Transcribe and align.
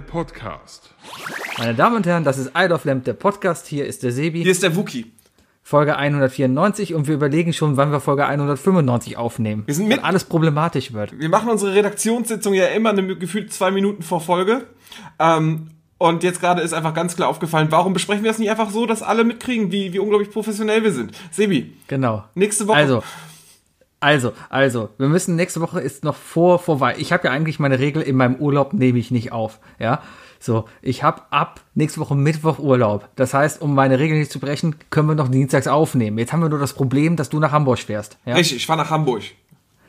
der 0.00 0.06
Podcast. 0.06 0.88
Meine 1.58 1.74
Damen 1.74 1.96
und 1.96 2.06
Herren, 2.06 2.24
das 2.24 2.38
ist 2.38 2.52
Isle 2.56 2.72
of 2.74 2.86
Lamp, 2.86 3.04
der 3.04 3.12
Podcast. 3.12 3.66
Hier 3.66 3.84
ist 3.84 4.02
der 4.02 4.12
Sebi. 4.12 4.40
Hier 4.42 4.50
ist 4.50 4.62
der 4.62 4.74
Wookie. 4.74 5.12
Folge 5.62 5.96
194 5.96 6.94
und 6.94 7.06
wir 7.06 7.14
überlegen 7.14 7.52
schon, 7.52 7.76
wann 7.76 7.92
wir 7.92 8.00
Folge 8.00 8.24
195 8.24 9.18
aufnehmen. 9.18 9.64
Wir 9.66 9.74
sind 9.74 9.88
mit- 9.88 10.02
alles 10.02 10.24
problematisch 10.24 10.94
wird. 10.94 11.18
Wir 11.18 11.28
machen 11.28 11.50
unsere 11.50 11.74
Redaktionssitzung 11.74 12.54
ja 12.54 12.68
immer 12.68 12.90
eine, 12.90 13.14
gefühlt 13.16 13.52
zwei 13.52 13.70
Minuten 13.70 14.02
vor 14.02 14.22
Folge. 14.22 14.64
Ähm, 15.18 15.68
und 15.98 16.22
jetzt 16.22 16.40
gerade 16.40 16.62
ist 16.62 16.72
einfach 16.72 16.94
ganz 16.94 17.14
klar 17.14 17.28
aufgefallen, 17.28 17.66
warum 17.70 17.92
besprechen 17.92 18.24
wir 18.24 18.30
das 18.30 18.38
nicht 18.38 18.50
einfach 18.50 18.70
so, 18.70 18.86
dass 18.86 19.02
alle 19.02 19.22
mitkriegen, 19.24 19.70
wie, 19.70 19.92
wie 19.92 19.98
unglaublich 19.98 20.30
professionell 20.30 20.82
wir 20.82 20.92
sind. 20.92 21.12
Sebi, 21.30 21.76
Genau. 21.88 22.24
nächste 22.34 22.66
Woche. 22.68 22.78
Also, 22.78 23.02
also, 24.00 24.32
also, 24.48 24.88
wir 24.96 25.08
müssen 25.08 25.36
nächste 25.36 25.60
Woche 25.60 25.80
ist 25.80 26.04
noch 26.04 26.16
vor 26.16 26.58
vorbei. 26.58 26.94
Ich 26.98 27.12
habe 27.12 27.28
ja 27.28 27.32
eigentlich 27.32 27.58
meine 27.58 27.78
Regel, 27.78 28.02
in 28.02 28.16
meinem 28.16 28.36
Urlaub 28.36 28.72
nehme 28.72 28.98
ich 28.98 29.10
nicht 29.10 29.30
auf. 29.30 29.60
Ja, 29.78 30.02
so, 30.38 30.64
ich 30.80 31.02
habe 31.02 31.20
ab 31.30 31.60
nächste 31.74 32.00
Woche 32.00 32.14
Mittwoch 32.14 32.58
Urlaub. 32.58 33.10
Das 33.14 33.34
heißt, 33.34 33.60
um 33.60 33.74
meine 33.74 33.98
Regel 33.98 34.18
nicht 34.18 34.32
zu 34.32 34.40
brechen, 34.40 34.76
können 34.88 35.08
wir 35.08 35.14
noch 35.14 35.28
dienstags 35.28 35.68
aufnehmen. 35.68 36.16
Jetzt 36.16 36.32
haben 36.32 36.40
wir 36.40 36.48
nur 36.48 36.58
das 36.58 36.72
Problem, 36.72 37.16
dass 37.16 37.28
du 37.28 37.38
nach 37.38 37.52
Hamburg 37.52 37.78
fährst. 37.78 38.16
Ja? 38.24 38.36
Richtig, 38.36 38.56
ich 38.56 38.66
fahre 38.66 38.78
nach 38.78 38.90
Hamburg. 38.90 39.22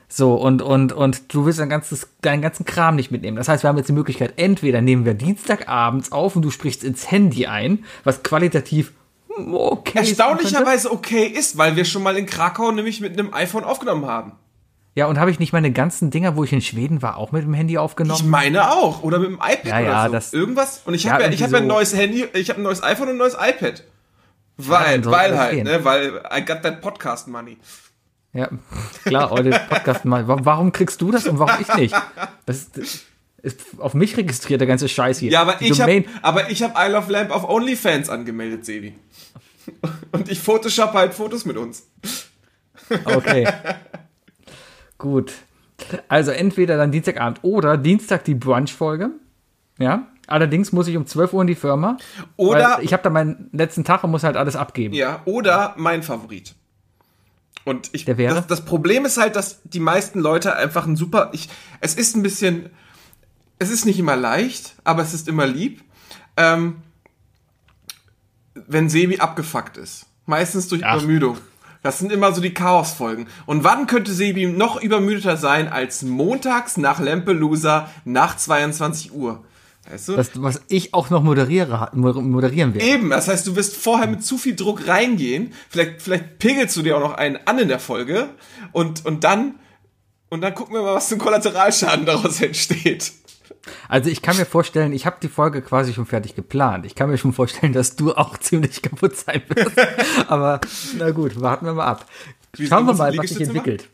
So, 0.09 0.35
und, 0.35 0.61
und, 0.61 0.91
und 0.91 1.33
du 1.33 1.45
willst 1.45 1.61
dein 1.61 1.69
ganzes, 1.69 2.09
deinen 2.19 2.41
ganzen 2.41 2.65
Kram 2.65 2.97
nicht 2.97 3.11
mitnehmen. 3.11 3.37
Das 3.37 3.47
heißt, 3.47 3.63
wir 3.63 3.69
haben 3.69 3.77
jetzt 3.77 3.87
die 3.87 3.93
Möglichkeit, 3.93 4.33
entweder 4.35 4.81
nehmen 4.81 5.05
wir 5.05 5.13
Dienstagabends 5.13 6.11
auf 6.11 6.35
und 6.35 6.41
du 6.41 6.51
sprichst 6.51 6.83
ins 6.83 7.09
Handy 7.09 7.45
ein, 7.45 7.85
was 8.03 8.21
qualitativ 8.21 8.91
okay. 9.37 9.99
Erstaunlicherweise 9.99 10.91
okay 10.91 11.25
ist, 11.25 11.57
weil 11.57 11.75
wir 11.75 11.85
schon 11.85 12.03
mal 12.03 12.17
in 12.17 12.25
Krakau 12.25 12.71
nämlich 12.71 13.01
mit 13.01 13.17
einem 13.17 13.33
iPhone 13.33 13.63
aufgenommen 13.63 14.05
haben. 14.05 14.33
Ja, 14.93 15.05
und 15.05 15.17
habe 15.19 15.31
ich 15.31 15.39
nicht 15.39 15.53
meine 15.53 15.71
ganzen 15.71 16.11
Dinger, 16.11 16.35
wo 16.35 16.43
ich 16.43 16.51
in 16.51 16.61
Schweden 16.61 17.01
war, 17.01 17.15
auch 17.17 17.31
mit 17.31 17.43
dem 17.43 17.53
Handy 17.53 17.73
Ich 17.73 17.79
aufgenommen? 17.79 18.29
meine 18.29 18.71
auch. 18.71 19.03
Oder 19.03 19.19
mit 19.19 19.29
dem 19.29 19.35
iPad 19.35 19.65
Ja, 19.65 19.79
ja, 19.79 19.91
oder 20.01 20.07
so. 20.07 20.11
das- 20.13 20.33
Irgendwas. 20.33 20.81
Und 20.83 20.93
ich 20.95 21.09
habe 21.09 21.23
ja, 21.23 21.29
ich 21.29 21.41
hab 21.41 21.51
ja 21.51 21.57
ein 21.59 21.63
so. 21.63 21.69
neues 21.69 21.95
Handy, 21.95 22.25
ich 22.33 22.49
habe 22.49 22.59
ein 22.59 22.63
neues 22.63 22.83
iPhone 22.83 23.07
und 23.07 23.13
ein 23.15 23.17
neues 23.17 23.35
iPad. 23.35 23.83
Weil, 24.57 25.03
weil 25.05 25.37
halt, 25.39 25.51
gehen. 25.55 25.63
ne, 25.63 25.83
weil 25.85 26.21
I 26.35 26.43
got 26.45 26.61
that 26.63 26.81
podcast 26.81 27.27
money. 27.27 27.57
Ja, 28.33 28.49
klar, 29.05 29.29
heute 29.29 29.49
Podcast. 29.69 30.01
Wa- 30.03 30.37
Warum 30.43 30.71
kriegst 30.71 31.01
du 31.01 31.11
das 31.11 31.25
und 31.25 31.39
warum 31.39 31.61
ich 31.61 31.73
nicht? 31.75 31.95
Das 32.45 32.57
ist, 32.57 32.77
das 32.77 33.05
ist 33.43 33.59
auf 33.79 33.93
mich 33.93 34.15
registriert, 34.17 34.61
der 34.61 34.67
ganze 34.67 34.87
Scheiß 34.87 35.19
hier. 35.19 35.31
Ja, 35.31 35.41
aber 35.41 35.53
Die 35.55 35.69
ich 35.69 35.81
habe 35.81 36.03
ich 36.49 36.63
habe 36.63 36.73
I 36.77 36.91
Love 36.91 37.11
Lamp 37.11 37.31
auf 37.31 37.47
OnlyFans 37.49 38.09
angemeldet, 38.09 38.65
Sebi. 38.65 38.93
Und 40.11 40.29
ich 40.29 40.39
Photoshop 40.39 40.93
halt 40.93 41.13
Fotos 41.13 41.45
mit 41.45 41.57
uns. 41.57 41.87
Okay. 43.05 43.47
Gut. 44.97 45.33
Also 46.07 46.31
entweder 46.31 46.77
dann 46.77 46.91
Dienstagabend 46.91 47.39
oder 47.43 47.77
Dienstag 47.77 48.23
die 48.23 48.35
Brunch-Folge. 48.35 49.11
Ja. 49.79 50.07
Allerdings 50.27 50.71
muss 50.71 50.87
ich 50.87 50.95
um 50.95 51.05
12 51.05 51.33
Uhr 51.33 51.41
in 51.41 51.47
die 51.47 51.55
Firma. 51.55 51.97
Oder- 52.37 52.79
ich 52.81 52.93
habe 52.93 53.03
da 53.03 53.09
meinen 53.09 53.49
letzten 53.51 53.83
Tag 53.83 54.03
und 54.03 54.11
muss 54.11 54.23
halt 54.23 54.37
alles 54.37 54.55
abgeben. 54.55 54.93
Ja, 54.93 55.21
oder 55.25 55.73
mein 55.77 56.03
Favorit. 56.03 56.55
Und 57.63 57.89
ich 57.93 58.05
Der 58.05 58.17
wäre? 58.17 58.35
Das, 58.35 58.47
das 58.47 58.65
Problem 58.65 59.05
ist 59.05 59.17
halt, 59.17 59.35
dass 59.35 59.61
die 59.63 59.79
meisten 59.79 60.19
Leute 60.19 60.55
einfach 60.55 60.87
ein 60.87 60.95
super 60.95 61.29
ich 61.33 61.47
es 61.79 61.93
ist 61.95 62.15
ein 62.15 62.23
bisschen 62.23 62.69
es 63.59 63.69
ist 63.69 63.85
nicht 63.85 63.99
immer 63.99 64.15
leicht, 64.15 64.75
aber 64.83 65.03
es 65.03 65.13
ist 65.13 65.27
immer 65.27 65.45
lieb. 65.45 65.83
Ähm, 66.37 66.77
wenn 68.55 68.89
Sebi 68.89 69.19
abgefuckt 69.19 69.77
ist. 69.77 70.05
Meistens 70.25 70.67
durch 70.67 70.85
Ach. 70.85 70.97
Übermüdung. 70.97 71.37
Das 71.83 71.97
sind 71.97 72.11
immer 72.11 72.31
so 72.31 72.41
die 72.41 72.53
Chaosfolgen. 72.53 73.27
Und 73.47 73.63
wann 73.63 73.87
könnte 73.87 74.13
Sebi 74.13 74.45
noch 74.45 74.79
übermüdeter 74.81 75.35
sein 75.37 75.67
als 75.67 76.03
montags 76.03 76.77
nach 76.77 76.99
Lampelusa 76.99 77.89
nach 78.05 78.37
22 78.37 79.13
Uhr? 79.13 79.43
Weißt 79.89 80.09
du? 80.09 80.15
Das, 80.15 80.29
was 80.35 80.61
ich 80.67 80.93
auch 80.93 81.09
noch 81.09 81.23
moderiere, 81.23 81.89
mo- 81.93 82.13
moderieren 82.21 82.75
werde. 82.75 82.85
Eben, 82.87 83.09
das 83.09 83.27
heißt, 83.27 83.47
du 83.47 83.55
wirst 83.55 83.75
vorher 83.75 84.05
mit 84.05 84.23
zu 84.23 84.37
viel 84.37 84.55
Druck 84.55 84.87
reingehen. 84.87 85.53
Vielleicht, 85.69 86.03
vielleicht 86.03 86.37
pegelst 86.37 86.77
du 86.77 86.83
dir 86.83 86.97
auch 86.97 87.01
noch 87.01 87.15
einen 87.15 87.39
an 87.45 87.57
in 87.57 87.67
der 87.67 87.79
Folge 87.79 88.29
und, 88.73 89.03
und 89.07 89.23
dann, 89.23 89.55
und 90.29 90.41
dann 90.41 90.53
gucken 90.53 90.75
wir 90.75 90.83
mal, 90.83 90.93
was 90.93 91.07
für 91.09 91.15
ein 91.15 91.19
Kollateralschaden 91.19 92.05
daraus 92.05 92.39
entsteht. 92.41 93.11
Also 93.87 94.09
ich 94.09 94.21
kann 94.21 94.37
mir 94.37 94.45
vorstellen, 94.45 94.93
ich 94.93 95.05
habe 95.05 95.17
die 95.21 95.27
Folge 95.27 95.61
quasi 95.61 95.93
schon 95.93 96.05
fertig 96.05 96.35
geplant. 96.35 96.85
Ich 96.85 96.95
kann 96.95 97.09
mir 97.09 97.17
schon 97.17 97.33
vorstellen, 97.33 97.73
dass 97.73 97.95
du 97.95 98.13
auch 98.13 98.37
ziemlich 98.39 98.81
kaputt 98.81 99.15
sein 99.15 99.41
wirst. 99.49 99.77
Aber 100.27 100.61
na 100.97 101.11
gut, 101.11 101.39
warten 101.39 101.65
wir 101.65 101.73
mal 101.73 101.85
ab. 101.85 102.05
Schauen 102.53 102.85
wir 102.85 102.93
mal, 102.93 103.15
was 103.17 103.29
sich 103.29 103.41
entwickelt. 103.41 103.87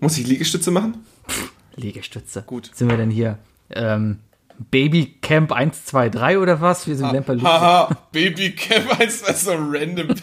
Muss 0.00 0.18
ich 0.18 0.26
Liegestütze 0.26 0.70
machen? 0.70 1.04
Liegestütze. 1.76 2.42
Gut. 2.46 2.70
Sind 2.74 2.88
wir 2.88 2.96
denn 2.96 3.10
hier? 3.10 3.38
Ähm, 3.70 4.18
Baby 4.68 5.16
Camp 5.22 5.52
1, 5.52 5.86
2, 5.86 6.10
3 6.10 6.38
oder 6.38 6.60
was? 6.60 6.86
Wir 6.86 6.94
sind 6.94 7.12
Lemper 7.12 7.40
Haha, 7.40 7.96
Babycam 8.12 8.90
1 8.98 9.22
ist 9.22 9.44
so 9.44 9.52
random. 9.52 10.08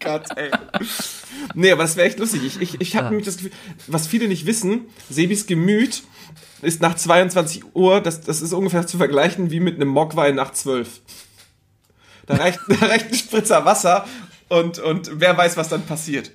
Gott, 0.00 0.26
ey. 0.36 0.50
Nee, 1.54 1.72
aber 1.72 1.82
das 1.84 1.96
wäre 1.96 2.08
echt 2.08 2.18
lustig. 2.18 2.44
Ich, 2.44 2.60
ich, 2.60 2.80
ich 2.80 2.96
habe 2.96 3.08
nämlich 3.08 3.24
das 3.24 3.38
Gefühl, 3.38 3.52
was 3.86 4.06
viele 4.06 4.28
nicht 4.28 4.44
wissen, 4.44 4.86
Sebis 5.08 5.46
Gemüt 5.46 6.02
ist 6.60 6.82
nach 6.82 6.94
22 6.94 7.74
Uhr, 7.74 8.02
das, 8.02 8.20
das 8.20 8.42
ist 8.42 8.52
ungefähr 8.52 8.86
zu 8.86 8.98
vergleichen 8.98 9.50
wie 9.50 9.60
mit 9.60 9.76
einem 9.76 9.88
Mockwein 9.88 10.34
nach 10.34 10.52
12. 10.52 11.00
Da 12.26 12.34
reicht, 12.34 12.60
da 12.68 12.86
reicht 12.86 13.08
ein 13.08 13.14
Spritzer 13.14 13.64
Wasser 13.64 14.06
und, 14.50 14.78
und 14.78 15.10
wer 15.14 15.36
weiß, 15.38 15.56
was 15.56 15.70
dann 15.70 15.86
passiert. 15.86 16.32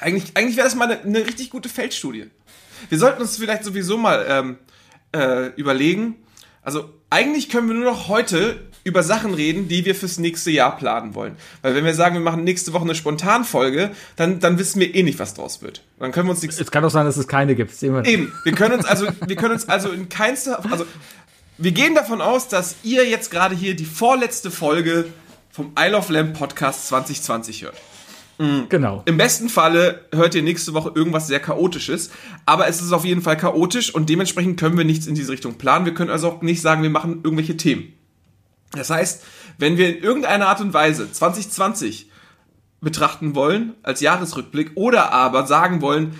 Eigentlich, 0.00 0.36
eigentlich 0.36 0.56
wäre 0.56 0.66
das 0.66 0.74
mal 0.74 0.90
eine, 0.90 1.00
eine 1.00 1.26
richtig 1.26 1.50
gute 1.50 1.68
Feldstudie. 1.68 2.26
Wir 2.88 2.98
sollten 2.98 3.22
uns 3.22 3.36
vielleicht 3.36 3.64
sowieso 3.64 3.96
mal 3.98 4.26
ähm, 4.28 4.58
äh, 5.12 5.48
überlegen. 5.56 6.16
Also 6.62 6.90
eigentlich 7.10 7.48
können 7.48 7.68
wir 7.68 7.74
nur 7.74 7.84
noch 7.84 8.08
heute 8.08 8.60
über 8.84 9.02
Sachen 9.02 9.34
reden, 9.34 9.68
die 9.68 9.84
wir 9.84 9.94
fürs 9.94 10.18
nächste 10.18 10.50
Jahr 10.50 10.76
planen 10.76 11.14
wollen. 11.14 11.36
Weil 11.62 11.74
wenn 11.74 11.84
wir 11.84 11.94
sagen, 11.94 12.14
wir 12.14 12.20
machen 12.20 12.44
nächste 12.44 12.72
Woche 12.72 12.84
eine 12.84 12.94
Spontanfolge, 12.94 13.90
dann, 14.16 14.40
dann 14.40 14.58
wissen 14.58 14.80
wir 14.80 14.94
eh 14.94 15.02
nicht, 15.02 15.18
was 15.18 15.34
draus 15.34 15.62
wird. 15.62 15.82
Dann 15.98 16.12
können 16.12 16.28
wir 16.28 16.32
uns 16.32 16.42
nichts 16.42 16.60
Es 16.60 16.70
kann 16.70 16.82
doch 16.82 16.90
sein, 16.90 17.06
dass 17.06 17.16
es 17.16 17.28
keine 17.28 17.54
gibt. 17.54 17.82
Eben, 17.82 18.32
wir 18.44 18.52
können 18.52 18.74
uns 18.74 18.84
also, 18.84 19.06
wir 19.26 19.36
können 19.36 19.54
uns 19.54 19.68
also 19.68 19.90
in 19.90 20.08
keinster, 20.08 20.64
also 20.70 20.84
wir 21.58 21.72
gehen 21.72 21.94
davon 21.94 22.20
aus, 22.20 22.48
dass 22.48 22.76
ihr 22.82 23.06
jetzt 23.08 23.30
gerade 23.30 23.54
hier 23.54 23.74
die 23.74 23.84
vorletzte 23.84 24.50
Folge 24.50 25.06
vom 25.50 25.72
Isle 25.78 25.96
of 25.96 26.08
Lamp 26.08 26.38
Podcast 26.38 26.88
2020 26.88 27.64
hört. 27.64 27.76
Genau. 28.68 29.02
Im 29.04 29.16
besten 29.16 29.48
Falle 29.48 30.06
hört 30.14 30.34
ihr 30.34 30.42
nächste 30.42 30.72
Woche 30.72 30.92
irgendwas 30.94 31.26
sehr 31.26 31.40
Chaotisches, 31.40 32.10
aber 32.46 32.68
es 32.68 32.80
ist 32.80 32.92
auf 32.92 33.04
jeden 33.04 33.20
Fall 33.20 33.36
chaotisch 33.36 33.92
und 33.92 34.08
dementsprechend 34.08 34.60
können 34.60 34.78
wir 34.78 34.84
nichts 34.84 35.06
in 35.08 35.16
diese 35.16 35.32
Richtung 35.32 35.54
planen. 35.54 35.86
Wir 35.86 35.94
können 35.94 36.10
also 36.10 36.28
auch 36.28 36.42
nicht 36.42 36.62
sagen, 36.62 36.82
wir 36.82 36.90
machen 36.90 37.20
irgendwelche 37.24 37.56
Themen. 37.56 37.94
Das 38.72 38.90
heißt, 38.90 39.24
wenn 39.58 39.76
wir 39.76 39.88
in 39.88 40.02
irgendeiner 40.02 40.46
Art 40.48 40.60
und 40.60 40.72
Weise 40.72 41.10
2020 41.10 42.10
betrachten 42.80 43.34
wollen 43.34 43.74
als 43.82 44.00
Jahresrückblick 44.00 44.72
oder 44.76 45.12
aber 45.12 45.46
sagen 45.46 45.80
wollen, 45.82 46.14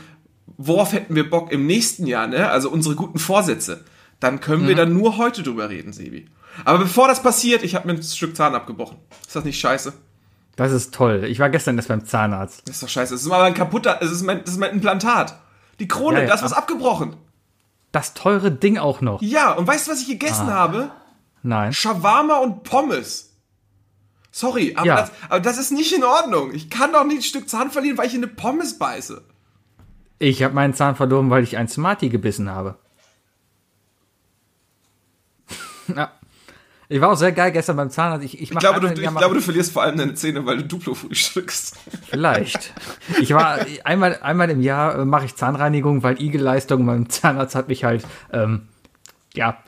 worauf 0.56 0.92
hätten 0.92 1.14
wir 1.14 1.30
Bock 1.30 1.52
im 1.52 1.66
nächsten 1.66 2.06
Jahr, 2.06 2.26
ne? 2.26 2.50
also 2.50 2.68
unsere 2.68 2.96
guten 2.96 3.20
Vorsätze, 3.20 3.84
dann 4.18 4.40
können 4.40 4.66
wir 4.66 4.74
dann 4.74 4.92
nur 4.92 5.18
heute 5.18 5.44
drüber 5.44 5.68
reden, 5.68 5.92
Sebi. 5.92 6.26
Aber 6.64 6.78
bevor 6.78 7.06
das 7.06 7.22
passiert, 7.22 7.62
ich 7.62 7.76
habe 7.76 7.86
mir 7.86 7.94
ein 7.94 8.02
Stück 8.02 8.34
Zahn 8.34 8.56
abgebrochen. 8.56 8.98
Ist 9.24 9.36
das 9.36 9.44
nicht 9.44 9.60
scheiße? 9.60 9.92
Das 10.58 10.72
ist 10.72 10.92
toll. 10.92 11.24
Ich 11.28 11.38
war 11.38 11.50
gestern 11.50 11.76
erst 11.76 11.86
beim 11.86 12.04
Zahnarzt. 12.04 12.62
Das 12.66 12.74
ist 12.74 12.82
doch 12.82 12.88
scheiße. 12.88 13.14
Das 13.14 13.22
ist 13.22 13.30
aber 13.30 13.44
ein 13.44 13.54
kaputter, 13.54 13.96
das 14.00 14.10
ist 14.10 14.22
mein, 14.22 14.40
das 14.40 14.54
ist 14.54 14.58
mein 14.58 14.72
Implantat. 14.72 15.38
Die 15.78 15.86
Krone, 15.86 16.16
Ja, 16.16 16.22
ja. 16.22 16.28
da 16.30 16.34
ist 16.34 16.42
was 16.42 16.52
abgebrochen. 16.52 17.14
Das 17.92 18.12
teure 18.12 18.50
Ding 18.50 18.76
auch 18.76 19.00
noch. 19.00 19.22
Ja, 19.22 19.52
und 19.52 19.68
weißt 19.68 19.86
du, 19.86 19.92
was 19.92 20.00
ich 20.00 20.08
gegessen 20.08 20.48
habe? 20.52 20.90
Nein. 21.44 21.72
Shawarma 21.72 22.38
und 22.38 22.64
Pommes. 22.64 23.36
Sorry, 24.32 24.74
aber, 24.76 24.86
Ja. 24.86 24.96
das, 25.02 25.12
aber 25.28 25.40
das 25.40 25.58
ist 25.58 25.70
nicht 25.70 25.92
in 25.94 26.02
Ordnung. 26.02 26.52
Ich 26.52 26.68
kann 26.70 26.92
doch 26.92 27.04
nicht 27.04 27.18
ein 27.18 27.22
Stück 27.22 27.48
Zahn 27.48 27.70
verlieren, 27.70 27.96
weil 27.96 28.08
ich 28.08 28.14
in 28.14 28.24
eine 28.24 28.32
Pommes 28.32 28.78
beiße. 28.80 29.22
Ich 30.18 30.42
habe 30.42 30.54
meinen 30.54 30.74
Zahn 30.74 30.96
verloren, 30.96 31.30
weil 31.30 31.44
ich 31.44 31.56
ein 31.56 31.68
Smartie 31.68 32.08
gebissen 32.08 32.50
habe. 32.50 32.76
ja. 35.96 36.10
Ich 36.90 37.00
war 37.00 37.12
auch 37.12 37.16
sehr 37.16 37.32
geil 37.32 37.52
gestern 37.52 37.76
beim 37.76 37.90
Zahnarzt. 37.90 38.24
Ich, 38.24 38.40
ich, 38.40 38.50
Ich 38.50 38.58
glaube, 38.58 38.80
du, 38.80 38.86
ich 38.88 39.14
glaube, 39.14 39.34
du 39.34 39.40
verlierst 39.42 39.72
vor 39.72 39.82
allem 39.82 39.98
deine 39.98 40.14
Zähne, 40.14 40.46
weil 40.46 40.58
du 40.58 40.64
Duplo 40.64 40.94
frühstückst. 40.94 41.76
Vielleicht. 42.08 42.72
Ich 43.20 43.34
war 43.34 43.58
einmal, 43.84 44.18
einmal 44.22 44.48
im 44.48 44.62
Jahr 44.62 44.98
äh, 44.98 45.04
mache 45.04 45.26
ich 45.26 45.36
Zahnreinigung, 45.36 46.02
weil 46.02 46.20
Igelleistung 46.20 46.86
beim 46.86 47.08
Zahnarzt 47.10 47.54
hat 47.54 47.68
mich 47.68 47.84
halt, 47.84 48.06
ähm, 48.32 48.68
ja, 49.34 49.58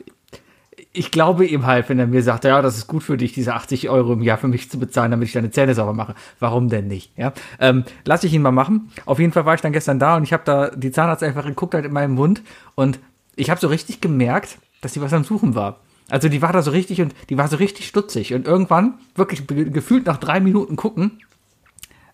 ich 0.93 1.11
glaube 1.11 1.45
ihm 1.45 1.65
halt, 1.65 1.87
wenn 1.89 1.99
er 1.99 2.07
mir 2.07 2.23
sagt, 2.23 2.43
ja, 2.43 2.61
das 2.61 2.77
ist 2.77 2.87
gut 2.87 3.03
für 3.03 3.17
dich, 3.17 3.33
diese 3.33 3.53
80 3.53 3.89
Euro 3.89 4.13
im 4.13 4.21
Jahr 4.21 4.37
für 4.37 4.47
mich 4.47 4.69
zu 4.69 4.77
bezahlen, 4.79 5.11
damit 5.11 5.27
ich 5.27 5.33
deine 5.33 5.51
Zähne 5.51 5.73
sauber 5.73 5.93
mache. 5.93 6.15
Warum 6.39 6.69
denn 6.69 6.87
nicht? 6.87 7.17
Ja, 7.17 7.33
ähm, 7.59 7.85
lass 8.03 8.23
ich 8.23 8.33
ihn 8.33 8.41
mal 8.41 8.51
machen. 8.51 8.91
Auf 9.05 9.19
jeden 9.19 9.31
Fall 9.31 9.45
war 9.45 9.53
ich 9.53 9.61
dann 9.61 9.73
gestern 9.73 9.99
da 9.99 10.17
und 10.17 10.23
ich 10.23 10.33
habe 10.33 10.43
da 10.43 10.69
die 10.71 10.91
Zahnarzt 10.91 11.23
einfach 11.23 11.45
geguckt 11.45 11.75
halt 11.75 11.85
in 11.85 11.93
meinem 11.93 12.15
Mund 12.15 12.41
und 12.75 12.99
ich 13.35 13.49
habe 13.49 13.61
so 13.61 13.67
richtig 13.67 14.01
gemerkt, 14.01 14.57
dass 14.81 14.93
die 14.93 15.01
was 15.01 15.13
am 15.13 15.23
Suchen 15.23 15.55
war. 15.55 15.79
Also 16.11 16.27
die 16.29 16.41
war 16.41 16.51
da 16.53 16.61
so 16.61 16.71
richtig 16.71 17.01
und 17.01 17.15
die 17.29 17.37
war 17.37 17.47
so 17.47 17.55
richtig 17.55 17.87
stutzig 17.87 18.33
und 18.33 18.45
irgendwann 18.45 18.99
wirklich 19.15 19.47
ge- 19.47 19.69
gefühlt 19.69 20.05
nach 20.05 20.17
drei 20.17 20.39
Minuten 20.41 20.75
gucken, 20.75 21.23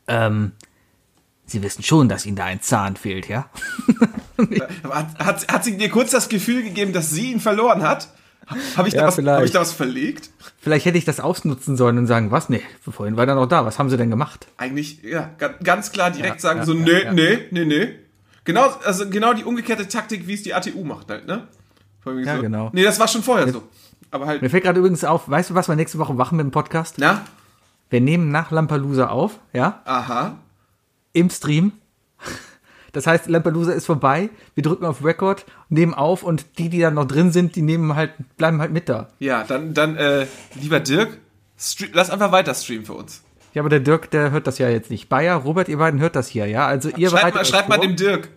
ähm, 0.08 0.52
Sie 1.50 1.64
wissen 1.64 1.82
schon, 1.82 2.10
dass 2.10 2.26
Ihnen 2.26 2.36
da 2.36 2.44
ein 2.44 2.62
Zahn 2.62 2.98
fehlt, 2.98 3.30
ja? 3.30 3.50
hat, 4.90 5.18
hat, 5.20 5.48
hat 5.52 5.64
sie 5.64 5.78
dir 5.78 5.90
kurz 5.90 6.12
das 6.12 6.28
Gefühl 6.28 6.62
gegeben, 6.62 6.92
dass 6.92 7.10
sie 7.10 7.32
ihn 7.32 7.40
verloren 7.40 7.84
hat? 7.84 8.10
Habe 8.76 8.88
ich, 8.90 8.94
Ja, 8.94 9.02
da 9.02 9.08
was- 9.08 9.16
vielleicht. 9.16 9.38
hab 9.40 9.46
ich 9.46 9.52
da 9.52 9.62
was 9.62 9.72
verlegt? 9.72 10.30
Vielleicht 10.60 10.86
hätte 10.86 10.98
ich 10.98 11.06
das 11.06 11.20
ausnutzen 11.22 11.76
sollen 11.78 11.98
und 11.98 12.06
sagen, 12.08 12.32
was? 12.32 12.50
Nee, 12.50 12.62
vorhin 12.82 13.16
war 13.18 13.28
er 13.28 13.36
noch 13.36 13.46
da. 13.48 13.66
Was 13.66 13.80
haben 13.80 13.90
sie 13.90 13.96
denn 13.98 14.10
gemacht? 14.10 14.48
Eigentlich, 14.58 15.02
ja, 15.04 15.30
ga- 15.38 15.56
ganz 15.64 15.92
klar 15.92 16.12
direkt 16.12 16.36
Ja, 16.36 16.40
sagen 16.42 16.60
ja, 16.60 16.66
so, 16.66 16.74
ja, 16.74 17.14
nee, 17.14 17.14
nee, 17.14 17.48
nee, 17.52 17.66
nee. 17.66 17.90
Genau, 18.44 18.68
also 18.84 19.10
genau 19.10 19.34
die 19.34 19.44
umgekehrte 19.46 19.88
Taktik, 19.88 20.28
wie 20.28 20.34
es 20.34 20.44
die 20.44 20.54
ATU 20.54 20.84
macht 20.84 21.10
halt, 21.10 21.28
ne? 21.28 21.48
Allem 22.06 22.24
Ja, 22.24 22.36
so. 22.38 22.42
genau. 22.42 22.70
Nee, 22.74 22.84
das 22.84 23.00
war 23.00 23.08
schon 23.08 23.24
vorher 23.24 23.52
so. 23.52 23.64
Aber 24.12 24.26
Mir 24.26 24.32
halt, 24.42 24.52
fällt 24.52 24.64
gerade 24.64 24.80
übrigens 24.80 25.04
auf, 25.04 25.30
weißt 25.30 25.50
du, 25.50 25.56
was 25.56 25.68
wir 25.68 25.76
nächste 25.76 25.98
Woche 26.00 26.14
machen 26.14 26.38
mit 26.38 26.46
dem 26.46 26.52
Podcast? 26.52 26.96
na? 26.98 27.26
Wir 27.90 28.02
nehmen 28.02 28.32
nach 28.32 28.52
Lampelusa 28.52 29.08
auf, 29.08 29.40
ja, 29.54 29.82
Aha. 29.86 30.38
im 31.14 31.30
Stream. 31.30 31.72
Das 32.92 33.08
heißt, 33.08 33.28
Lampelusa 33.28 33.72
ist 33.72 33.86
vorbei, 33.86 34.30
wir 34.56 34.64
drücken 34.64 34.86
auf 34.86 35.04
Record, 35.06 35.46
nehmen 35.70 35.94
auf 35.94 36.24
und 36.24 36.58
die, 36.58 36.68
die 36.70 36.80
dann 36.80 36.96
noch 36.96 37.06
drin 37.06 37.32
sind, 37.32 37.56
die 37.56 37.62
nehmen 37.62 37.96
halt, 37.96 38.12
bleiben 38.38 38.60
halt 38.60 38.72
mit 38.72 38.90
da. 38.90 39.08
Ja, 39.20 39.44
dann, 39.44 39.74
dann, 39.74 39.96
äh, 39.96 40.26
lieber 40.56 40.80
Dirk, 40.80 41.18
stre- 41.60 41.90
lass 41.94 42.10
einfach 42.10 42.32
weiter 42.32 42.54
streamen 42.56 42.86
für 42.86 42.94
uns. 42.94 43.22
Ja, 43.54 43.62
aber 43.62 43.70
der 43.70 43.80
Dirk, 43.80 44.12
der 44.12 44.32
hört 44.32 44.48
das 44.48 44.58
ja 44.58 44.68
jetzt 44.70 44.90
nicht. 44.90 45.08
Bayer, 45.10 45.36
Robert, 45.36 45.70
ihr 45.70 45.78
beiden 45.78 46.00
hört 46.00 46.16
das 46.16 46.28
hier, 46.28 46.46
ja? 46.48 46.68
Also 46.68 46.90
ihr 46.90 47.10
Schreib 47.10 47.20
bereitet 47.22 47.36
mal, 47.36 47.42
euch 47.42 47.48
schreib 47.48 47.70
mal 47.70 47.78
dem 47.80 47.96
Dirk. 47.96 48.30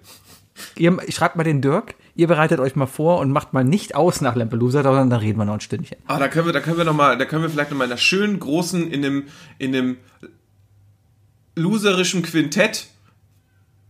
Ihr, 0.77 0.97
schreibt 1.11 1.37
mal 1.37 1.43
den 1.45 1.61
Dirk, 1.61 1.95
ihr 2.15 2.27
bereitet 2.27 2.61
euch 2.61 2.77
mal 2.77 2.87
vor 2.87 3.19
und 3.19 3.31
macht 3.31 3.53
mal 3.53 3.65
nicht 3.65 3.95
aus 3.95 4.21
nach 4.21 4.35
Lampelusa, 4.35 4.83
sondern 4.83 5.11
dann 5.11 5.21
reden 5.21 5.39
wir 5.39 5.45
noch 5.45 5.55
ein 5.55 5.61
Stündchen. 5.61 5.99
Ah, 6.07 6.19
da 6.19 6.29
können 6.29 6.47
wir, 6.47 6.53
da 6.53 6.61
können 6.61 6.77
wir 6.77 6.85
noch 6.85 6.95
mal, 6.95 7.17
da 7.17 7.25
können 7.25 7.43
wir 7.43 7.51
vielleicht 7.51 7.71
noch 7.71 7.79
mal 7.79 7.85
in 7.85 7.91
einer 7.91 7.99
schönen 7.99 8.39
großen, 8.39 8.91
in 8.91 9.05
einem, 9.05 9.25
in 9.59 9.75
einem 9.75 9.97
loserischen 11.57 12.23
Quintett 12.23 12.89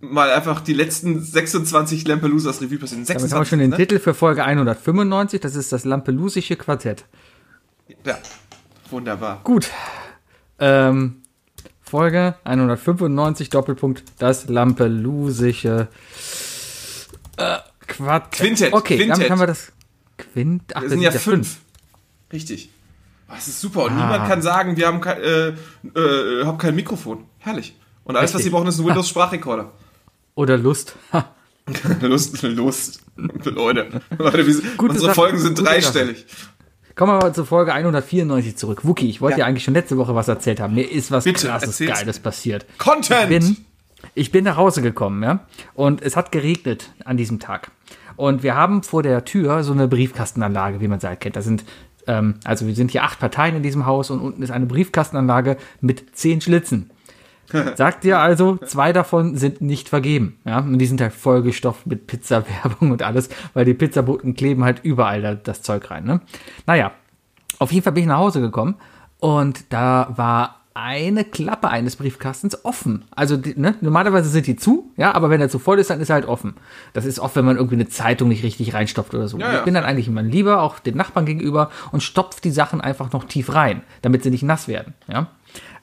mal 0.01 0.31
einfach 0.31 0.61
die 0.61 0.73
letzten 0.73 1.21
26 1.23 2.07
Lampelusas 2.07 2.61
Revue 2.63 2.79
passieren. 2.79 3.05
Damit 3.07 3.33
haben 3.33 3.41
wir 3.41 3.45
schon 3.45 3.59
den 3.59 3.71
ne? 3.71 3.77
Titel 3.77 3.99
für 3.99 4.15
Folge 4.15 4.45
195, 4.45 5.41
das 5.41 5.55
ist 5.55 5.73
das 5.73 5.85
Lampelusische 5.85 6.57
Quartett. 6.57 7.05
Ja, 8.05 8.19
wunderbar. 8.91 9.41
Gut. 9.45 9.69
Ähm, 10.59 11.23
Folge 11.83 12.37
195, 12.45 13.51
Doppelpunkt, 13.51 14.05
das 14.19 14.49
Lampelusische 14.49 15.89
äh, 17.37 17.59
Quartett. 17.97 18.31
Quintett, 18.41 18.73
Okay, 18.73 18.97
Quintett. 18.97 19.17
damit 19.19 19.31
haben 19.31 19.41
wir 19.41 19.47
das 19.47 19.73
Quint. 20.19 20.63
Ach, 20.75 20.81
Wir 20.83 20.83
das 20.83 20.91
sind 20.91 21.03
ja 21.03 21.11
fünf. 21.13 21.59
Richtig. 22.33 22.71
Ah, 23.29 23.35
Das 23.37 23.49
ist 23.49 23.61
super. 23.61 23.85
Und 23.85 23.93
Ah. 23.93 23.95
niemand 23.95 24.29
kann 24.29 24.43
sagen, 24.43 24.77
wir 24.77 24.87
haben 24.87 25.01
kein, 25.01 25.19
äh, 25.23 25.49
äh, 25.99 26.45
haben 26.45 26.59
kein 26.59 26.75
Mikrofon. 26.75 27.25
Herrlich. 27.39 27.77
Und 28.05 28.17
alles, 28.17 28.31
was 28.31 28.39
Richtig. 28.41 28.45
sie 28.45 28.51
brauchen, 28.51 28.67
ist 28.69 28.79
ein 28.79 28.85
Windows-Sprachrekorder. 28.87 29.73
Oder 30.35 30.57
Lust. 30.57 30.95
Ha. 31.13 31.29
Lust, 32.01 32.43
Lust. 32.43 33.01
Leute, 33.17 34.01
Leute 34.19 34.63
unsere 34.79 34.99
Sache, 35.07 35.15
Folgen 35.15 35.39
sind 35.39 35.59
gute 35.59 35.69
dreistellig. 35.71 36.27
Kommen 36.97 37.13
wir 37.13 37.17
aber 37.17 37.33
zur 37.33 37.47
Folge 37.47 37.73
194 37.73 38.57
zurück. 38.57 38.81
Wookie, 38.85 39.09
ich 39.09 39.21
wollte 39.21 39.39
Ja. 39.39 39.45
ja. 39.45 39.47
eigentlich 39.47 39.65
schon 39.65 39.75
letzte 39.75 39.97
Woche 39.97 40.15
was 40.15 40.27
erzählt 40.29 40.61
haben. 40.61 40.75
Mir 40.75 40.91
ist 40.91 41.11
was 41.11 41.25
Bitte, 41.25 41.47
krasses 41.49 41.79
Geiles 41.79 42.19
passiert. 42.19 42.67
Content! 42.79 43.29
bin, 43.29 43.57
ich 44.15 44.33
bin 44.33 44.45
nach 44.45 44.57
Hause 44.57 44.83
gekommen, 44.83 45.23
ja, 45.23 45.47
und 45.75 46.03
es 46.03 46.17
hat 46.17 46.33
geregnet 46.33 46.91
an 47.05 47.17
diesem 47.17 47.39
Tag. 47.39 47.71
Und 48.17 48.43
wir 48.43 48.55
haben 48.55 48.83
vor 48.83 49.03
der 49.03 49.25
Tür 49.25 49.65
so 49.65 49.73
eine 49.73 49.89
Briefkastenanlage, 49.89 50.81
wie 50.81 50.89
man 50.89 51.01
sie 51.01 51.09
halt 51.09 51.21
kennt. 51.21 51.37
Da 51.37 51.43
sind, 51.43 51.65
ähm, 52.07 52.35
also 52.45 52.67
wir 52.67 52.75
sind 52.75 52.91
hier 52.91 53.05
acht 53.05 53.19
Parteien 53.19 53.57
in 53.57 53.63
diesem 53.63 53.87
Haus 53.87 54.11
und 54.11 54.21
unten 54.21 54.43
ist 54.43 54.51
eine 54.51 54.67
Briefkastenanlage 54.67 55.57
mit 55.81 56.17
zehn 56.17 56.41
Schlitzen. 56.41 56.91
Sagt 57.75 58.05
ihr 58.05 58.19
also, 58.19 58.57
zwei 58.59 58.93
davon 58.93 59.37
sind 59.37 59.61
nicht 59.61 59.89
vergeben. 59.89 60.39
Ja, 60.45 60.61
und 60.61 60.79
die 60.79 60.87
sind 60.87 61.01
halt 61.01 61.13
vollgestopft 61.13 61.87
mit 61.87 62.07
Pizza-Werbung 62.07 62.91
und 62.93 63.03
alles, 63.03 63.29
weil 63.55 63.65
die 63.65 63.75
Pizzaboten 63.75 64.35
kleben 64.35 64.65
halt 64.65 64.81
überall 64.85 65.23
da, 65.23 65.35
das 65.35 65.63
Zeug 65.63 65.91
rein. 65.91 66.05
Ne? 66.05 66.21
Naja, 66.67 66.93
auf 67.59 67.73
jeden 67.73 67.83
Fall 67.83 67.93
bin 67.93 68.05
ich 68.05 68.09
nach 68.09 68.19
Hause 68.19 68.41
gekommen 68.41 68.77
und 69.19 69.73
da 69.73 70.13
war 70.17 70.60
eine 70.75 71.25
Klappe 71.25 71.69
eines 71.69 71.97
Briefkastens 71.97 72.65
offen. 72.65 73.05
Also 73.11 73.37
die, 73.37 73.59
ne, 73.59 73.75
normalerweise 73.81 74.29
sind 74.29 74.47
die 74.47 74.57
zu, 74.57 74.91
ja, 74.97 75.13
aber 75.15 75.29
wenn 75.29 75.41
er 75.41 75.49
zu 75.49 75.59
voll 75.59 75.79
ist, 75.79 75.91
dann 75.91 76.01
ist 76.01 76.11
er 76.11 76.15
halt 76.15 76.27
offen. 76.27 76.55
Das 76.93 77.05
ist 77.05 77.19
oft, 77.19 77.35
wenn 77.37 77.45
man 77.45 77.57
irgendwie 77.57 77.75
eine 77.75 77.89
Zeitung 77.89 78.29
nicht 78.29 78.45
richtig 78.45 78.73
reinstopft 78.73 79.15
oder 79.15 79.27
so. 79.27 79.39
Ja, 79.39 79.53
ja. 79.53 79.59
Ich 79.59 79.65
bin 79.65 79.75
dann 79.75 79.85
eigentlich 79.85 80.07
immer 80.07 80.23
lieber, 80.23 80.63
auch 80.63 80.79
den 80.79 80.97
Nachbarn 80.97 81.27
gegenüber, 81.27 81.71
und 81.91 82.03
stopf 82.03 82.41
die 82.41 82.53
Sachen 82.53 82.81
einfach 82.81 83.13
noch 83.13 83.25
tief 83.25 83.53
rein, 83.53 83.83
damit 84.03 84.23
sie 84.23 84.31
nicht 84.31 84.45
nass 84.45 84.69
werden. 84.69 84.95
Ja, 85.09 85.27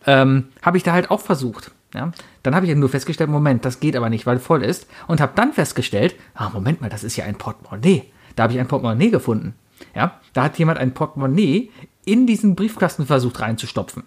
ähm, 0.05 0.45
habe 0.61 0.77
ich 0.77 0.83
da 0.83 0.93
halt 0.93 1.11
auch 1.11 1.21
versucht. 1.21 1.71
Ja, 1.93 2.11
dann 2.43 2.55
habe 2.55 2.65
ich 2.65 2.71
eben 2.71 2.79
nur 2.79 2.89
festgestellt, 2.89 3.29
Moment, 3.29 3.65
das 3.65 3.79
geht 3.79 3.95
aber 3.95 4.09
nicht, 4.09 4.25
weil 4.25 4.39
voll 4.39 4.63
ist. 4.63 4.87
Und 5.07 5.21
habe 5.21 5.33
dann 5.35 5.53
festgestellt, 5.53 6.15
ah, 6.33 6.49
Moment 6.49 6.81
mal, 6.81 6.89
das 6.89 7.03
ist 7.03 7.15
ja 7.15 7.25
ein 7.25 7.37
Portemonnaie. 7.37 8.03
Da 8.35 8.43
habe 8.43 8.53
ich 8.53 8.59
ein 8.59 8.67
Portemonnaie 8.67 9.09
gefunden. 9.09 9.55
Ja, 9.95 10.19
da 10.33 10.43
hat 10.43 10.57
jemand 10.59 10.79
ein 10.79 10.93
Portemonnaie 10.93 11.71
in 12.05 12.27
diesen 12.27 12.55
Briefkasten 12.55 13.05
versucht 13.05 13.39
reinzustopfen. 13.39 14.03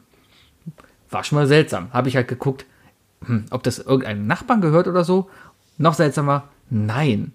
War 1.11 1.25
schon 1.25 1.37
mal 1.39 1.47
seltsam. 1.47 1.93
Habe 1.93 2.09
ich 2.09 2.17
halt 2.17 2.29
geguckt, 2.29 2.67
hm, 3.25 3.47
ob 3.51 3.63
das 3.63 3.79
irgendeinem 3.79 4.27
Nachbarn 4.27 4.61
gehört 4.61 4.87
oder 4.89 5.05
so. 5.05 5.29
Noch 5.79 5.95
seltsamer, 5.95 6.45
nein. 6.69 7.33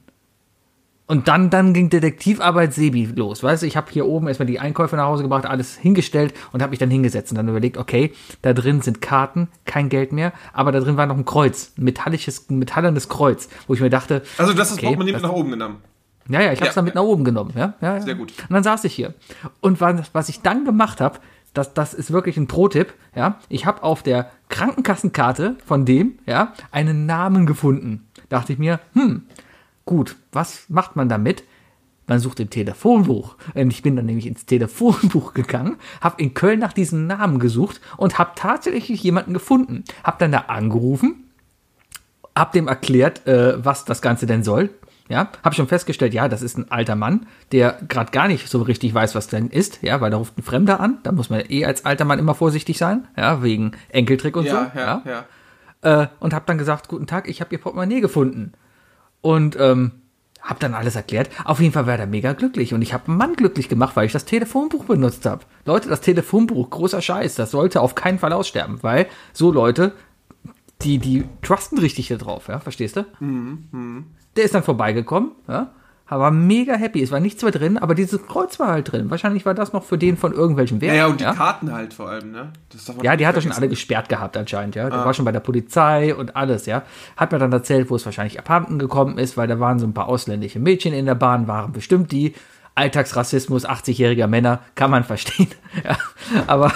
Und 1.08 1.28
dann, 1.28 1.52
dann 1.52 1.74
ging 1.76 1.92
Detektivarbeit 1.92 2.74
Sebi 2.74 3.06
los. 3.06 3.44
Weißt 3.44 3.62
du, 3.62 3.68
ich 3.68 3.78
habe 3.78 3.92
hier 3.92 4.08
oben 4.08 4.28
erstmal 4.28 4.48
die 4.48 4.60
Einkäufe 4.60 4.96
nach 4.96 5.06
Hause 5.06 5.22
gebracht, 5.22 5.46
alles 5.46 5.78
hingestellt 5.78 6.34
und 6.52 6.64
habe 6.64 6.72
mich 6.72 6.80
dann 6.80 6.90
hingesetzt 6.90 7.32
und 7.32 7.38
dann 7.38 7.48
überlegt, 7.48 7.78
okay, 7.78 8.12
da 8.42 8.54
drin 8.54 8.82
sind 8.82 9.02
Karten, 9.04 9.50
kein 9.66 9.90
Geld 9.90 10.12
mehr, 10.12 10.34
aber 10.52 10.72
da 10.72 10.80
drin 10.80 10.98
war 10.98 11.06
noch 11.06 11.16
ein 11.18 11.26
Kreuz, 11.26 11.74
ein 11.78 11.84
metallisches, 11.84 12.50
ein 12.50 12.58
metallernes 12.58 13.08
Kreuz, 13.08 13.50
wo 13.68 13.76
ich 13.76 13.82
mir 13.82 13.92
dachte, 13.92 14.24
Also 14.40 14.54
das 14.54 14.74
okay, 14.74 14.88
Portemonnaie 14.88 15.14
mit 15.14 15.22
nach 15.22 15.32
oben 15.32 15.52
genommen. 15.52 15.78
ja, 16.28 16.42
ja, 16.42 16.52
ich 16.54 16.58
habe 16.60 16.66
Ja, 16.66 16.70
es 16.70 16.76
dann 16.76 16.86
mit 16.86 16.96
ja. 16.96 17.02
nach 17.02 17.08
oben 17.08 17.24
genommen. 17.24 17.52
Ja, 17.56 17.76
ja, 17.82 17.96
ja. 17.98 18.02
Sehr 18.02 18.16
gut. 18.16 18.34
Und 18.50 18.54
dann 18.54 18.64
saß 18.64 18.84
ich 18.86 18.96
hier. 18.96 19.14
Und 19.62 19.82
was, 19.82 20.10
was 20.14 20.30
ich 20.30 20.42
dann 20.42 20.66
gemacht 20.66 21.02
habe, 21.02 21.20
das, 21.58 21.74
das 21.74 21.94
ist 21.94 22.12
wirklich 22.12 22.38
ein 22.38 22.48
Pro-Tipp. 22.48 22.94
Ja, 23.16 23.40
ich 23.50 23.66
habe 23.66 23.84
auf 23.84 24.04
der 24.04 24.32
Krankenkassenkarte 24.50 25.56
von 25.66 25.86
dem 25.86 26.20
ja 26.26 26.54
einen 26.72 27.06
Namen 27.06 27.46
gefunden. 27.46 28.08
Dachte 28.30 28.54
ich 28.54 28.60
mir, 28.60 28.80
hm, 28.94 29.24
gut, 29.86 30.16
was 30.32 30.66
macht 30.70 30.96
man 30.96 31.10
damit? 31.10 31.44
Man 32.08 32.20
sucht 32.20 32.40
im 32.40 32.52
Telefonbuch. 32.52 33.36
Ich 33.56 33.82
bin 33.82 33.96
dann 33.96 34.06
nämlich 34.06 34.28
ins 34.28 34.46
Telefonbuch 34.46 35.34
gegangen, 35.34 35.78
habe 36.02 36.22
in 36.22 36.36
Köln 36.36 36.60
nach 36.60 36.74
diesem 36.74 37.08
Namen 37.08 37.40
gesucht 37.40 37.82
und 37.98 38.20
habe 38.20 38.34
tatsächlich 38.36 39.02
jemanden 39.02 39.34
gefunden. 39.34 39.84
Habe 40.04 40.18
dann 40.20 40.32
da 40.32 40.40
angerufen 40.42 41.26
hab 42.36 42.52
dem 42.52 42.68
erklärt, 42.68 43.26
äh, 43.28 43.64
was 43.64 43.86
das 43.86 44.02
Ganze 44.02 44.26
denn 44.26 44.44
soll. 44.44 44.70
Ja, 45.08 45.30
habe 45.44 45.54
schon 45.56 45.68
festgestellt, 45.68 46.16
ja, 46.16 46.28
das 46.28 46.42
ist 46.42 46.58
ein 46.58 46.72
alter 46.72 46.96
Mann, 46.96 47.28
der 47.52 47.78
gerade 47.88 48.12
gar 48.12 48.28
nicht 48.28 48.50
so 48.50 48.62
richtig 48.64 48.92
weiß, 48.94 49.14
was 49.14 49.28
denn 49.28 49.50
ist, 49.50 49.84
ja, 49.84 50.02
weil 50.02 50.10
da 50.10 50.18
ruft 50.18 50.38
ein 50.38 50.42
Fremder 50.42 50.80
an, 50.80 50.98
da 51.04 51.12
muss 51.12 51.30
man 51.30 51.44
eh 51.48 51.64
als 51.64 51.86
alter 51.86 52.06
Mann 52.06 52.18
immer 52.18 52.34
vorsichtig 52.34 52.80
sein, 52.80 53.08
ja, 53.16 53.44
wegen 53.44 53.74
Enkeltrick 53.90 54.36
und 54.36 54.46
Ja, 54.46 54.72
so. 54.74 54.80
ja, 54.80 55.04
ja. 55.06 56.02
Äh, 56.04 56.08
und 56.20 56.34
habe 56.34 56.46
dann 56.48 56.58
gesagt, 56.58 56.88
guten 56.88 57.06
Tag, 57.06 57.30
ich 57.30 57.40
habe 57.40 57.54
ihr 57.54 57.60
Portemonnaie 57.62 58.02
gefunden. 58.02 58.54
Und 59.22 59.58
ähm, 59.60 59.92
habe 60.42 60.60
dann 60.60 60.76
alles 60.76 60.96
erklärt. 60.96 61.30
Auf 61.44 61.60
jeden 61.60 61.74
Fall 61.74 61.88
war 61.88 61.98
er 61.98 62.06
mega 62.06 62.34
glücklich 62.34 62.74
und 62.74 62.82
ich 62.84 62.94
habe 62.94 63.08
einen 63.08 63.18
Mann 63.18 63.36
glücklich 63.36 63.68
gemacht, 63.68 63.96
weil 63.96 64.06
ich 64.06 64.12
das 64.12 64.26
Telefonbuch 64.26 64.86
benutzt 64.86 65.26
habe. 65.26 65.44
Leute, 65.66 65.90
das 65.90 66.02
Telefonbuch, 66.02 66.70
großer 66.70 67.02
Scheiß, 67.02 67.36
das 67.36 67.52
sollte 67.52 67.82
auf 67.82 67.96
keinen 67.96 68.20
Fall 68.20 68.32
aussterben, 68.34 68.82
weil 68.82 69.08
so 69.34 69.52
Leute, 69.52 69.94
die, 70.82 71.00
die 71.00 71.26
trusten 71.42 71.80
richtig 71.80 72.10
da 72.10 72.16
drauf, 72.18 72.48
ja, 72.48 72.60
verstehst 72.60 72.96
du? 72.98 73.06
Der 74.36 74.44
ist 74.44 74.54
dann 74.54 74.64
vorbeigekommen, 74.64 75.32
ja, 75.48 75.70
war 76.10 76.30
mega 76.32 76.76
happy. 76.76 77.02
Es 77.02 77.12
war 77.12 77.20
nichts 77.20 77.42
mehr 77.42 77.52
drin, 77.52 77.78
aber 77.78 77.96
dieses 77.96 78.26
Kreuz 78.28 78.60
war 78.60 78.68
halt 78.68 78.92
drin. 78.92 79.10
Wahrscheinlich 79.10 79.46
war 79.46 79.54
das 79.56 79.74
noch 79.74 79.84
für 79.84 79.98
den 79.98 80.18
von 80.18 80.34
irgendwelchen 80.34 80.80
Ja, 80.80 80.88
Werten. 80.88 80.98
ja, 80.98 81.08
und 81.08 81.20
die 81.22 81.38
Karten 81.38 81.74
halt 81.74 81.94
vor 81.96 82.10
allem, 82.10 82.32
ne? 82.32 82.52
Ja, 83.02 83.16
die 83.16 83.26
hat 83.26 83.36
er 83.36 83.42
schon 83.42 83.52
alle 83.54 83.68
gesperrt 83.70 84.08
gehabt 84.10 84.38
anscheinend, 84.38 84.76
ja. 84.76 84.90
Der 84.90 85.00
Ah. 85.00 85.06
war 85.06 85.14
schon 85.14 85.26
bei 85.26 85.32
der 85.32 85.40
Polizei 85.40 86.14
und 86.14 86.36
alles, 86.36 86.66
ja. 86.68 86.84
Hat 87.18 87.32
mir 87.32 87.40
dann 87.40 87.52
erzählt, 87.54 87.90
wo 87.90 87.96
es 87.96 88.06
wahrscheinlich 88.06 88.38
abhanden 88.38 88.78
gekommen 88.78 89.18
ist, 89.18 89.36
weil 89.38 89.48
da 89.48 89.60
waren 89.60 89.80
so 89.80 89.88
ein 89.88 89.94
paar 89.94 90.08
ausländische 90.08 90.60
Mädchen 90.60 90.94
in 90.94 91.06
der 91.08 91.16
Bahn, 91.16 91.48
waren 91.48 91.72
bestimmt 91.72 92.12
die. 92.12 92.34
Alltagsrassismus 92.78 93.66
80-jähriger 93.66 94.28
Männer, 94.28 94.60
kann 94.76 94.92
man 94.92 95.04
verstehen. 95.06 95.48
Ja, 95.84 95.98
aber 96.48 96.72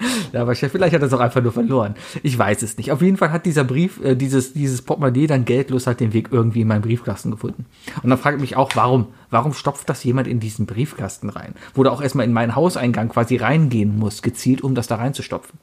ja, 0.32 0.42
aber 0.42 0.54
vielleicht 0.54 0.94
hat 0.94 1.02
er 1.02 1.06
es 1.06 1.12
auch 1.12 1.20
einfach 1.20 1.42
nur 1.42 1.52
verloren. 1.52 1.94
Ich 2.22 2.38
weiß 2.38 2.62
es 2.62 2.76
nicht. 2.76 2.92
Auf 2.92 3.02
jeden 3.02 3.16
Fall 3.16 3.32
hat 3.32 3.46
dieser 3.46 3.64
Brief, 3.64 4.02
äh, 4.02 4.14
dieses, 4.14 4.52
dieses 4.52 4.82
Portemonnaie 4.82 5.26
dann 5.26 5.44
geldlos 5.44 5.86
halt 5.86 6.00
den 6.00 6.12
Weg 6.12 6.28
irgendwie 6.30 6.62
in 6.62 6.68
meinen 6.68 6.82
Briefkasten 6.82 7.30
gefunden. 7.30 7.66
Und 8.02 8.10
dann 8.10 8.18
frage 8.18 8.36
ich 8.36 8.40
mich 8.40 8.56
auch, 8.56 8.70
warum? 8.74 9.08
Warum 9.30 9.52
stopft 9.52 9.88
das 9.88 10.04
jemand 10.04 10.28
in 10.28 10.40
diesen 10.40 10.66
Briefkasten 10.66 11.28
rein? 11.28 11.54
Wo 11.74 11.82
du 11.82 11.90
auch 11.90 12.00
erstmal 12.00 12.26
in 12.26 12.32
meinen 12.32 12.54
Hauseingang 12.54 13.08
quasi 13.08 13.36
reingehen 13.36 13.98
musst, 13.98 14.22
gezielt, 14.22 14.62
um 14.62 14.74
das 14.74 14.86
da 14.86 14.96
reinzustopfen. 14.96 15.58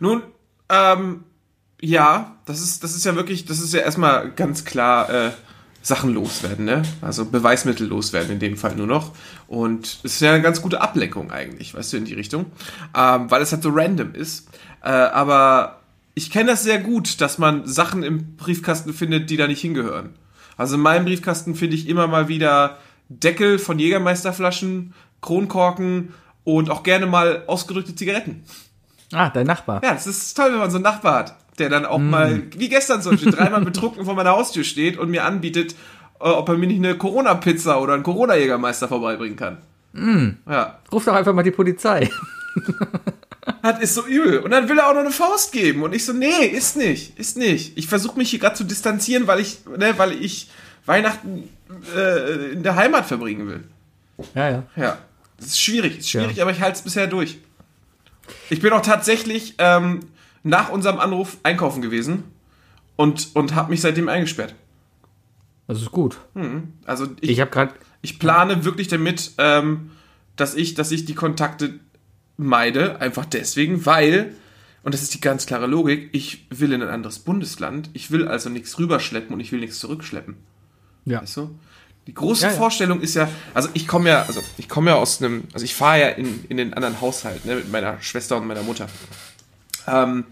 Nun, 0.00 0.22
ähm, 0.68 1.24
ja, 1.80 2.36
das 2.46 2.60
ist, 2.60 2.82
das 2.84 2.94
ist 2.94 3.04
ja 3.04 3.14
wirklich, 3.14 3.44
das 3.44 3.60
ist 3.60 3.74
ja 3.74 3.80
erstmal 3.80 4.30
ganz 4.30 4.64
klar 4.64 5.10
äh, 5.10 5.30
Sachen 5.88 6.12
loswerden, 6.12 6.66
ne? 6.66 6.82
Also 7.00 7.24
Beweismittel 7.24 7.86
loswerden 7.86 8.32
in 8.32 8.38
dem 8.38 8.56
Fall 8.56 8.76
nur 8.76 8.86
noch. 8.86 9.12
Und 9.46 9.86
es 10.04 10.14
ist 10.14 10.20
ja 10.20 10.32
eine 10.32 10.42
ganz 10.42 10.60
gute 10.60 10.82
Ablenkung 10.82 11.32
eigentlich, 11.32 11.74
weißt 11.74 11.94
du, 11.94 11.96
in 11.96 12.04
die 12.04 12.14
Richtung. 12.14 12.46
Ähm, 12.94 13.30
weil 13.30 13.40
es 13.40 13.52
halt 13.52 13.62
so 13.62 13.70
random 13.72 14.14
ist. 14.14 14.48
Äh, 14.82 14.90
aber 14.90 15.80
ich 16.14 16.30
kenne 16.30 16.50
das 16.50 16.62
sehr 16.62 16.78
gut, 16.78 17.20
dass 17.22 17.38
man 17.38 17.66
Sachen 17.66 18.02
im 18.02 18.36
Briefkasten 18.36 18.92
findet, 18.92 19.30
die 19.30 19.38
da 19.38 19.46
nicht 19.46 19.62
hingehören. 19.62 20.10
Also 20.58 20.74
in 20.74 20.82
meinem 20.82 21.06
Briefkasten 21.06 21.54
finde 21.54 21.76
ich 21.76 21.88
immer 21.88 22.06
mal 22.06 22.28
wieder 22.28 22.76
Deckel 23.08 23.58
von 23.58 23.78
Jägermeisterflaschen, 23.78 24.92
Kronkorken 25.22 26.12
und 26.44 26.68
auch 26.68 26.82
gerne 26.82 27.06
mal 27.06 27.44
ausgedrückte 27.46 27.94
Zigaretten. 27.94 28.44
Ah, 29.12 29.30
dein 29.30 29.46
Nachbar. 29.46 29.82
Ja, 29.82 29.94
das 29.94 30.06
ist 30.06 30.36
toll, 30.36 30.52
wenn 30.52 30.58
man 30.58 30.70
so 30.70 30.76
einen 30.76 30.84
Nachbar 30.84 31.20
hat, 31.20 31.36
der 31.60 31.68
dann 31.68 31.84
auch 31.86 31.98
mal, 31.98 32.42
wie 32.56 32.68
gestern 32.68 33.02
zum 33.02 33.12
Beispiel, 33.12 33.32
dreimal 33.32 33.62
betrunken 33.64 34.04
vor 34.04 34.14
meiner 34.14 34.30
Haustür 34.30 34.64
steht 34.64 34.98
und 34.98 35.10
mir 35.10 35.24
anbietet, 35.24 35.72
äh, 36.20 36.24
ob 36.24 36.48
er 36.48 36.56
mir 36.56 36.66
nicht 36.66 36.78
eine 36.78 36.96
Corona-Pizza 36.96 37.80
oder 37.80 37.94
einen 37.94 38.02
Corona-Jägermeister 38.02 38.88
vorbeibringen 38.88 39.36
kann. 39.36 39.58
Ja. 40.48 40.78
Ruf 40.92 41.04
doch 41.04 41.14
einfach 41.14 41.32
mal 41.32 41.42
die 41.42 41.50
Polizei. 41.50 42.08
Das 43.62 43.80
ist 43.80 43.94
so 43.94 44.06
übel. 44.06 44.38
Und 44.40 44.50
dann 44.50 44.68
will 44.68 44.78
er 44.78 44.88
auch 44.88 44.92
noch 44.94 45.00
eine 45.00 45.10
Faust 45.10 45.52
geben. 45.52 45.82
Und 45.82 45.94
ich 45.94 46.04
so, 46.04 46.12
nee, 46.12 46.46
ist 46.46 46.76
nicht, 46.76 47.18
ist 47.18 47.36
nicht. 47.36 47.76
Ich 47.78 47.86
versuche 47.88 48.16
mich 48.18 48.30
hier 48.30 48.38
gerade 48.38 48.54
zu 48.56 48.64
distanzieren, 48.64 49.26
weil 49.26 49.40
ich, 49.40 49.60
ne, 49.76 49.94
weil 49.96 50.12
ich 50.12 50.50
Weihnachten 50.86 51.48
äh, 51.96 52.52
in 52.52 52.62
der 52.62 52.76
Heimat 52.76 53.06
verbringen 53.06 53.48
will. 53.48 53.64
Ja, 54.34 54.50
ja. 54.50 54.62
Ja. 54.76 54.98
Das 55.38 55.48
ist 55.48 55.60
schwierig, 55.60 55.98
ist 55.98 56.10
schwierig, 56.10 56.36
Ja. 56.36 56.44
aber 56.44 56.52
ich 56.52 56.60
halte 56.60 56.76
es 56.76 56.82
bisher 56.82 57.06
durch. 57.06 57.38
Ich 58.50 58.60
bin 58.60 58.72
auch 58.72 58.82
tatsächlich 58.82 59.54
ähm, 59.58 60.00
nach 60.42 60.70
unserem 60.70 60.98
Anruf 60.98 61.38
einkaufen 61.42 61.82
gewesen 61.82 62.24
und, 62.96 63.30
und 63.34 63.54
habe 63.54 63.70
mich 63.70 63.80
seitdem 63.80 64.08
eingesperrt. 64.08 64.54
Das 65.66 65.82
ist 65.82 65.92
gut. 65.92 66.18
Also 66.86 67.06
ich, 67.20 67.30
Ich 67.30 67.40
habe 67.40 67.50
gerade 67.50 67.74
ich 68.00 68.18
plane 68.18 68.64
wirklich 68.64 68.88
damit, 68.88 69.32
ähm, 69.38 69.90
dass 70.36 70.54
ich, 70.54 70.74
dass 70.74 70.90
ich 70.92 71.04
die 71.04 71.14
Kontakte 71.14 71.80
meide, 72.36 73.00
einfach 73.00 73.24
deswegen, 73.26 73.84
weil, 73.84 74.34
und 74.84 74.94
das 74.94 75.02
ist 75.02 75.12
die 75.14 75.20
ganz 75.20 75.46
klare 75.46 75.66
Logik, 75.66 76.10
ich 76.12 76.46
will 76.50 76.72
in 76.72 76.82
ein 76.82 76.88
anderes 76.88 77.18
Bundesland, 77.18 77.90
ich 77.92 78.10
will 78.12 78.28
also 78.28 78.48
nichts 78.48 78.78
rüberschleppen 78.78 79.34
und 79.34 79.40
ich 79.40 79.50
will 79.52 79.60
nichts 79.60 79.78
zurückschleppen. 79.80 80.36
ja. 81.04 81.22
Weißt 81.22 81.36
du? 81.36 81.58
Die 82.06 82.14
große 82.14 82.46
Ja, 82.46 82.52
ja. 82.52 82.56
Vorstellung 82.56 83.02
ist 83.02 83.14
ja, 83.16 83.28
also 83.52 83.68
ich 83.74 83.86
komme 83.86 84.08
ja, 84.08 84.22
also 84.22 84.40
ich 84.56 84.66
komme 84.66 84.92
ja 84.92 84.96
aus 84.96 85.20
einem, 85.20 85.44
also 85.52 85.64
ich 85.66 85.74
fahre 85.74 86.00
ja 86.00 86.08
in, 86.08 86.42
in 86.48 86.56
den 86.56 86.72
anderen 86.72 87.02
Haushalt, 87.02 87.44
ne, 87.44 87.56
mit 87.56 87.70
meiner 87.70 88.00
Schwester 88.00 88.38
und 88.38 88.46
meiner 88.46 88.62
Mutter. 88.62 88.86
Ähm, 89.90 90.24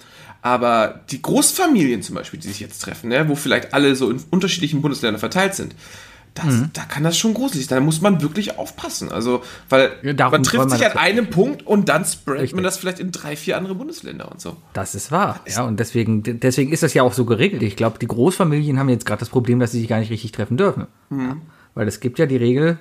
aber 0.42 1.00
die 1.10 1.20
Großfamilien 1.22 2.02
zum 2.02 2.14
Beispiel, 2.14 2.38
die 2.38 2.48
sich 2.48 2.60
jetzt 2.60 2.80
treffen, 2.80 3.08
ne, 3.08 3.28
wo 3.28 3.34
vielleicht 3.34 3.75
alle 3.75 3.96
so 3.96 4.10
in 4.10 4.22
unterschiedlichen 4.30 4.80
Bundesländern 4.82 5.18
verteilt 5.18 5.54
sind, 5.54 5.75
das, 6.34 6.44
Mhm. 6.54 6.70
da 6.75 6.82
kann 6.82 7.02
das 7.02 7.16
schon 7.16 7.32
gruselig 7.32 7.66
sein. 7.66 7.78
Da 7.78 7.84
muss 7.84 8.02
man 8.02 8.20
wirklich 8.20 8.58
aufpassen. 8.58 9.10
Also, 9.10 9.42
weil 9.70 9.90
Ja, 10.02 10.28
man 10.28 10.42
trifft 10.42 10.58
man 10.58 10.68
sich 10.68 10.84
an 10.84 10.92
das- 10.92 11.02
einem 11.02 11.30
Punkt 11.30 11.66
und 11.66 11.88
dann 11.88 12.04
spreadet 12.04 12.54
man 12.54 12.62
das 12.62 12.76
vielleicht 12.76 13.00
in 13.00 13.10
drei, 13.10 13.36
vier 13.36 13.56
andere 13.56 13.75
Bundesländer 13.75 14.30
und 14.30 14.40
so. 14.40 14.56
Das 14.75 14.94
ist 14.94 15.10
wahr. 15.10 15.40
Ja, 15.48 15.62
und 15.64 15.80
deswegen, 15.80 16.22
deswegen 16.22 16.72
ist 16.72 16.82
das 16.82 16.92
ja 16.92 17.02
auch 17.02 17.14
so 17.14 17.25
geregelt. 17.25 17.62
Ich 17.62 17.75
glaube, 17.75 17.98
die 17.98 18.06
Großfamilien 18.06 18.78
haben 18.78 18.90
jetzt 18.90 19.06
gerade 19.06 19.20
das 19.20 19.30
Problem, 19.30 19.60
dass 19.60 19.72
sie 19.72 19.78
sich 19.80 19.88
gar 19.88 19.98
nicht 19.98 20.10
richtig 20.10 20.32
treffen 20.32 20.58
dürfen. 20.58 20.86
Ja, 21.10 21.38
weil 21.75 21.88
es 21.88 22.00
gibt 22.00 22.18
ja 22.18 22.26
die 22.26 22.36
Regel, 22.36 22.78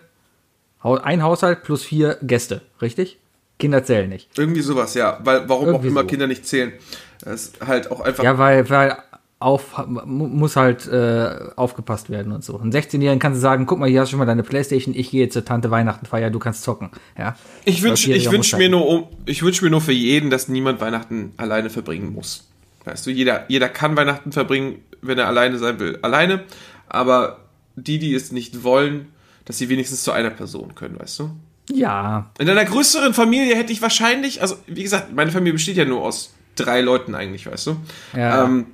ein 0.83 1.23
Haushalt 1.23 1.63
plus 1.63 1.81
vier 1.83 2.17
Gäste, 2.21 2.61
richtig? 2.81 3.17
Kinder 3.59 3.83
zählen 3.83 4.09
nicht. 4.09 4.29
Irgendwie 4.37 4.61
sowas, 4.61 4.93
ja. 4.95 5.19
Weil, 5.23 5.47
warum 5.49 5.67
Irgendwie 5.67 5.87
auch 5.87 5.91
immer 5.91 6.01
so. 6.01 6.07
Kinder 6.07 6.27
nicht 6.27 6.45
zählen. 6.45 6.73
Das 7.21 7.43
ist 7.45 7.65
halt 7.65 7.89
auch 7.91 8.01
einfach. 8.01 8.23
Ja, 8.23 8.37
weil, 8.37 8.69
weil 8.69 8.97
auf, 9.39 9.85
mu- 9.87 10.27
muss 10.27 10.55
halt 10.55 10.87
äh, 10.87 11.29
aufgepasst 11.55 12.09
werden 12.09 12.31
und 12.31 12.43
so. 12.43 12.57
Ein 12.59 12.71
16-Jährigen 12.71 13.19
kannst 13.19 13.37
du 13.37 13.41
sagen, 13.41 13.65
guck 13.65 13.79
mal, 13.79 13.89
hier 13.89 14.01
hast 14.01 14.07
du 14.09 14.11
schon 14.11 14.19
mal 14.19 14.25
deine 14.25 14.43
Playstation, 14.43 14.95
ich 14.95 15.11
gehe 15.11 15.23
jetzt 15.23 15.33
zur 15.33 15.45
Tante 15.45 15.71
Weihnachten 15.71 16.05
feiern, 16.05 16.31
du 16.33 16.39
kannst 16.39 16.63
zocken. 16.63 16.89
Ja? 17.17 17.35
Ich 17.65 17.81
wünsche 17.83 18.11
ich 18.13 18.27
12-Jähriger 18.27 18.31
wünsch 18.31 18.53
mir, 18.53 18.59
halt- 18.59 18.71
nur, 18.71 18.87
um- 18.87 19.07
ich 19.25 19.43
wünsch 19.43 19.61
mir 19.61 19.69
nur 19.69 19.81
für 19.81 19.91
jeden, 19.91 20.29
dass 20.29 20.47
niemand 20.47 20.81
Weihnachten 20.81 21.33
alleine 21.37 21.69
verbringen 21.69 22.13
muss. 22.13 22.47
Weißt 22.85 23.05
du, 23.05 23.11
jeder, 23.11 23.45
jeder 23.49 23.67
kann 23.69 23.95
Weihnachten 23.97 24.31
verbringen, 24.31 24.79
wenn 25.01 25.17
er 25.17 25.27
alleine 25.27 25.57
sein 25.57 25.79
will, 25.79 25.99
alleine. 26.01 26.43
Aber 26.87 27.39
die, 27.75 27.99
die 27.99 28.13
es 28.15 28.31
nicht 28.31 28.63
wollen, 28.63 29.07
dass 29.45 29.57
sie 29.57 29.69
wenigstens 29.69 30.03
zu 30.03 30.11
einer 30.11 30.29
Person 30.29 30.75
können, 30.75 30.97
weißt 30.99 31.19
du? 31.19 31.31
Ja, 31.71 32.29
In 32.37 32.49
einer 32.49 32.65
größeren 32.65 33.13
Familie 33.13 33.55
hätte 33.55 33.71
ich 33.73 33.81
wahrscheinlich, 33.81 34.41
also 34.41 34.55
wie 34.67 34.83
gesagt, 34.83 35.13
meine 35.15 35.31
Familie 35.31 35.53
besteht 35.53 35.77
ja 35.77 35.85
nur 35.85 36.01
aus 36.01 36.33
drei 36.55 36.81
Leuten 36.81 37.15
eigentlich, 37.15 37.47
weißt 37.47 37.67
du? 37.67 37.77
Ja. 38.15 38.45
Ähm, 38.45 38.67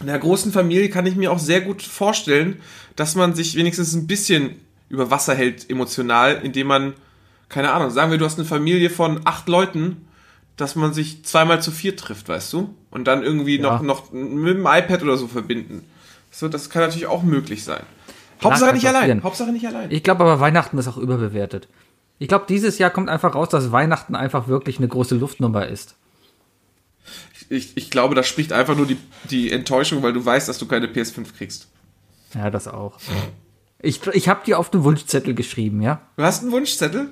in 0.00 0.08
einer 0.08 0.18
großen 0.18 0.52
Familie 0.52 0.90
kann 0.90 1.06
ich 1.06 1.16
mir 1.16 1.32
auch 1.32 1.38
sehr 1.38 1.60
gut 1.62 1.82
vorstellen, 1.82 2.60
dass 2.96 3.14
man 3.14 3.34
sich 3.34 3.56
wenigstens 3.56 3.94
ein 3.94 4.06
bisschen 4.06 4.56
über 4.88 5.10
Wasser 5.10 5.34
hält 5.34 5.68
emotional, 5.70 6.40
indem 6.42 6.66
man, 6.68 6.92
keine 7.48 7.72
Ahnung, 7.72 7.90
sagen 7.90 8.10
wir, 8.10 8.18
du 8.18 8.24
hast 8.24 8.38
eine 8.38 8.46
Familie 8.46 8.90
von 8.90 9.20
acht 9.24 9.48
Leuten, 9.48 10.06
dass 10.56 10.74
man 10.76 10.92
sich 10.92 11.24
zweimal 11.24 11.62
zu 11.62 11.70
vier 11.70 11.96
trifft, 11.96 12.28
weißt 12.28 12.52
du? 12.52 12.74
Und 12.90 13.06
dann 13.06 13.22
irgendwie 13.22 13.56
Ja. 13.58 13.62
noch, 13.62 13.82
noch 13.82 14.12
mit 14.12 14.56
dem 14.56 14.66
iPad 14.66 15.02
oder 15.02 15.16
so 15.16 15.28
verbinden. 15.28 15.84
So, 16.30 16.48
das 16.48 16.68
kann 16.70 16.82
natürlich 16.82 17.06
auch 17.06 17.22
möglich 17.22 17.64
sein. 17.64 17.82
Hauptsache 18.42 18.72
nicht 18.74 18.86
allein. 18.86 19.22
Hauptsache 19.22 19.50
nicht 19.50 19.66
allein. 19.66 19.90
Ich 19.90 20.02
glaube 20.02 20.22
aber, 20.22 20.40
Weihnachten 20.40 20.78
ist 20.78 20.86
auch 20.88 20.96
überbewertet. 20.96 21.68
Ich 22.18 22.28
glaube, 22.28 22.46
dieses 22.48 22.78
Jahr 22.78 22.90
kommt 22.90 23.08
einfach 23.08 23.34
raus, 23.34 23.48
dass 23.48 23.70
Weihnachten 23.70 24.14
einfach 24.14 24.48
wirklich 24.48 24.78
eine 24.78 24.88
große 24.88 25.14
Luftnummer 25.14 25.66
ist. 25.66 25.96
Ich, 27.48 27.76
ich 27.76 27.90
glaube, 27.90 28.14
das 28.14 28.26
spricht 28.26 28.52
einfach 28.52 28.76
nur 28.76 28.86
die, 28.86 28.98
die 29.30 29.50
Enttäuschung, 29.52 30.02
weil 30.02 30.12
du 30.12 30.24
weißt, 30.24 30.48
dass 30.48 30.58
du 30.58 30.66
keine 30.66 30.86
PS5 30.86 31.26
kriegst. 31.36 31.68
Ja, 32.34 32.50
das 32.50 32.68
auch. 32.68 32.98
Ich, 33.80 34.06
ich 34.08 34.28
habe 34.28 34.44
dir 34.44 34.58
auf 34.58 34.70
den 34.70 34.84
Wunschzettel 34.84 35.34
geschrieben, 35.34 35.80
ja? 35.80 36.02
Du 36.16 36.24
hast 36.24 36.42
einen 36.42 36.52
Wunschzettel? 36.52 37.10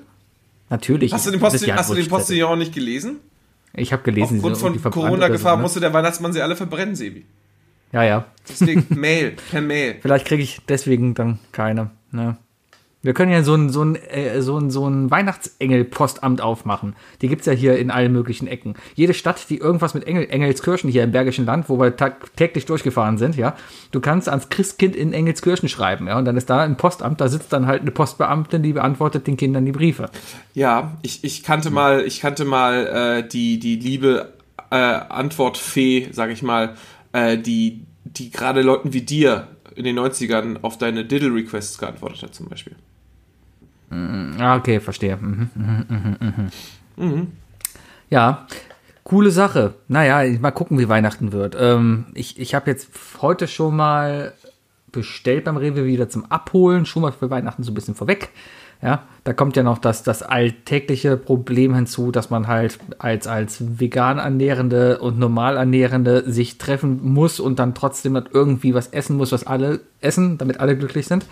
Natürlich. 0.69 1.13
Hast 1.13 1.25
du 1.25 1.31
den, 1.31 1.39
ein 1.43 1.77
hast 1.77 1.89
du 1.89 1.95
den. 1.95 2.07
Postillon 2.09 2.59
nicht 2.59 2.73
gelesen? 2.73 3.21
Ich 3.73 3.93
habe 3.93 4.03
gelesen. 4.03 4.43
Aufgrund 4.43 4.81
von 4.81 4.91
Corona-Gefahr 4.91 5.53
so, 5.53 5.57
ne? 5.57 5.61
musste 5.61 5.79
der 5.79 5.93
Weihnachtsmann 5.93 6.33
sie 6.33 6.41
alle 6.41 6.55
verbrennen, 6.55 6.95
Sebi. 6.95 7.25
Ja, 7.91 8.03
ja. 8.03 8.25
Deswegen 8.47 8.85
Mail, 8.99 9.35
per 9.49 9.61
Mail. 9.61 9.95
Vielleicht 10.01 10.27
kriege 10.27 10.43
ich 10.43 10.61
deswegen 10.67 11.13
dann 11.13 11.39
keine. 11.51 11.91
Ne? 12.11 12.37
Wir 13.07 13.13
können 13.13 13.31
ja 13.31 13.41
so 13.41 13.55
ein, 13.55 13.69
so 13.69 13.85
ein, 13.85 13.95
äh, 13.95 14.41
so 14.41 14.59
ein, 14.59 14.69
so 14.69 14.85
ein 14.85 15.09
Weihnachtsengel-Postamt 15.09 16.41
aufmachen. 16.41 16.93
Die 17.21 17.29
gibt's 17.29 17.45
ja 17.45 17.53
hier 17.53 17.77
in 17.77 17.89
allen 17.89 18.11
möglichen 18.11 18.47
Ecken. 18.47 18.75
Jede 18.95 19.13
Stadt, 19.13 19.49
die 19.49 19.59
irgendwas 19.59 19.93
mit 19.93 20.05
Engel, 20.05 20.27
Engelskirchen 20.29 20.89
hier 20.89 21.05
im 21.05 21.13
Bergischen 21.13 21.45
Land, 21.45 21.69
wo 21.69 21.79
wir 21.79 21.95
täglich 22.35 22.65
durchgefahren 22.65 23.17
sind, 23.17 23.37
ja, 23.37 23.55
du 23.91 24.01
kannst 24.01 24.27
ans 24.27 24.49
Christkind 24.49 24.93
in 24.93 25.13
Engelskirchen 25.13 25.69
schreiben, 25.69 26.07
ja, 26.07 26.17
und 26.17 26.25
dann 26.25 26.35
ist 26.35 26.49
da 26.49 26.63
ein 26.63 26.75
Postamt, 26.75 27.21
da 27.21 27.29
sitzt 27.29 27.53
dann 27.53 27.65
halt 27.65 27.79
eine 27.83 27.91
Postbeamtin, 27.91 28.61
die 28.61 28.73
beantwortet 28.73 29.25
den 29.25 29.37
Kindern 29.37 29.65
die 29.65 29.71
Briefe. 29.71 30.09
Ja, 30.53 30.97
ich, 31.01 31.23
ich 31.23 31.43
kannte 31.43 31.69
mal, 31.71 32.01
ich 32.01 32.19
kannte 32.19 32.43
mal 32.43 32.87
äh, 33.21 33.25
die, 33.25 33.57
die 33.57 33.77
liebe 33.77 34.33
äh, 34.69 34.75
Antwortfee, 34.75 36.09
sag 36.11 36.29
ich 36.29 36.43
mal, 36.43 36.75
äh, 37.13 37.37
die, 37.37 37.85
die 38.03 38.31
gerade 38.31 38.63
Leuten 38.63 38.91
wie 38.91 39.03
dir 39.03 39.47
in 39.75 39.85
den 39.85 39.97
90ern 39.97 40.57
auf 40.61 40.77
deine 40.77 41.05
Diddle-Requests 41.05 41.77
geantwortet 41.77 42.23
hat, 42.23 42.35
zum 42.35 42.49
Beispiel. 42.49 42.75
Ah, 43.89 44.57
okay, 44.57 44.79
verstehe. 44.79 45.17
Mhm, 45.17 45.49
mhm, 45.55 46.17
mhm, 46.19 46.49
mhm. 46.97 47.27
Ja, 48.09 48.47
coole 49.03 49.31
Sache. 49.31 49.75
Naja, 49.87 50.37
mal 50.39 50.51
gucken, 50.51 50.79
wie 50.79 50.89
Weihnachten 50.89 51.31
wird. 51.31 51.55
Ähm, 51.59 52.07
ich 52.13 52.39
ich 52.39 52.53
habe 52.53 52.69
jetzt 52.69 52.89
heute 53.21 53.47
schon 53.47 53.75
mal 53.75 54.33
bestellt 54.91 55.45
beim 55.45 55.57
Rewe 55.57 55.85
wieder 55.85 56.09
zum 56.09 56.25
Abholen, 56.25 56.85
schon 56.85 57.01
mal 57.01 57.11
für 57.11 57.29
Weihnachten 57.29 57.63
so 57.63 57.71
ein 57.71 57.75
bisschen 57.75 57.95
vorweg. 57.95 58.29
Ja, 58.81 59.03
da 59.23 59.33
kommt 59.33 59.55
ja 59.57 59.63
noch 59.63 59.79
das, 59.79 60.03
das 60.03 60.21
alltägliche 60.21 61.17
Problem 61.17 61.73
hinzu, 61.73 62.11
dass 62.11 62.29
man 62.29 62.47
halt 62.47 62.77
als, 62.99 63.25
als 63.25 63.79
vegan 63.79 64.19
Ernährende 64.19 64.99
und 64.99 65.17
normal 65.17 65.57
Ernährende 65.57 66.31
sich 66.31 66.59
treffen 66.59 66.99
muss 67.03 67.39
und 67.39 67.57
dann 67.57 67.73
trotzdem 67.73 68.13
dann 68.13 68.29
irgendwie 68.31 68.75
was 68.75 68.87
essen 68.87 69.17
muss, 69.17 69.31
was 69.31 69.47
alle 69.47 69.81
essen, 69.99 70.37
damit 70.37 70.59
alle 70.59 70.77
glücklich 70.77 71.07
sind. 71.07 71.25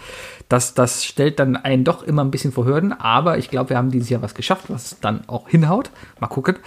Das, 0.49 0.73
das 0.73 1.05
stellt 1.05 1.39
dann 1.39 1.55
einen 1.55 1.83
doch 1.83 2.01
immer 2.03 2.23
ein 2.23 2.31
bisschen 2.31 2.51
vor 2.51 2.65
Hürden, 2.65 2.93
aber 2.93 3.37
ich 3.37 3.49
glaube, 3.49 3.69
wir 3.69 3.77
haben 3.77 3.91
dieses 3.91 4.09
Jahr 4.09 4.23
was 4.23 4.33
geschafft, 4.33 4.65
was 4.69 4.99
dann 4.99 5.21
auch 5.27 5.47
hinhaut. 5.47 5.91
Mal 6.19 6.27
gucken. 6.27 6.57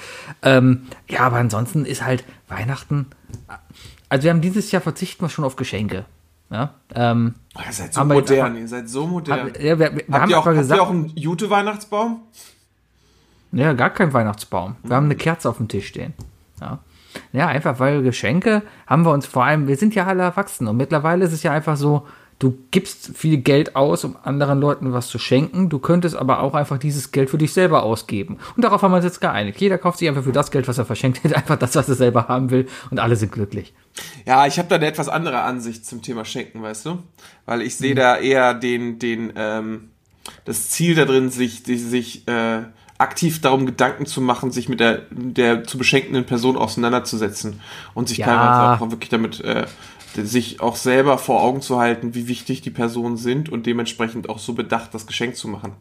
Ähm, 0.43 0.87
ja, 1.09 1.21
aber 1.21 1.37
ansonsten 1.37 1.85
ist 1.85 2.05
halt 2.05 2.25
Weihnachten. 2.49 3.07
Also 4.09 4.25
wir 4.25 4.31
haben 4.31 4.41
dieses 4.41 4.71
Jahr 4.71 4.83
verzichten 4.83 5.25
wir 5.25 5.29
schon 5.29 5.45
auf 5.45 5.57
Geschenke. 5.57 6.05
Ja, 6.51 6.75
ähm, 6.95 7.35
Oh, 7.57 7.61
ihr 7.67 7.73
seid 7.73 7.93
so 7.93 8.01
Aber 8.01 8.15
modern, 8.15 8.47
einfach- 8.47 8.61
ihr 8.61 8.69
seid 8.69 8.89
so 8.89 9.07
modern. 9.07 9.41
hab, 9.41 9.61
ja, 9.61 9.79
wir, 9.79 9.79
wir 9.79 9.87
habt, 10.11 10.13
haben 10.23 10.31
ihr 10.31 10.39
auch, 10.39 10.47
aber 10.47 10.51
habt 10.53 10.59
gesagt, 10.63 10.79
ihr 10.79 10.83
auch 10.83 10.91
einen 10.91 11.13
Jute-Weihnachtsbaum? 11.17 12.21
Ja, 13.53 13.73
gar 13.73 13.91
kein 13.91 14.13
Weihnachtsbaum. 14.13 14.77
Wir 14.83 14.97
haben 14.97 15.07
eine 15.07 15.17
Kerze 15.17 15.49
auf 15.49 15.57
dem 15.57 15.69
Tisch 15.69 15.87
stehen. 15.89 16.15
Ja. 16.61 16.79
ja, 17.33 17.47
einfach 17.49 17.79
weil 17.81 18.03
Geschenke 18.03 18.63
haben 18.87 19.05
wir 19.05 19.13
uns 19.13 19.27
vor 19.27 19.45
allem, 19.45 19.67
wir 19.69 19.77
sind 19.77 19.95
ja 19.95 20.07
alle 20.07 20.23
erwachsen 20.23 20.67
und 20.69 20.77
mittlerweile 20.77 21.25
ist 21.25 21.33
es 21.33 21.43
ja 21.43 21.53
einfach 21.53 21.77
so, 21.77 22.07
du 22.41 22.57
gibst 22.71 23.17
viel 23.17 23.39
Geld 23.39 23.75
aus, 23.77 24.05
um 24.05 24.17
anderen 24.23 24.61
Leuten 24.61 24.93
was 24.93 25.09
zu 25.09 25.19
schenken, 25.19 25.69
du 25.69 25.79
könntest 25.79 26.15
aber 26.17 26.41
auch 26.41 26.55
einfach 26.55 26.79
dieses 26.79 27.11
Geld 27.13 27.31
für 27.31 27.39
dich 27.39 27.53
selber 27.53 27.83
ausgeben. 27.85 28.39
Und 28.57 28.65
darauf 28.65 28.83
haben 28.83 28.93
wir 28.93 28.97
uns 28.97 29.05
jetzt 29.05 29.21
geeinigt. 29.21 29.61
Jeder 29.61 29.79
kauft 29.79 29.99
sich 29.99 30.09
einfach 30.09 30.23
für 30.25 30.33
das 30.33 30.51
Geld, 30.51 30.69
was 30.69 30.79
er 30.79 30.85
verschenkt 30.85 31.23
hat, 31.25 31.33
einfach 31.37 31.57
das, 31.59 31.75
was 31.75 31.89
er 31.89 31.95
selber 31.95 32.29
haben 32.29 32.51
will 32.51 32.69
und 32.91 33.01
alle 33.01 33.17
sind 33.17 33.33
glücklich. 33.33 33.73
Ja, 34.27 34.47
ich 34.47 34.59
habe 34.59 34.69
da 34.69 34.77
eine 34.77 34.87
etwas 34.87 35.09
andere 35.09 35.41
Ansicht 35.43 35.87
zum 35.87 36.03
Thema 36.03 36.25
Schenken, 36.25 36.63
weißt 36.63 36.87
du? 36.87 37.03
Weil 37.47 37.63
ich 37.63 37.77
sehe 37.77 37.95
da 37.95 38.17
eher 38.17 38.55
den, 38.55 38.99
den, 38.99 39.33
ähm, 39.37 39.91
das 40.45 40.71
Ziel 40.71 40.95
da 40.95 41.05
drin, 41.05 41.31
sich, 41.31 41.63
sich, 41.65 42.27
äh, 42.29 42.63
aktiv 42.99 43.41
darum 43.41 43.65
Gedanken 43.65 44.07
zu 44.07 44.21
machen, 44.21 44.51
sich 44.51 44.69
mit 44.69 44.81
der, 44.81 45.03
der 45.11 45.63
zu 45.65 45.79
beschenkenden 45.79 46.27
Person 46.27 46.57
auseinanderzusetzen 46.57 47.61
und 47.95 48.09
sich 48.09 48.19
Ja. 48.19 48.27
teilweise 48.27 48.83
auch 48.85 48.91
wirklich 48.91 49.09
damit 49.09 49.41
äh, 49.41 49.67
sich 50.17 50.61
auch 50.61 50.75
selber 50.75 51.17
vor 51.17 51.41
Augen 51.43 51.63
zu 51.63 51.79
halten, 51.79 52.15
wie 52.17 52.27
wichtig 52.27 52.61
die 52.61 52.71
Personen 52.71 53.17
sind 53.17 53.51
und 53.51 53.67
dementsprechend 53.67 54.29
auch 54.29 54.41
so 54.41 54.53
bedacht, 54.53 54.93
das 54.95 55.07
Geschenk 55.07 55.37
zu 55.37 55.47
machen. 55.47 55.75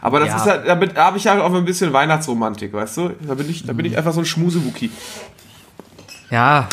Aber 0.00 0.18
das 0.18 0.30
Ja. 0.30 0.36
ist 0.36 0.46
halt, 0.46 0.66
damit 0.66 0.96
habe 0.96 1.16
ich 1.18 1.24
ja 1.24 1.40
auch 1.40 1.54
ein 1.54 1.64
bisschen 1.64 1.92
Weihnachtsromantik, 1.92 2.72
weißt 2.72 2.96
du? 2.96 3.10
Da 3.26 3.34
bin 3.34 3.48
ich, 3.48 3.64
da 3.64 3.72
bin 3.72 3.86
ich 3.86 3.96
einfach 3.96 4.12
so 4.12 4.20
ein 4.20 4.26
Schmusewuki. 4.26 4.90
Ja, 6.30 6.68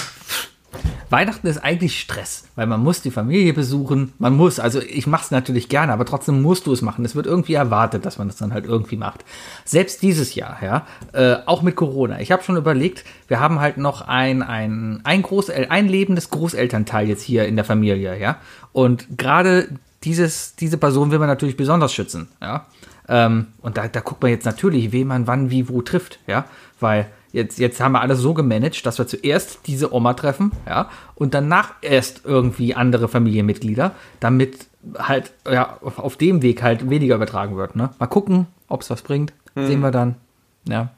Weihnachten 1.09 1.47
ist 1.47 1.57
eigentlich 1.57 1.99
Stress, 1.99 2.45
weil 2.55 2.67
man 2.67 2.81
muss 2.81 3.01
die 3.01 3.11
Familie 3.11 3.53
besuchen. 3.53 4.13
Man 4.19 4.35
muss, 4.35 4.59
also 4.59 4.79
ich 4.79 5.07
mache 5.07 5.25
es 5.25 5.31
natürlich 5.31 5.67
gerne, 5.67 5.91
aber 5.91 6.05
trotzdem 6.05 6.41
musst 6.41 6.67
du 6.67 6.73
es 6.73 6.81
machen. 6.81 7.03
Es 7.03 7.15
wird 7.15 7.25
irgendwie 7.25 7.55
erwartet, 7.55 8.05
dass 8.05 8.17
man 8.17 8.27
das 8.27 8.37
dann 8.37 8.53
halt 8.53 8.65
irgendwie 8.65 8.95
macht. 8.95 9.25
Selbst 9.65 10.03
dieses 10.03 10.35
Jahr, 10.35 10.57
ja, 10.61 10.85
äh, 11.13 11.37
auch 11.45 11.63
mit 11.63 11.75
Corona. 11.75 12.19
Ich 12.19 12.31
habe 12.31 12.43
schon 12.43 12.57
überlegt, 12.57 13.03
wir 13.27 13.39
haben 13.39 13.59
halt 13.59 13.77
noch 13.77 14.07
ein, 14.07 14.43
ein, 14.43 15.01
ein, 15.03 15.21
Großel 15.23 15.67
ein 15.69 15.87
lebendes 15.87 16.29
Großelternteil 16.29 17.07
jetzt 17.07 17.23
hier 17.23 17.47
in 17.47 17.55
der 17.55 17.65
Familie, 17.65 18.19
ja. 18.19 18.37
Und 18.71 19.17
gerade 19.17 19.69
dieses, 20.03 20.55
diese 20.55 20.77
Person 20.77 21.11
will 21.11 21.19
man 21.19 21.27
natürlich 21.27 21.57
besonders 21.57 21.91
schützen, 21.91 22.27
ja. 22.41 22.67
Ähm, 23.07 23.47
und 23.61 23.77
da, 23.77 23.87
da 23.87 24.01
guckt 24.01 24.21
man 24.21 24.29
jetzt 24.29 24.45
natürlich, 24.45 24.91
wen 24.91 25.07
man 25.07 25.25
wann, 25.25 25.49
wie, 25.49 25.67
wo 25.69 25.81
trifft, 25.81 26.19
ja. 26.27 26.45
Weil 26.79 27.07
jetzt, 27.31 27.59
jetzt 27.59 27.79
haben 27.79 27.93
wir 27.93 28.01
alles 28.01 28.19
so 28.19 28.33
gemanagt, 28.33 28.85
dass 28.85 28.97
wir 28.97 29.07
zuerst 29.07 29.59
diese 29.67 29.93
Oma 29.93 30.13
treffen, 30.13 30.51
ja, 30.67 30.89
und 31.15 31.33
danach 31.33 31.73
erst 31.81 32.21
irgendwie 32.25 32.75
andere 32.75 33.07
Familienmitglieder, 33.07 33.93
damit 34.19 34.67
halt, 34.97 35.33
ja, 35.49 35.77
auf, 35.81 36.17
dem 36.17 36.41
Weg 36.41 36.61
halt 36.63 36.89
weniger 36.89 37.15
übertragen 37.15 37.57
wird, 37.57 37.75
ne. 37.75 37.89
Mal 37.99 38.07
gucken, 38.07 38.47
ob 38.67 38.81
es 38.81 38.89
was 38.89 39.01
bringt. 39.01 39.33
Sehen 39.55 39.81
wir 39.81 39.91
dann, 39.91 40.15
ja. 40.69 40.89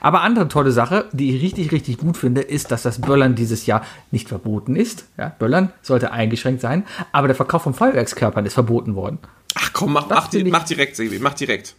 Aber 0.00 0.22
andere 0.22 0.48
tolle 0.48 0.70
Sache, 0.70 1.06
die 1.12 1.34
ich 1.34 1.42
richtig, 1.42 1.72
richtig 1.72 1.98
gut 1.98 2.16
finde, 2.16 2.40
ist, 2.40 2.70
dass 2.70 2.82
das 2.82 3.00
Böllern 3.00 3.34
dieses 3.34 3.66
Jahr 3.66 3.84
nicht 4.10 4.28
verboten 4.28 4.76
ist. 4.76 5.06
Ja, 5.18 5.28
Böllern 5.38 5.72
sollte 5.82 6.12
eingeschränkt 6.12 6.60
sein, 6.60 6.84
aber 7.12 7.26
der 7.26 7.36
Verkauf 7.36 7.62
von 7.62 7.74
Feuerwerkskörpern 7.74 8.46
ist 8.46 8.54
verboten 8.54 8.94
worden. 8.94 9.18
Ach 9.54 9.72
komm, 9.72 9.92
mach, 9.92 10.08
mach, 10.08 10.30
mach 10.32 10.64
direkt, 10.64 10.96
Sebi, 10.96 11.18
mach 11.18 11.34
direkt. 11.34 11.74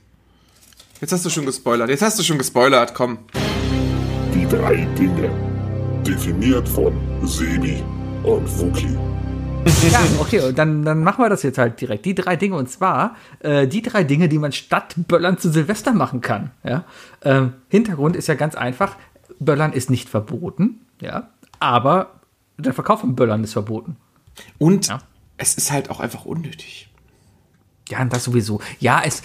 Jetzt 1.02 1.12
hast 1.12 1.26
du 1.26 1.30
schon 1.30 1.46
gespoilert. 1.46 1.90
Jetzt 1.90 2.02
hast 2.02 2.18
du 2.20 2.24
schon 2.24 2.38
gespoilert, 2.38 2.94
komm. 2.96 3.20
Die 4.34 4.48
drei 4.48 4.86
Dinge. 4.98 5.30
Definiert 6.06 6.68
von 6.68 6.94
Sebi 7.26 7.84
und 8.24 8.48
Wookie. 8.60 8.98
Ja, 9.92 10.00
okay, 10.22 10.54
dann, 10.54 10.84
dann 10.86 11.04
machen 11.04 11.22
wir 11.22 11.28
das 11.30 11.44
jetzt 11.44 11.58
halt 11.58 11.82
direkt. 11.82 12.06
Die 12.06 12.16
drei 12.16 12.38
Dinge, 12.38 12.56
und 12.56 12.70
zwar 12.70 13.18
äh, 13.40 13.68
die 13.68 13.82
drei 13.82 14.06
Dinge, 14.06 14.30
die 14.30 14.38
man 14.40 14.54
statt 14.54 14.94
Böllern 14.96 15.38
zu 15.40 15.52
Silvester 15.52 15.92
machen 15.92 16.22
kann. 16.22 16.52
Ja? 16.64 16.86
Ähm, 17.22 17.52
Hintergrund 17.68 18.16
ist 18.16 18.28
ja 18.28 18.36
ganz 18.36 18.56
einfach, 18.56 18.96
Böllern 19.40 19.74
ist 19.74 19.90
nicht 19.90 20.08
verboten, 20.08 20.86
ja, 21.02 21.28
aber 21.60 22.22
der 22.58 22.74
Verkauf 22.74 23.02
von 23.02 23.16
Böllern 23.18 23.44
ist 23.44 23.52
verboten. 23.54 23.98
Und 24.58 24.88
Ja. 24.88 25.00
es 25.36 25.56
ist 25.56 25.70
halt 25.70 25.90
auch 25.90 26.00
einfach 26.00 26.24
unnötig. 26.24 26.90
Ja, 27.90 28.02
und 28.02 28.14
das 28.14 28.24
sowieso. 28.24 28.62
Ja, 28.80 29.02
es, 29.04 29.22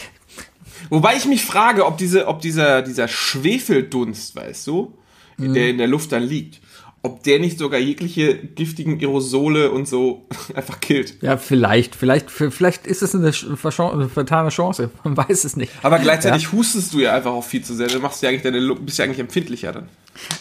Wobei 0.90 1.16
ich 1.16 1.24
mich 1.26 1.44
frage, 1.44 1.86
ob, 1.86 1.96
diese, 1.98 2.26
ob 2.26 2.40
dieser, 2.40 2.82
dieser 2.82 3.08
Schwefeldunst, 3.08 4.34
weißt 4.36 4.66
du, 4.66 4.94
Mhm. 5.38 5.54
der 5.54 5.70
in 5.70 5.78
der 5.78 5.86
Luft 5.86 6.12
dann 6.12 6.22
liegt, 6.22 6.60
ob 7.02 7.22
der 7.24 7.40
nicht 7.40 7.58
sogar 7.58 7.80
jegliche 7.80 8.34
giftigen 8.36 9.00
Aerosole 9.00 9.72
und 9.72 9.88
so 9.88 10.26
einfach 10.54 10.80
killt. 10.80 11.20
Ja, 11.20 11.36
vielleicht, 11.36 11.96
vielleicht, 11.96 12.30
vielleicht 12.30 12.86
ist 12.86 13.02
es 13.02 13.14
eine, 13.14 13.32
eine 13.32 14.08
vertane 14.08 14.50
Chance. 14.50 14.90
Man 15.04 15.16
weiß 15.16 15.44
es 15.44 15.56
nicht. 15.56 15.72
Aber 15.82 15.98
gleichzeitig 15.98 16.52
hustest 16.52 16.94
du 16.94 17.00
ja 17.00 17.14
einfach 17.14 17.32
auch 17.32 17.44
viel 17.44 17.62
zu 17.62 17.74
sehr. 17.74 17.88
Du 17.88 17.98
machst 17.98 18.22
ja 18.22 18.28
eigentlich 18.28 18.42
deine 18.42 18.74
bist 18.76 18.98
ja 18.98 19.04
eigentlich 19.04 19.18
empfindlicher 19.18 19.72
dann. 19.72 19.88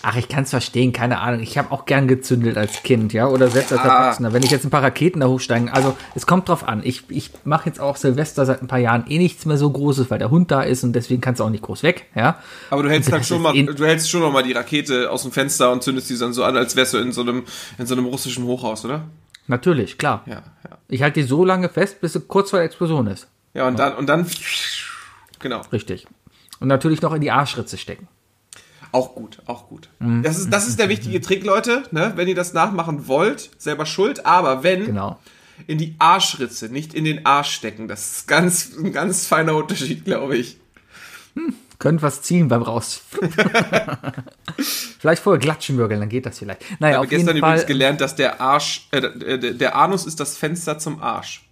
Ach, 0.02 0.18
ich 0.18 0.28
kann 0.28 0.44
es 0.44 0.50
verstehen, 0.50 0.92
keine 0.92 1.20
Ahnung. 1.22 1.40
Ich 1.42 1.58
habe 1.58 1.72
auch 1.72 1.86
gern 1.86 2.08
gezündelt 2.08 2.58
als 2.58 2.84
Kind, 2.84 3.14
ja, 3.14 3.28
oder 3.28 3.48
selbst 3.50 3.72
als 3.72 3.84
Ja. 3.84 4.00
Erwachsener. 4.00 4.34
Wenn 4.34 4.44
ich 4.44 4.52
jetzt 4.52 4.66
ein 4.66 4.70
paar 4.70 4.84
Raketen 4.84 5.22
da 5.22 5.28
hochsteigen, 5.28 5.70
also 5.70 5.96
es 6.14 6.28
kommt 6.28 6.50
drauf 6.50 6.68
an. 6.68 6.82
Ich, 6.84 7.04
ich 7.08 7.32
mache 7.46 7.68
jetzt 7.70 7.80
auch 7.80 7.96
Silvester 7.96 8.46
seit 8.46 8.62
ein 8.62 8.68
paar 8.68 8.80
Jahren 8.80 9.06
eh 9.08 9.18
nichts 9.18 9.46
mehr 9.46 9.58
so 9.58 9.70
Großes, 9.70 10.12
weil 10.12 10.20
der 10.20 10.30
Hund 10.30 10.52
da 10.52 10.62
ist 10.62 10.84
und 10.84 10.92
deswegen 10.94 11.22
kannst 11.22 11.40
du 11.40 11.46
auch 11.46 11.50
nicht 11.50 11.64
groß 11.64 11.84
weg, 11.84 12.06
ja. 12.16 12.40
Aber 12.70 12.84
du 12.84 12.90
hältst 12.90 13.14
dann 13.14 13.24
schon 13.24 13.42
mal, 13.42 13.54
du 13.54 13.86
hältst 13.86 14.10
schon 14.10 14.20
noch 14.20 14.34
mal 14.34 14.44
die 14.44 14.52
Rakete 14.52 15.10
aus 15.10 15.24
dem 15.24 15.32
Fenster 15.32 15.72
und 15.72 15.84
zündest 15.84 16.10
die 16.10 16.18
dann 16.18 16.34
so 16.34 16.44
an, 16.44 16.51
als 16.58 16.76
wärst 16.76 16.94
du 16.94 16.98
in 16.98 17.12
so 17.12 17.22
einem, 17.22 17.44
in 17.78 17.86
so 17.86 17.94
einem 17.96 18.06
russischen 18.06 18.44
Hochhaus, 18.46 18.86
oder? 18.86 19.06
Natürlich, 19.48 19.98
klar. 19.98 20.24
Ja, 20.26 20.44
ja. 20.70 20.78
Ich 20.88 21.02
halte 21.02 21.20
die 21.22 21.26
so 21.28 21.44
lange 21.46 21.70
fest, 21.70 22.00
bis 22.02 22.14
sie 22.14 22.22
kurz 22.22 22.50
vor 22.52 22.60
der 22.60 22.66
Explosion 22.66 23.08
ist. 23.08 23.28
Ja, 23.54 23.68
und 23.68 23.78
dann, 23.80 23.96
und 23.96 24.08
dann, 24.08 24.26
genau. 25.40 25.62
Richtig. 25.72 26.08
Und 26.60 26.68
natürlich 26.68 27.02
noch 27.02 27.14
in 27.14 27.22
die 27.22 27.32
Arschritze 27.32 27.78
stecken. 27.78 28.08
Auch 28.94 29.16
gut, 29.16 29.40
auch 29.46 29.68
gut. 29.68 29.90
Mhm. 30.00 30.22
Das 30.24 30.38
ist, 30.38 30.50
das 30.52 30.68
ist 30.68 30.78
der 30.80 30.90
wichtige 30.90 31.22
Trick, 31.22 31.44
Leute, 31.46 31.84
ne? 31.92 32.14
Wenn 32.16 32.28
ihr 32.28 32.36
das 32.36 32.54
nachmachen 32.54 33.08
wollt, 33.08 33.50
selber 33.58 33.86
schuld, 33.86 34.26
aber 34.26 34.64
wenn, 34.64 34.86
Genau. 34.86 35.18
in 35.68 35.78
die 35.78 35.96
Arschritze, 36.00 36.68
nicht 36.70 36.94
in 36.94 37.06
den 37.06 37.26
Arsch 37.26 37.52
stecken. 37.52 37.88
Das 37.88 38.12
ist 38.18 38.28
ganz, 38.28 38.72
ein 38.78 38.92
ganz 38.92 39.26
feiner 39.28 39.56
Unterschied, 39.56 40.04
glaube 40.06 40.38
ich. 40.38 40.58
Könnt 41.82 42.04
was 42.04 42.22
ziehen 42.22 42.48
beim 42.48 42.62
Raus. 42.62 43.02
vielleicht 45.00 45.24
vorher 45.24 45.40
Glatschenbürgeln, 45.40 46.00
dann 46.00 46.10
geht 46.10 46.28
das 46.28 46.38
vielleicht. 46.38 46.62
Naja, 46.80 46.92
Ich 46.92 46.96
habe 46.98 47.06
auf 47.08 47.12
jeden 47.12 47.26
gestern 47.26 47.38
übrigens 47.38 47.66
gelernt, 47.66 48.02
dass 48.02 48.16
der 48.16 48.40
Arsch, 48.40 48.88
äh, 48.92 49.56
der, 49.56 49.76
Anus 49.76 50.06
ist 50.06 50.20
das 50.20 50.38
Fenster 50.38 50.78
zum 50.78 51.02
Arsch. 51.02 51.44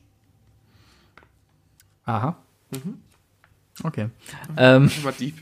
Aha. 2.06 2.38
Okay. 3.82 4.10
Ähm, 4.56 4.92
Immer 5.02 5.14
deep. 5.14 5.38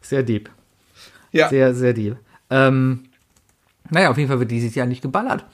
sehr 0.00 0.22
deep. 0.22 0.48
Ja. 1.30 1.50
Sehr, 1.50 1.74
sehr 1.74 1.92
deep. 1.92 2.16
Ähm, 2.48 3.10
naja, 3.90 4.10
auf 4.10 4.16
jeden 4.16 4.30
Fall 4.30 4.40
wird 4.40 4.50
dieses 4.50 4.74
Jahr 4.74 4.86
nicht 4.86 5.02
geballert. 5.02 5.44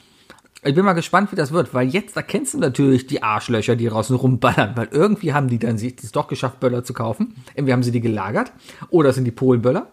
Ich 0.67 0.75
bin 0.75 0.83
mal 0.83 0.93
gespannt, 0.93 1.31
wie 1.31 1.37
das 1.37 1.53
wird, 1.53 1.73
weil 1.73 1.87
jetzt 1.87 2.17
erkennst 2.17 2.53
du 2.53 2.57
natürlich 2.57 3.07
die 3.07 3.23
Arschlöcher, 3.23 3.77
die 3.77 3.87
draußen 3.87 4.13
rumballern, 4.17 4.75
weil 4.75 4.89
irgendwie 4.91 5.33
haben 5.33 5.47
die 5.47 5.59
dann 5.59 5.77
sich 5.77 5.95
es 6.03 6.11
doch 6.11 6.27
geschafft, 6.27 6.59
Böller 6.59 6.83
zu 6.83 6.93
kaufen. 6.93 7.35
Entweder 7.55 7.73
haben 7.73 7.83
sie 7.83 7.91
die 7.91 8.01
gelagert 8.01 8.51
oder 8.89 9.09
es 9.09 9.15
sind 9.15 9.23
die 9.23 9.31
Polenböller. 9.31 9.87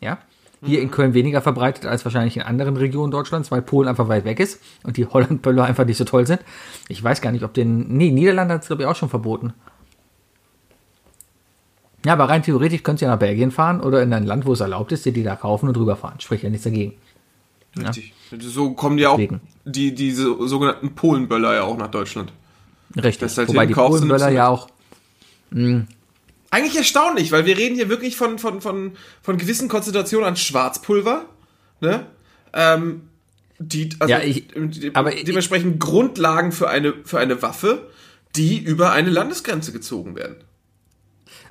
Ja. 0.00 0.18
Hier 0.64 0.80
in 0.80 0.90
Köln 0.90 1.12
weniger 1.12 1.42
verbreitet 1.42 1.84
als 1.84 2.06
wahrscheinlich 2.06 2.38
in 2.38 2.42
anderen 2.42 2.78
Regionen 2.78 3.10
Deutschlands, 3.10 3.50
weil 3.50 3.60
Polen 3.60 3.86
einfach 3.86 4.08
weit 4.08 4.24
weg 4.24 4.40
ist 4.40 4.62
und 4.82 4.96
die 4.96 5.04
Hollandböller 5.04 5.64
einfach 5.64 5.84
nicht 5.84 5.98
so 5.98 6.04
toll 6.04 6.26
sind. 6.26 6.40
Ich 6.88 7.04
weiß 7.04 7.20
gar 7.20 7.30
nicht, 7.30 7.44
ob 7.44 7.52
den. 7.52 7.94
Nee, 7.94 8.10
Niederlande 8.10 8.54
hat 8.54 8.62
es, 8.62 8.68
glaube 8.68 8.84
ich, 8.84 8.88
auch 8.88 8.96
schon 8.96 9.10
verboten. 9.10 9.52
Ja, 12.06 12.14
aber 12.14 12.30
rein 12.30 12.42
theoretisch 12.42 12.82
könntest 12.82 13.02
du 13.02 13.06
ja 13.06 13.12
nach 13.12 13.18
Belgien 13.18 13.50
fahren 13.50 13.82
oder 13.82 14.02
in 14.02 14.12
ein 14.14 14.24
Land, 14.24 14.46
wo 14.46 14.54
es 14.54 14.60
erlaubt 14.60 14.92
ist, 14.92 15.04
dir 15.04 15.12
die 15.12 15.22
da 15.22 15.36
kaufen 15.36 15.68
und 15.68 15.76
rüberfahren. 15.76 16.20
Spricht 16.20 16.44
ja 16.44 16.48
nichts 16.48 16.64
dagegen. 16.64 16.94
Richtig. 17.78 18.12
So 18.40 18.72
kommen 18.72 18.98
ja 18.98 19.10
auch 19.10 19.20
die, 19.64 19.94
diese 19.94 20.24
sogenannten 20.48 20.94
Polenböller 20.94 21.54
ja 21.54 21.62
auch 21.64 21.76
nach 21.76 21.90
Deutschland. 21.90 22.32
Richtig. 22.96 23.18
Das 23.20 23.38
halt 23.38 23.48
Wobei 23.48 23.66
die 23.66 23.74
Polenböller 23.74 24.30
ja 24.30 24.48
auch. 24.48 24.68
Eigentlich 26.50 26.76
erstaunlich, 26.76 27.32
weil 27.32 27.46
wir 27.46 27.56
reden 27.56 27.74
hier 27.74 27.88
wirklich 27.88 28.16
von, 28.16 28.38
von, 28.38 28.60
von, 28.60 28.92
von 29.22 29.36
gewissen 29.38 29.68
Konzentrationen 29.68 30.26
an 30.28 30.36
Schwarzpulver, 30.36 31.24
ne? 31.80 32.06
Ähm, 32.52 33.08
die, 33.58 33.90
also 33.98 34.12
Ja, 34.12 34.20
ich- 34.20 34.48
de- 34.48 34.90
aber 34.94 35.14
ich- 35.14 35.24
dementsprechend 35.24 35.80
Grundlagen 35.80 36.52
für 36.52 36.68
eine, 36.70 36.94
für 37.04 37.18
eine 37.18 37.40
Waffe, 37.42 37.88
die 38.36 38.58
über 38.58 38.92
eine 38.92 39.10
Landesgrenze 39.10 39.72
gezogen 39.72 40.14
werden. 40.16 40.36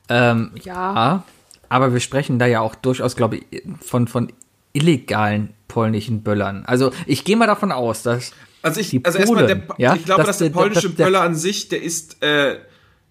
Ähm, 0.10 0.52
ja, 0.64 1.24
aber 1.70 1.94
wir 1.94 2.00
sprechen 2.02 2.40
da 2.40 2.46
ja 2.46 2.60
auch 2.62 2.76
durchaus, 2.76 3.16
glaube 3.16 3.38
ich, 3.38 3.64
von, 3.82 4.08
von 4.08 4.32
illegalen 4.74 5.50
polnischen 5.68 6.22
Böllern. 6.24 6.64
Also 6.66 6.92
ich 7.06 7.24
gehe 7.24 7.38
mal 7.38 7.48
davon 7.48 7.72
aus, 7.72 8.04
dass 8.04 8.32
Also 8.62 8.80
ich, 8.80 8.90
Die 8.92 9.04
also 9.06 9.18
erstmal, 9.20 9.46
der, 9.48 9.56
Polen, 9.56 9.76
ja, 9.82 9.96
ich 9.96 10.06
glaube, 10.06 10.20
das- 10.22 10.28
dass 10.28 10.38
der 10.40 10.50
der- 10.50 10.54
polnische 10.54 10.88
das- 10.90 10.96
der- 10.98 11.06
Böller 11.06 11.22
an 11.22 11.36
sich, 11.36 11.70
der 11.70 11.82
ist, 11.82 12.22
äh, 12.24 12.58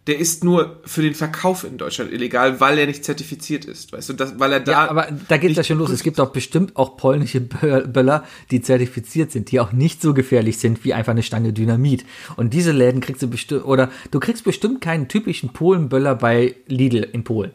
der 0.08 0.18
ist 0.18 0.42
nur 0.42 0.80
für 0.84 1.02
den 1.02 1.14
Verkauf 1.14 1.62
in 1.62 1.78
Deutschland 1.78 2.10
illegal, 2.12 2.58
weil 2.60 2.76
er 2.78 2.86
nicht 2.88 3.04
zertifiziert 3.04 3.64
ist, 3.64 3.92
weißt 3.92 4.08
du, 4.08 4.12
das, 4.14 4.38
weil 4.40 4.52
er 4.52 4.58
da. 4.60 4.72
Ja, 4.72 4.90
aber 4.90 5.06
da 5.28 5.36
geht 5.36 5.52
es 5.52 5.56
ja 5.56 5.62
schon 5.62 5.78
los. 5.78 5.90
Es 5.90 6.02
gibt 6.02 6.18
doch 6.18 6.30
bestimmt 6.32 6.76
auch 6.76 6.96
polnische 6.96 7.38
Bö- 7.38 7.86
Böller, 7.86 8.24
die 8.50 8.60
zertifiziert 8.60 9.30
sind, 9.30 9.52
die 9.52 9.60
auch 9.60 9.70
nicht 9.72 10.02
so 10.02 10.12
gefährlich 10.14 10.58
sind 10.58 10.84
wie 10.84 10.92
einfach 10.94 11.12
eine 11.12 11.22
Stange 11.22 11.52
Dynamit. 11.52 12.04
Und 12.36 12.52
diese 12.52 12.72
Läden 12.72 13.00
kriegst 13.00 13.22
du 13.22 13.28
bestimmt, 13.28 13.64
oder 13.64 13.90
du 14.10 14.18
kriegst 14.18 14.42
bestimmt 14.42 14.80
keinen 14.80 15.06
typischen 15.06 15.50
Polenböller 15.52 16.16
bei 16.16 16.56
Lidl 16.66 17.06
in 17.12 17.22
Polen. 17.22 17.52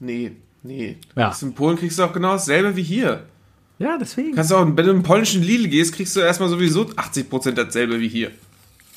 Nee, 0.00 0.32
nee. 0.64 0.96
Ja. 1.14 1.28
Das 1.28 1.42
In 1.42 1.54
Polen 1.54 1.78
kriegst 1.78 1.98
du 1.98 2.02
auch 2.02 2.12
genau 2.12 2.32
dasselbe 2.32 2.74
wie 2.74 2.82
hier. 2.82 3.22
Ja, 3.78 3.96
deswegen. 3.98 4.34
Kannst 4.34 4.50
du 4.50 4.56
auch, 4.56 4.64
wenn 4.66 4.76
du 4.76 4.90
im 4.90 5.02
polnischen 5.02 5.42
Lidl 5.42 5.68
gehst, 5.68 5.94
kriegst 5.94 6.14
du 6.16 6.20
erstmal 6.20 6.48
sowieso 6.48 6.82
80% 6.82 7.52
dasselbe 7.52 8.00
wie 8.00 8.08
hier. 8.08 8.30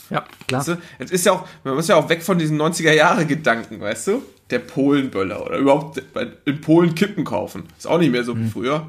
Ja, 0.09 0.23
klar. 0.47 0.59
Weißt 0.61 0.67
du? 0.69 0.77
Es 0.99 1.11
ist 1.11 1.25
ja 1.25 1.33
auch, 1.33 1.47
man 1.63 1.75
muss 1.75 1.87
ja 1.87 1.95
auch 1.95 2.07
weg 2.09 2.23
von 2.23 2.37
diesen 2.39 2.59
90er-Jahre-Gedanken, 2.61 3.81
weißt 3.81 4.07
du? 4.07 4.23
Der 4.49 4.59
Polenböller 4.59 5.45
oder 5.45 5.57
überhaupt 5.57 6.01
in 6.45 6.61
Polen 6.61 6.95
Kippen 6.95 7.25
kaufen. 7.25 7.63
Ist 7.77 7.87
auch 7.87 7.97
nicht 7.99 8.11
mehr 8.11 8.23
so 8.23 8.37
wie 8.37 8.47
früher. 8.47 8.87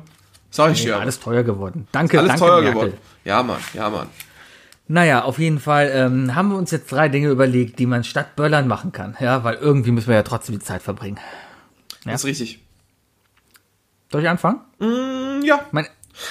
Sag 0.51 0.73
ich 0.73 0.85
Ja, 0.85 0.93
aber. 0.95 0.97
Hm. 0.97 1.03
alles 1.03 1.21
teuer 1.21 1.43
geworden. 1.43 1.89
Danke, 1.91 2.19
alles 2.19 2.29
danke, 2.33 2.45
teuer 2.45 2.61
Merkel. 2.63 2.73
geworden. 2.75 2.93
Ja, 3.25 3.43
Mann, 3.43 3.59
ja, 3.75 3.91
Mann. 3.91 4.07
Naja, 4.87 5.25
auf 5.25 5.39
jeden 5.39 5.59
Fall 5.59 5.91
ähm, 5.93 6.35
haben 6.35 6.51
wir 6.51 6.57
uns 6.57 6.71
jetzt 6.71 6.91
drei 6.91 7.09
Dinge 7.09 7.29
überlegt, 7.29 7.79
die 7.79 7.87
man 7.87 8.05
statt 8.05 8.37
Böllern 8.37 8.69
machen 8.69 8.93
kann. 8.93 9.17
Ja, 9.21 9.45
weil 9.45 9.57
irgendwie 9.57 9.91
müssen 9.91 10.09
wir 10.09 10.15
ja 10.15 10.23
trotzdem 10.23 10.59
die 10.59 10.65
Zeit 10.65 10.83
verbringen. 10.83 11.19
Ja. 12.05 12.13
Das 12.13 12.23
ist 12.23 12.27
richtig. 12.27 12.61
Soll 14.11 14.23
ich 14.23 14.29
anfangen? 14.29 14.61
Mm, 14.79 15.43
ja. 15.45 15.61
Mein, 15.73 15.87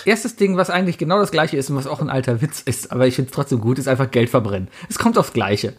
Erstes 0.06 0.36
Ding, 0.36 0.58
was 0.58 0.70
eigentlich 0.70 0.98
genau 0.98 1.20
das 1.20 1.32
gleiche 1.32 1.58
ist 1.58 1.70
und 1.70 1.78
was 1.78 1.88
auch 1.88 2.02
ein 2.02 2.10
alter 2.10 2.42
Witz 2.42 2.62
ist, 2.62 2.92
aber 2.92 3.08
ich 3.08 3.16
finde 3.16 3.30
es 3.30 3.36
trotzdem 3.36 3.62
gut, 3.62 3.80
ist 3.80 3.88
einfach 3.88 4.12
Geld 4.12 4.30
verbrennen. 4.30 4.68
Es 4.90 5.00
kommt 5.00 5.18
aufs 5.18 5.34
Gleiche. 5.34 5.74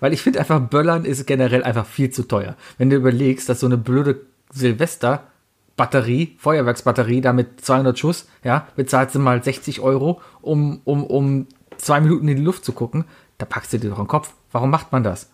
Weil 0.00 0.12
ich 0.12 0.22
finde 0.22 0.40
einfach, 0.40 0.60
Böllern 0.60 1.04
ist 1.04 1.26
generell 1.26 1.62
einfach 1.62 1.86
viel 1.86 2.10
zu 2.10 2.24
teuer. 2.24 2.56
Wenn 2.76 2.90
du 2.90 2.96
überlegst, 2.96 3.48
dass 3.48 3.60
so 3.60 3.66
eine 3.66 3.76
blöde 3.76 4.22
Silvester-Batterie, 4.52 6.36
Feuerwerksbatterie, 6.38 7.20
da 7.20 7.32
mit 7.32 7.60
200 7.60 7.98
Schuss, 7.98 8.28
ja, 8.42 8.66
bezahlt 8.74 9.12
sie 9.12 9.18
mal 9.18 9.42
60 9.42 9.80
Euro, 9.80 10.20
um, 10.40 10.80
um, 10.84 11.04
um 11.04 11.46
zwei 11.76 12.00
Minuten 12.00 12.26
in 12.28 12.36
die 12.36 12.42
Luft 12.42 12.64
zu 12.64 12.72
gucken, 12.72 13.04
da 13.38 13.46
packst 13.46 13.72
du 13.72 13.78
dir 13.78 13.90
doch 13.90 13.98
den 13.98 14.08
Kopf. 14.08 14.34
Warum 14.50 14.70
macht 14.70 14.92
man 14.92 15.04
das? 15.04 15.30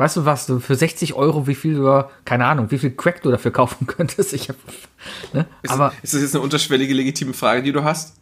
Weißt 0.00 0.16
du 0.16 0.24
was, 0.24 0.46
du 0.46 0.60
für 0.60 0.76
60 0.76 1.12
Euro, 1.12 1.46
wie 1.46 1.54
viel 1.54 1.74
du, 1.74 2.08
keine 2.24 2.46
Ahnung, 2.46 2.70
wie 2.70 2.78
viel 2.78 2.90
Crack 2.90 3.20
du 3.20 3.30
dafür 3.30 3.50
kaufen 3.50 3.86
könntest? 3.86 4.32
Ich 4.32 4.48
hab, 4.48 4.56
ne? 5.34 5.44
ist, 5.60 5.70
Aber, 5.70 5.92
ist 6.02 6.14
das 6.14 6.22
jetzt 6.22 6.34
eine 6.34 6.42
unterschwellige, 6.42 6.94
legitime 6.94 7.34
Frage, 7.34 7.62
die 7.62 7.70
du 7.70 7.84
hast? 7.84 8.14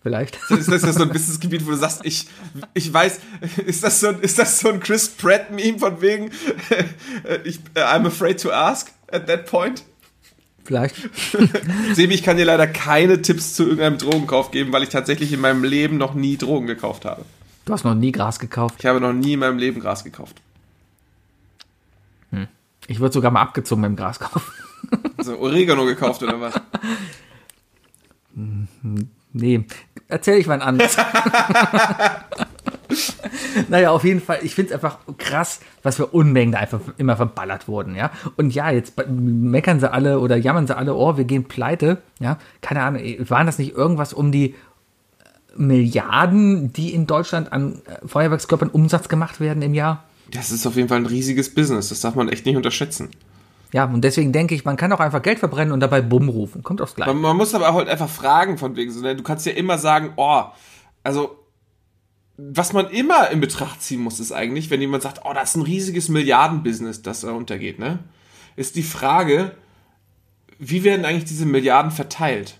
Vielleicht. 0.00 0.38
Ist 0.48 0.70
das 0.70 0.82
so 0.82 1.02
ein 1.02 1.08
Businessgebiet, 1.08 1.66
wo 1.66 1.70
du 1.72 1.76
sagst, 1.76 2.02
ich, 2.04 2.28
ich 2.72 2.94
weiß, 2.94 3.18
ist 3.66 3.82
das 3.82 3.98
so 3.98 4.06
ein, 4.06 4.20
ist 4.20 4.38
das 4.38 4.60
so 4.60 4.68
ein 4.68 4.78
Chris 4.78 5.08
Pratt-Meme 5.08 5.80
von 5.80 6.00
wegen, 6.00 6.30
ich, 7.42 7.58
I'm 7.74 8.06
afraid 8.06 8.40
to 8.40 8.52
ask 8.52 8.92
at 9.10 9.26
that 9.26 9.46
point? 9.46 9.82
Vielleicht. 10.64 10.94
Sebi, 11.94 12.14
ich 12.14 12.22
kann 12.22 12.36
dir 12.36 12.44
leider 12.44 12.68
keine 12.68 13.22
Tipps 13.22 13.54
zu 13.54 13.64
irgendeinem 13.64 13.98
Drogenkauf 13.98 14.52
geben, 14.52 14.72
weil 14.72 14.84
ich 14.84 14.90
tatsächlich 14.90 15.32
in 15.32 15.40
meinem 15.40 15.64
Leben 15.64 15.96
noch 15.96 16.14
nie 16.14 16.36
Drogen 16.36 16.68
gekauft 16.68 17.04
habe. 17.04 17.24
Du 17.64 17.72
hast 17.72 17.82
noch 17.82 17.96
nie 17.96 18.12
Gras 18.12 18.38
gekauft? 18.38 18.76
Ich 18.78 18.86
habe 18.86 19.00
noch 19.00 19.12
nie 19.12 19.32
in 19.32 19.40
meinem 19.40 19.58
Leben 19.58 19.80
Gras 19.80 20.04
gekauft. 20.04 20.36
Ich 22.88 22.98
würde 22.98 23.12
sogar 23.12 23.30
mal 23.30 23.42
abgezogen 23.42 23.82
beim 23.82 23.94
Gras 23.94 24.18
kaufen. 24.18 24.42
Also 25.18 25.36
Oregano 25.40 25.84
gekauft 25.84 26.22
oder 26.22 26.40
was? 26.40 26.54
Nee, 29.32 29.64
erzähl 30.08 30.38
ich 30.38 30.46
mal 30.46 30.62
anders. 30.62 30.96
naja, 33.68 33.90
auf 33.90 34.04
jeden 34.04 34.22
Fall, 34.22 34.38
ich 34.42 34.54
finde 34.54 34.70
es 34.70 34.74
einfach 34.74 34.98
krass, 35.18 35.60
was 35.82 35.96
für 35.96 36.06
Unmengen 36.06 36.52
da 36.52 36.60
einfach 36.60 36.80
immer 36.96 37.16
verballert 37.16 37.68
wurden, 37.68 37.94
ja. 37.94 38.10
Und 38.36 38.54
ja, 38.54 38.70
jetzt 38.70 38.94
meckern 39.08 39.80
sie 39.80 39.92
alle 39.92 40.20
oder 40.20 40.36
jammern 40.36 40.66
sie 40.66 40.76
alle, 40.76 40.94
oh, 40.94 41.18
wir 41.18 41.24
gehen 41.24 41.44
pleite, 41.44 42.00
ja. 42.20 42.38
Keine 42.62 42.82
Ahnung, 42.82 43.02
waren 43.28 43.46
das 43.46 43.58
nicht 43.58 43.74
irgendwas 43.74 44.14
um 44.14 44.32
die 44.32 44.54
Milliarden, 45.54 46.72
die 46.72 46.94
in 46.94 47.06
Deutschland 47.06 47.52
an 47.52 47.82
Feuerwerkskörpern 48.06 48.70
Umsatz 48.70 49.08
gemacht 49.08 49.40
werden 49.40 49.62
im 49.62 49.74
Jahr? 49.74 50.04
Das 50.30 50.50
ist 50.50 50.66
auf 50.66 50.76
jeden 50.76 50.88
Fall 50.88 50.98
ein 50.98 51.06
riesiges 51.06 51.54
Business. 51.54 51.88
Das 51.88 52.00
darf 52.00 52.14
man 52.14 52.28
echt 52.28 52.44
nicht 52.46 52.56
unterschätzen. 52.56 53.10
Ja, 53.72 53.84
und 53.84 54.02
deswegen 54.02 54.32
denke 54.32 54.54
ich, 54.54 54.64
man 54.64 54.76
kann 54.76 54.92
auch 54.92 55.00
einfach 55.00 55.22
Geld 55.22 55.38
verbrennen 55.38 55.72
und 55.72 55.80
dabei 55.80 56.00
Bumm 56.00 56.28
rufen. 56.28 56.62
Kommt 56.62 56.80
aufs 56.80 56.94
Gleiche. 56.94 57.12
Man, 57.12 57.20
man 57.20 57.36
muss 57.36 57.54
aber 57.54 57.72
halt 57.74 57.88
einfach 57.88 58.08
fragen 58.08 58.56
von 58.56 58.76
wegen 58.76 58.90
so, 58.90 59.00
ne? 59.00 59.14
Du 59.14 59.22
kannst 59.22 59.44
ja 59.46 59.52
immer 59.52 59.76
sagen, 59.78 60.12
oh, 60.16 60.44
also, 61.02 61.38
was 62.36 62.72
man 62.72 62.88
immer 62.90 63.30
in 63.30 63.40
Betracht 63.40 63.82
ziehen 63.82 64.00
muss, 64.00 64.20
ist 64.20 64.32
eigentlich, 64.32 64.70
wenn 64.70 64.80
jemand 64.80 65.02
sagt, 65.02 65.20
oh, 65.24 65.32
das 65.34 65.50
ist 65.50 65.56
ein 65.56 65.62
riesiges 65.62 66.08
Milliardenbusiness, 66.08 67.02
das 67.02 67.20
da 67.20 67.32
untergeht, 67.32 67.78
ne? 67.78 67.98
Ist 68.56 68.76
die 68.76 68.82
Frage, 68.82 69.52
wie 70.58 70.82
werden 70.82 71.04
eigentlich 71.04 71.24
diese 71.24 71.46
Milliarden 71.46 71.90
verteilt? 71.90 72.58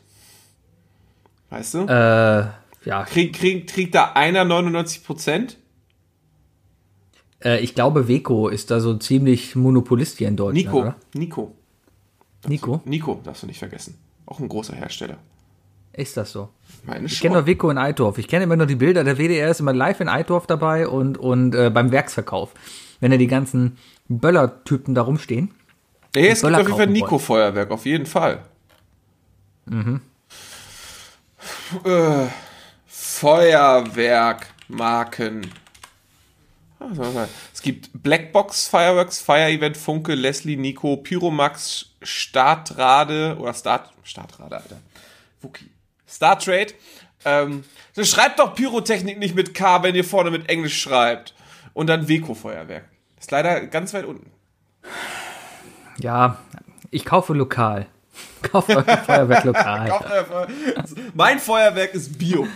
Weißt 1.51 1.75
du? 1.75 1.79
Äh, 1.87 2.49
ja. 2.85 3.05
Krieg, 3.05 3.35
krieg, 3.35 3.67
kriegt 3.67 3.95
da 3.95 4.13
einer 4.13 4.45
99 4.45 5.05
Prozent? 5.05 5.57
Äh, 7.45 7.61
ich 7.61 7.75
glaube, 7.75 8.09
Weco 8.09 8.49
ist 8.49 8.71
da 8.71 8.81
so 8.81 8.97
ziemlich 8.97 9.57
Monopolist 9.57 10.19
hier 10.19 10.29
in 10.29 10.37
Deutschland. 10.37 10.67
Nico. 10.67 10.81
Oder? 10.81 10.97
Nico. 11.15 11.55
Nico? 12.47 12.83
Nico, 12.85 13.21
darfst 13.25 13.43
du 13.43 13.47
nicht 13.47 13.59
vergessen. 13.59 13.99
Auch 14.27 14.41
ein 14.41 14.49
großer 14.49 14.75
Hersteller. 14.75 15.17
Ist 15.93 16.17
das 16.17 16.31
so? 16.31 16.51
Meine 16.85 17.07
ich 17.07 17.21
kenne 17.21 17.35
nur 17.35 17.47
Weco 17.47 17.71
in 17.71 17.79
Eitorf. 17.79 18.19
Ich 18.19 18.29
kenne 18.29 18.45
immer 18.45 18.57
nur 18.57 18.67
die 18.67 18.77
Bilder. 18.77 19.03
Der 19.03 19.19
WDR 19.19 19.51
ist 19.51 19.61
immer 19.61 19.73
live 19.73 20.01
in 20.01 20.09
Eitorf 20.09 20.47
dabei 20.47 20.87
und, 20.87 21.19
und 21.19 21.55
äh, 21.55 21.71
beim 21.71 21.91
Werksverkauf. 21.91 22.53
Wenn 23.01 23.11
da 23.11 23.17
die 23.17 23.27
ganzen 23.27 23.79
Böller-Typen 24.09 24.95
da 24.95 25.03
rumstehen. 25.03 25.51
Ja, 26.15 26.23
es 26.23 26.43
gibt 26.43 26.55
auf 26.55 26.61
jeden 26.61 26.77
Fall 26.77 26.87
Nico-Feuerwerk, 26.87 27.71
auf 27.71 27.85
jeden 27.85 28.07
Fall. 28.07 28.45
Mhm. 29.67 30.01
Äh, 31.85 32.27
Feuerwerk-Marken. 32.87 35.51
Es 37.53 37.63
gibt 37.63 37.91
Blackbox 37.93 38.69
Fireworks, 38.69 39.21
Fire 39.21 39.51
Event, 39.51 39.77
Funke, 39.77 40.15
Leslie, 40.15 40.57
Nico, 40.57 40.97
Pyromax, 40.97 41.87
Startrade 42.03 43.37
oder 43.39 43.53
Start, 43.53 43.91
Startrade, 44.05 44.57
Alter. 44.57 44.81
Wookie. 45.41 45.71
Star 46.09 46.39
Trade. 46.39 46.73
Ähm, 47.25 47.65
schreibt 48.01 48.39
doch 48.39 48.55
Pyrotechnik 48.55 49.19
nicht 49.19 49.35
mit 49.35 49.55
K, 49.55 49.83
wenn 49.83 49.95
ihr 49.95 50.05
vorne 50.05 50.31
mit 50.31 50.49
Englisch 50.49 50.81
schreibt. 50.81 51.35
Und 51.75 51.89
dann 51.89 52.09
Weco 52.09 52.35
Feuerwerk. 52.35 52.89
Ist 53.19 53.31
leider 53.31 53.67
ganz 53.67 53.93
weit 53.93 54.05
unten. 54.05 54.31
Ja, 55.99 56.39
ich 56.91 57.05
kaufe 57.05 57.35
lokal. 57.35 57.87
Kauft 58.43 58.71
euer 58.71 58.99
Feuerwerk 58.99 59.45
lokal. 59.45 60.27
mein 61.15 61.39
Feuerwerk 61.39 61.95
ist 61.95 62.19
Bio. 62.19 62.47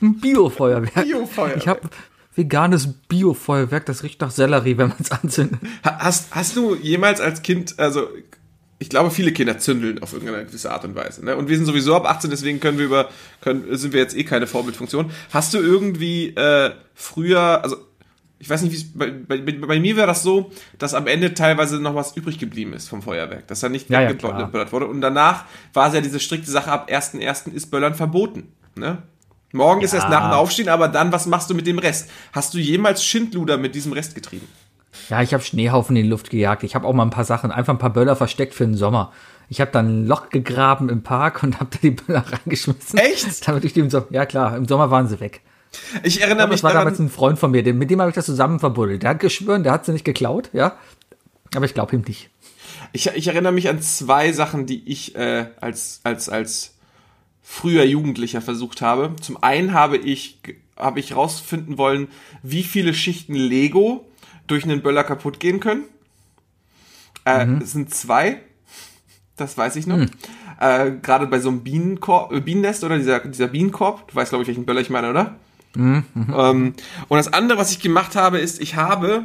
Bio-Feuerwerk. 0.00 0.94
Bio-Feuerwerk. 0.94 1.56
Ich 1.56 1.68
habe 1.68 1.80
veganes 2.34 2.88
Bio-Feuerwerk, 3.08 3.86
das 3.86 4.02
riecht 4.02 4.20
nach 4.20 4.30
Sellerie, 4.30 4.76
wenn 4.76 4.88
man 4.88 4.98
es 5.00 5.10
anzündet. 5.22 5.60
Hast, 5.82 6.34
hast 6.34 6.56
du 6.56 6.74
jemals 6.74 7.20
als 7.20 7.42
Kind, 7.42 7.78
also 7.78 8.08
ich 8.78 8.88
glaube, 8.88 9.10
viele 9.10 9.32
Kinder 9.32 9.58
zündeln 9.58 10.02
auf 10.02 10.12
irgendeine 10.12 10.44
gewisse 10.44 10.70
Art 10.70 10.84
und 10.84 10.94
Weise. 10.94 11.24
Ne? 11.24 11.36
Und 11.36 11.48
wir 11.48 11.56
sind 11.56 11.66
sowieso 11.66 11.94
ab 11.94 12.04
18, 12.06 12.30
deswegen 12.30 12.60
können 12.60 12.78
wir 12.78 12.84
über, 12.86 13.08
können, 13.40 13.64
sind 13.76 13.92
wir 13.92 14.00
jetzt 14.00 14.16
eh 14.16 14.24
keine 14.24 14.46
Vorbildfunktion. 14.46 15.10
Hast 15.30 15.54
du 15.54 15.58
irgendwie 15.58 16.28
äh, 16.30 16.72
früher, 16.94 17.62
also 17.62 17.76
ich 18.38 18.50
weiß 18.50 18.62
nicht, 18.62 18.72
wie 18.72 18.76
es 18.76 18.92
bei, 18.92 19.10
bei, 19.10 19.38
bei 19.38 19.80
mir 19.80 19.96
wäre 19.96 20.06
das 20.06 20.22
so, 20.22 20.50
dass 20.78 20.92
am 20.92 21.06
Ende 21.06 21.32
teilweise 21.32 21.80
noch 21.80 21.94
was 21.94 22.16
übrig 22.16 22.38
geblieben 22.38 22.74
ist 22.74 22.88
vom 22.88 23.00
Feuerwerk, 23.00 23.46
dass 23.46 23.62
er 23.62 23.70
nicht 23.70 23.88
ja, 23.88 24.02
ja, 24.02 24.22
wurde. 24.70 24.86
Und 24.86 25.00
danach 25.00 25.44
war 25.72 25.88
es 25.88 25.94
ja 25.94 26.00
diese 26.00 26.20
strikte 26.20 26.50
Sache, 26.50 26.70
ab 26.70 26.90
1.1. 26.90 27.52
ist 27.52 27.70
Böllern 27.70 27.94
verboten. 27.94 28.52
Ne? 28.74 29.02
Morgen 29.54 29.80
ja. 29.80 29.84
ist 29.84 29.94
erst 29.94 30.08
nach 30.08 30.30
dem 30.30 30.32
Aufstehen, 30.32 30.68
aber 30.68 30.88
dann, 30.88 31.12
was 31.12 31.26
machst 31.26 31.48
du 31.48 31.54
mit 31.54 31.66
dem 31.66 31.78
Rest? 31.78 32.10
Hast 32.32 32.54
du 32.54 32.58
jemals 32.58 33.04
Schindluder 33.04 33.56
mit 33.56 33.74
diesem 33.74 33.92
Rest 33.92 34.14
getrieben? 34.14 34.48
Ja, 35.08 35.22
ich 35.22 35.32
habe 35.32 35.44
Schneehaufen 35.44 35.96
in 35.96 36.04
die 36.04 36.08
Luft 36.08 36.30
gejagt. 36.30 36.64
Ich 36.64 36.74
habe 36.74 36.86
auch 36.86 36.92
mal 36.92 37.04
ein 37.04 37.10
paar 37.10 37.24
Sachen, 37.24 37.52
einfach 37.52 37.72
ein 37.72 37.78
paar 37.78 37.92
Böller 37.92 38.16
versteckt 38.16 38.54
für 38.54 38.64
den 38.64 38.74
Sommer. 38.74 39.12
Ich 39.48 39.60
habe 39.60 39.70
dann 39.70 40.02
ein 40.02 40.06
Loch 40.06 40.30
gegraben 40.30 40.88
im 40.88 41.02
Park 41.02 41.42
und 41.42 41.60
habe 41.60 41.70
da 41.70 41.78
die 41.82 41.92
Böller 41.92 42.24
reingeschmissen. 42.32 42.98
Echt? 42.98 43.46
Damit 43.46 43.64
ich 43.64 43.72
die 43.72 43.80
im 43.80 43.90
Sommer, 43.90 44.06
ja 44.10 44.26
klar, 44.26 44.56
im 44.56 44.66
Sommer 44.66 44.90
waren 44.90 45.06
sie 45.06 45.20
weg. 45.20 45.42
Ich 46.02 46.20
erinnere 46.20 46.48
mich 46.48 46.56
Das 46.56 46.62
war 46.64 46.72
daran, 46.72 46.86
damals 46.86 46.98
ein 47.00 47.08
Freund 47.08 47.38
von 47.38 47.50
mir, 47.50 47.62
mit 47.74 47.90
dem 47.90 48.00
habe 48.00 48.10
ich 48.10 48.14
das 48.14 48.26
zusammen 48.26 48.58
verbuddelt. 48.58 49.02
Der 49.02 49.10
hat 49.10 49.20
geschwören, 49.20 49.62
der 49.62 49.72
hat 49.72 49.84
sie 49.84 49.92
nicht 49.92 50.04
geklaut, 50.04 50.50
ja. 50.52 50.76
Aber 51.54 51.64
ich 51.64 51.74
glaube 51.74 51.94
ihm 51.94 52.02
nicht. 52.06 52.30
Ich, 52.92 53.06
ich, 53.06 53.26
erinnere 53.28 53.52
mich 53.52 53.68
an 53.68 53.80
zwei 53.80 54.32
Sachen, 54.32 54.66
die 54.66 54.88
ich 54.90 55.14
äh, 55.16 55.46
als, 55.60 56.00
als, 56.04 56.28
als 56.28 56.73
früher 57.46 57.84
Jugendlicher 57.84 58.40
versucht 58.40 58.80
habe. 58.80 59.14
Zum 59.20 59.40
einen 59.42 59.74
habe 59.74 59.98
ich, 59.98 60.38
habe 60.76 60.98
ich 60.98 61.14
rausfinden 61.14 61.76
wollen, 61.76 62.08
wie 62.42 62.64
viele 62.64 62.94
Schichten 62.94 63.34
Lego 63.34 64.08
durch 64.46 64.64
einen 64.64 64.82
Böller 64.82 65.04
kaputt 65.04 65.38
gehen 65.38 65.60
können. 65.60 65.84
Äh, 67.26 67.44
mhm. 67.44 67.58
Es 67.58 67.72
sind 67.72 67.94
zwei. 67.94 68.40
Das 69.36 69.58
weiß 69.58 69.76
ich 69.76 69.86
noch. 69.86 69.98
Mhm. 69.98 70.10
Äh, 70.58 70.92
Gerade 71.02 71.26
bei 71.26 71.38
so 71.38 71.50
einem 71.50 71.62
Bienenkorb, 71.62 72.32
äh, 72.32 72.40
Bienennest 72.40 72.82
oder 72.82 72.96
dieser, 72.96 73.20
dieser 73.20 73.48
Bienenkorb. 73.48 74.08
Du 74.08 74.14
weißt, 74.14 74.30
glaube 74.30 74.42
ich, 74.42 74.48
welchen 74.48 74.64
Böller 74.64 74.80
ich 74.80 74.90
meine, 74.90 75.10
oder? 75.10 75.36
Mhm. 75.74 76.04
Ähm, 76.14 76.74
und 77.08 77.16
das 77.18 77.32
andere, 77.32 77.58
was 77.58 77.72
ich 77.72 77.80
gemacht 77.80 78.16
habe, 78.16 78.38
ist, 78.38 78.60
ich 78.60 78.76
habe, 78.76 79.24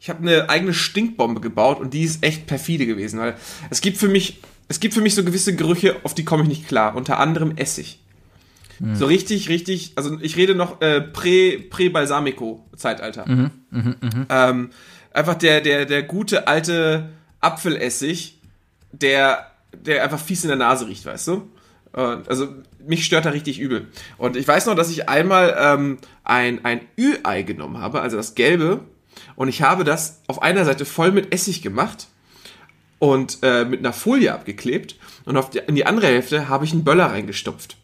ich 0.00 0.10
habe 0.10 0.20
eine 0.22 0.50
eigene 0.50 0.74
Stinkbombe 0.74 1.40
gebaut 1.40 1.78
und 1.78 1.94
die 1.94 2.02
ist 2.02 2.24
echt 2.24 2.46
perfide 2.46 2.86
gewesen, 2.86 3.20
weil 3.20 3.36
es 3.68 3.80
gibt 3.80 3.96
für 3.96 4.08
mich 4.08 4.40
es 4.70 4.78
gibt 4.78 4.94
für 4.94 5.00
mich 5.00 5.16
so 5.16 5.24
gewisse 5.24 5.56
Gerüche, 5.56 5.96
auf 6.04 6.14
die 6.14 6.24
komme 6.24 6.44
ich 6.44 6.48
nicht 6.48 6.68
klar. 6.68 6.94
Unter 6.94 7.18
anderem 7.18 7.56
Essig. 7.56 7.98
Mhm. 8.78 8.94
So 8.94 9.06
richtig, 9.06 9.48
richtig, 9.48 9.94
also 9.96 10.16
ich 10.20 10.36
rede 10.36 10.54
noch 10.54 10.80
äh, 10.80 11.00
Prä-Balsamico-Zeitalter. 11.00 13.24
Prä 13.24 13.34
mhm, 13.34 13.50
mh, 13.70 13.96
mh. 14.00 14.26
ähm, 14.30 14.70
einfach 15.12 15.34
der, 15.34 15.60
der, 15.60 15.86
der 15.86 16.04
gute 16.04 16.46
alte 16.46 17.08
Apfelessig, 17.40 18.38
der, 18.92 19.50
der 19.72 20.04
einfach 20.04 20.20
fies 20.20 20.44
in 20.44 20.48
der 20.48 20.56
Nase 20.56 20.86
riecht, 20.86 21.04
weißt 21.04 21.26
du? 21.28 21.50
also 21.92 22.54
mich 22.86 23.04
stört 23.04 23.26
da 23.26 23.30
richtig 23.30 23.58
übel. 23.58 23.88
Und 24.18 24.36
ich 24.36 24.46
weiß 24.46 24.66
noch, 24.66 24.76
dass 24.76 24.92
ich 24.92 25.08
einmal 25.08 25.56
ähm, 25.58 25.98
ein, 26.22 26.64
ein 26.64 26.82
Ü-Ei 26.96 27.42
genommen 27.42 27.78
habe, 27.78 28.00
also 28.00 28.16
das 28.16 28.36
gelbe, 28.36 28.84
und 29.34 29.48
ich 29.48 29.62
habe 29.62 29.82
das 29.82 30.22
auf 30.28 30.40
einer 30.40 30.64
Seite 30.64 30.84
voll 30.84 31.10
mit 31.10 31.34
Essig 31.34 31.62
gemacht 31.62 32.06
und 33.00 33.38
äh, 33.42 33.64
mit 33.64 33.80
einer 33.80 33.92
Folie 33.92 34.32
abgeklebt 34.32 34.94
und 35.24 35.36
auf 35.36 35.50
die, 35.50 35.58
in 35.58 35.74
die 35.74 35.86
andere 35.86 36.06
Hälfte 36.06 36.48
habe 36.48 36.64
ich 36.64 36.72
einen 36.72 36.84
Böller 36.84 37.06
reingestopft. 37.06 37.76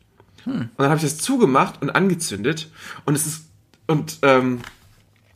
Hm. 0.44 0.52
Und 0.52 0.70
dann 0.78 0.90
habe 0.90 0.96
ich 0.96 1.02
das 1.02 1.18
zugemacht 1.18 1.82
und 1.82 1.90
angezündet 1.90 2.70
und 3.04 3.16
es 3.16 3.26
ist 3.26 3.46
und 3.88 4.18
ähm, 4.22 4.60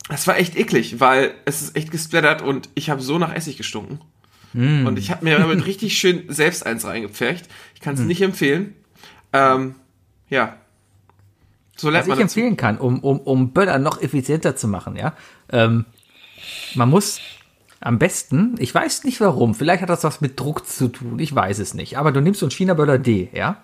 das 0.07 0.27
war 0.27 0.37
echt 0.37 0.57
eklig, 0.57 0.99
weil 0.99 1.33
es 1.45 1.61
ist 1.61 1.75
echt 1.75 1.91
gesplattert 1.91 2.41
und 2.41 2.69
ich 2.75 2.89
habe 2.89 3.01
so 3.01 3.17
nach 3.17 3.33
Essig 3.33 3.57
gestunken. 3.57 4.01
Mm. 4.53 4.85
Und 4.85 4.99
ich 4.99 5.09
habe 5.09 5.23
mir 5.23 5.37
damit 5.37 5.65
richtig 5.65 5.97
schön 5.97 6.25
selbst 6.27 6.65
eins 6.65 6.85
reingepfercht. 6.85 7.47
Ich 7.75 7.81
kann 7.81 7.93
es 7.93 8.01
mm. 8.01 8.07
nicht 8.07 8.21
empfehlen. 8.21 8.75
Ähm, 9.31 9.75
ja. 10.27 10.57
So 11.77 11.87
Was 11.87 11.93
man 11.93 12.01
ich 12.01 12.07
dazu. 12.07 12.21
empfehlen 12.21 12.57
kann, 12.57 12.77
um, 12.77 12.99
um, 12.99 13.19
um 13.21 13.53
Böller 13.53 13.79
noch 13.79 14.01
effizienter 14.01 14.57
zu 14.57 14.67
machen, 14.67 14.97
ja. 14.97 15.15
Ähm, 15.49 15.85
man 16.75 16.89
muss 16.89 17.21
am 17.81 17.99
besten, 17.99 18.55
ich 18.59 18.73
weiß 18.73 19.03
nicht 19.03 19.19
warum, 19.21 19.53
vielleicht 19.55 19.81
hat 19.81 19.89
das 19.89 20.03
was 20.03 20.21
mit 20.21 20.39
Druck 20.39 20.65
zu 20.67 20.87
tun, 20.87 21.19
ich 21.19 21.33
weiß 21.33 21.59
es 21.59 21.73
nicht, 21.73 21.97
aber 21.97 22.11
du 22.11 22.21
nimmst 22.21 22.39
so 22.39 22.45
einen 22.45 22.51
China-Böller 22.51 22.99
D, 22.99 23.29
ja. 23.33 23.63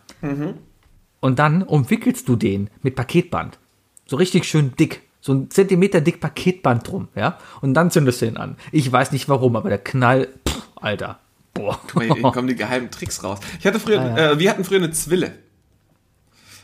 Und 1.20 1.40
dann 1.40 1.64
umwickelst 1.64 2.28
du 2.28 2.36
den 2.36 2.70
mit 2.82 2.96
Paketband. 2.96 3.58
So 4.06 4.16
richtig 4.18 4.46
schön 4.46 4.74
dick. 4.76 5.02
So 5.22 5.34
ein 5.34 5.50
Zentimeter 5.50 6.02
dick 6.02 6.20
Paketband 6.20 6.88
drum, 6.88 7.08
ja. 7.16 7.38
Und 7.62 7.74
dann 7.74 7.92
zündest 7.92 8.22
du 8.22 8.26
ihn 8.28 8.38
an. 8.38 8.56
Ich 8.72 8.92
weiß 8.92 9.12
nicht 9.12 9.28
warum, 9.30 9.56
aber 9.56 9.70
der 9.70 9.80
Knall, 9.80 10.30
pff, 10.48 10.62
Alter. 10.76 11.20
Boah. 11.54 11.80
Hier 11.94 12.14
hier 12.16 12.22
kommen 12.32 12.48
die 12.48 12.56
geheimen 12.56 12.90
Tricks 12.92 13.24
raus. 13.24 13.40
Ich 13.60 13.66
hatte 13.66 13.80
früher, 13.80 14.00
Ah, 14.02 14.18
ja. 14.18 14.32
äh, 14.32 14.40
wir 14.40 14.50
hatten 14.50 14.64
früher 14.64 14.78
eine 14.80 14.92
Zwille. 14.92 15.34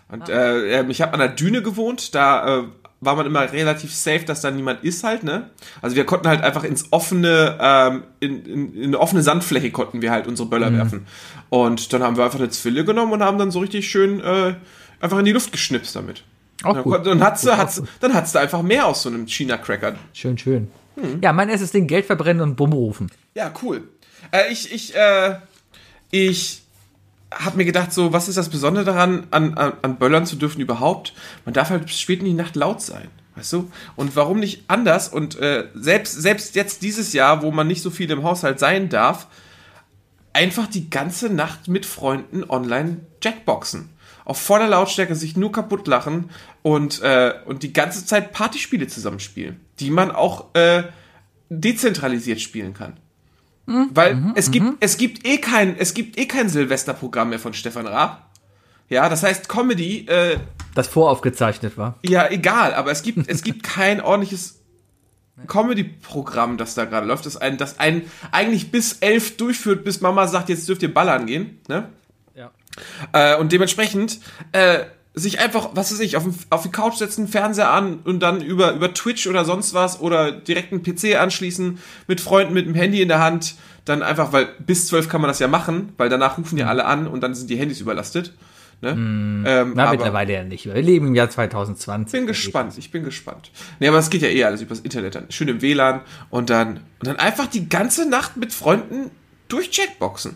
Und 0.10 0.30
äh, 0.30 0.80
ähm, 0.80 0.89
ich 0.92 1.02
habe 1.02 1.13
an 1.13 1.20
der 1.20 1.30
Düne 1.30 1.62
gewohnt, 1.63 2.13
da 2.13 2.60
äh, 2.60 2.63
war 3.06 3.16
man 3.16 3.26
immer 3.26 3.52
relativ 3.52 3.94
safe, 3.94 4.26
dass 4.26 4.42
da 4.42 4.52
niemand 4.52 4.84
ist 4.84 5.04
halt, 5.04 5.24
ne? 5.24 5.50
Also 5.82 5.96
wir 5.96 6.06
konnten 6.06 6.28
halt 6.28 6.42
einfach 6.42 6.63
ins 6.63 6.92
offene, 6.92 7.58
ähm, 7.62 8.04
in, 8.20 8.46
in, 8.46 8.74
in 8.76 8.84
eine 8.86 9.00
offene 9.00 9.22
Sandfläche 9.24 9.72
konnten 9.72 10.02
wir 10.02 10.12
halt 10.12 10.28
unsere 10.28 10.46
Mhm. 10.48 10.50
Böller 10.52 10.74
werfen. 10.74 11.06
Und 11.50 11.94
dann 11.94 12.04
haben 12.04 12.18
wir 12.18 12.24
einfach 12.26 12.39
eine 12.39 12.50
Zwille 12.50 12.86
genommen 12.86 13.13
und 13.13 13.24
haben 13.24 13.38
dann 13.38 13.52
so 13.52 13.60
richtig 13.60 13.88
schön 13.89 14.20
äh, 14.22 14.56
einfach 15.00 15.20
in 15.20 15.26
die 15.26 15.32
Luft 15.34 15.52
geschnipst 15.52 15.96
damit. 15.96 16.24
Auch 16.63 16.74
Dann, 16.76 16.84
gut. 16.84 17.06
dann 17.06 17.22
hat's, 17.24 17.42
Gut, 17.42 17.52
auch 17.52 17.58
hat's, 17.58 17.80
gut. 17.80 17.89
dann 18.00 18.13
hat's 18.13 18.32
da 18.32 18.39
einfach 18.39 18.62
mehr 18.62 18.86
aus 18.88 19.04
so 19.04 19.10
einem 19.10 19.28
China-Cracker. 19.28 19.96
Schön, 20.13 20.38
schön. 20.38 20.70
Ja, 21.22 21.34
mein 21.34 21.50
erstes 21.50 21.72
Ding, 21.72 21.88
Geld 21.88 22.06
verbrennen 22.06 22.42
und 22.42 22.56
Bumm 22.56 22.72
rufen. 22.74 23.10
Ja, 23.36 23.52
cool. 23.63 23.88
Äh, 24.32 24.52
ich, 24.52 24.72
ich, 24.74 24.96
äh, 24.96 25.36
ich 26.12 26.62
habe 27.39 27.58
mir 27.58 27.65
gedacht, 27.65 27.93
so, 27.93 28.13
was 28.13 28.28
ist 28.28 28.38
das 28.38 28.50
Besondere 28.50 28.86
daran, 28.86 29.28
an, 29.32 29.56
an, 29.56 29.74
an 29.82 29.98
Böllern 29.98 30.26
zu 30.26 30.36
dürfen 30.36 30.62
überhaupt? 30.62 31.13
Man 31.46 31.54
darf 31.54 31.69
halt 31.69 31.89
spät 31.89 32.19
in 32.19 32.26
die 32.26 32.34
Nacht 32.34 32.56
laut 32.56 32.82
sein. 32.82 33.10
Weißt 33.36 33.54
du? 33.54 33.72
Und 33.96 34.15
warum 34.15 34.39
nicht 34.39 34.65
anders? 34.67 35.10
Und 35.10 35.39
äh, 35.39 35.67
selbst, 35.74 36.22
selbst 36.22 36.56
jetzt 36.56 36.84
dieses 36.84 37.13
Jahr, 37.13 37.41
wo 37.41 37.52
man 37.52 37.67
nicht 37.67 37.82
so 37.82 37.89
viel 37.89 38.10
im 38.12 38.24
Haushalt 38.24 38.60
sein 38.60 38.89
darf, 38.89 39.28
einfach 40.34 40.67
die 40.67 40.89
ganze 40.89 41.30
Nacht 41.30 41.67
mit 41.67 41.86
Freunden 41.86 42.43
online 42.48 43.02
Jackboxen. 43.22 43.89
Auf 44.26 44.39
voller 44.39 44.67
Lautstärke 44.67 45.15
sich 45.15 45.36
nur 45.36 45.52
kaputt 45.52 45.88
lachen 45.88 46.30
und, 46.62 47.02
äh, 47.02 47.34
und 47.46 47.63
die 47.63 47.74
ganze 47.74 48.06
Zeit 48.06 48.32
Partyspiele 48.32 48.88
zusammenspielen, 48.88 49.60
die 49.80 49.89
man 49.89 50.12
auch 50.12 50.54
äh, 50.54 50.84
dezentralisiert 51.50 52.39
spielen 52.39 52.74
kann. 52.74 52.93
Weil 53.65 54.34
es 54.36 54.52
gibt, 54.52 54.65
es 54.82 54.97
gibt 54.97 55.26
eh 55.26 55.38
kein, 55.38 55.78
es 55.78 55.93
gibt 55.93 56.17
eh 56.17 56.26
kein 56.26 56.49
Silvesterprogramm 56.49 57.30
mehr 57.30 57.39
von 57.39 57.54
Stefan 57.54 57.88
Raab. 57.88 58.30
Ja, 58.89 59.08
das 59.10 59.23
heißt 59.23 59.47
Comedy, 59.47 60.06
äh, 60.08 60.38
Das 60.76 60.88
voraufgezeichnet 60.88 61.78
war. 61.78 61.97
ja, 62.06 62.30
egal, 62.30 62.73
aber 62.73 62.91
es 62.91 63.02
gibt, 63.04 63.28
es 63.30 63.43
gibt 63.43 63.63
kein 63.78 64.02
ordentliches 64.02 64.60
Comedy-Programm, 65.47 66.58
das 66.58 66.76
da 66.76 66.86
gerade 66.86 67.08
läuft, 67.08 67.26
das 67.26 67.38
ein, 67.38 67.58
das 67.58 67.80
ein 67.80 68.04
eigentlich 68.32 68.71
bis 68.71 68.93
elf 68.99 69.38
durchführt, 69.38 69.84
bis 69.84 70.02
Mama 70.02 70.28
sagt, 70.28 70.49
jetzt 70.49 70.67
dürft 70.69 70.84
ihr 70.84 70.93
ballern 70.93 71.26
gehen, 71.26 71.60
ne? 71.67 71.89
Ja. 72.36 72.52
Äh, 73.13 73.38
und 73.39 73.52
dementsprechend 73.52 74.19
äh, 74.52 74.86
sich 75.15 75.39
einfach, 75.39 75.69
was 75.73 75.91
weiß 75.91 75.99
ich, 75.99 76.17
auf, 76.17 76.23
den- 76.23 76.36
auf 76.49 76.63
die 76.63 76.71
Couch 76.71 76.95
setzen, 76.95 77.28
Fernseher 77.28 77.69
an 77.71 77.99
und 78.04 78.19
dann 78.21 78.41
über, 78.41 78.73
über 78.73 78.93
Twitch 78.93 79.28
oder 79.28 79.45
sonst 79.45 79.73
was 79.73 79.99
oder 80.02 80.32
direkt 80.32 80.71
einen 80.73 80.82
PC 80.82 81.15
anschließen, 81.19 81.78
mit 82.08 82.19
Freunden 82.21 82.54
mit 82.54 82.65
dem 82.65 82.73
Handy 82.76 83.02
in 83.02 83.08
der 83.10 83.19
Hand, 83.19 83.56
dann 83.86 84.02
einfach, 84.02 84.32
weil 84.34 84.47
bis 84.65 84.88
zwölf 84.88 85.10
kann 85.10 85.21
man 85.21 85.28
das 85.28 85.39
ja 85.39 85.47
machen, 85.47 85.93
weil 85.97 86.10
danach 86.10 86.38
rufen 86.38 86.58
ja 86.58 86.67
alle 86.67 86.86
an 86.86 87.06
und 87.08 87.21
dann 87.21 87.36
sind 87.36 87.49
die 87.49 87.58
Handys 87.58 87.80
überlastet. 87.82 88.34
Ne? 88.82 88.89
Ähm, 88.89 89.43
Na, 89.76 89.91
mittlerweile 89.91 90.34
ja 90.34 90.43
nicht. 90.43 90.65
Wir 90.65 90.73
leben 90.82 91.08
im 91.08 91.15
Jahr 91.15 91.30
2020. 91.30 92.12
bin 92.19 92.28
gespannt, 92.28 92.73
ich 92.78 92.91
bin 92.91 93.04
gespannt. 93.04 93.52
Nee, 93.80 93.88
aber 93.88 93.99
es 93.99 94.10
geht 94.10 94.23
ja 94.23 94.28
eh 94.30 94.43
alles 94.43 94.62
übers 94.62 94.80
Internet 94.80 95.15
dann. 95.15 95.26
Schön 95.30 95.47
im 95.47 95.62
WLAN 95.62 96.02
und 96.32 96.49
dann, 96.49 96.78
und 96.99 97.08
dann 97.08 97.17
einfach 97.17 97.45
die 97.47 97.69
ganze 97.69 98.10
Nacht 98.10 98.36
mit 98.36 98.52
Freunden 98.52 99.12
durch 99.47 99.69
Jackboxen. 99.71 100.36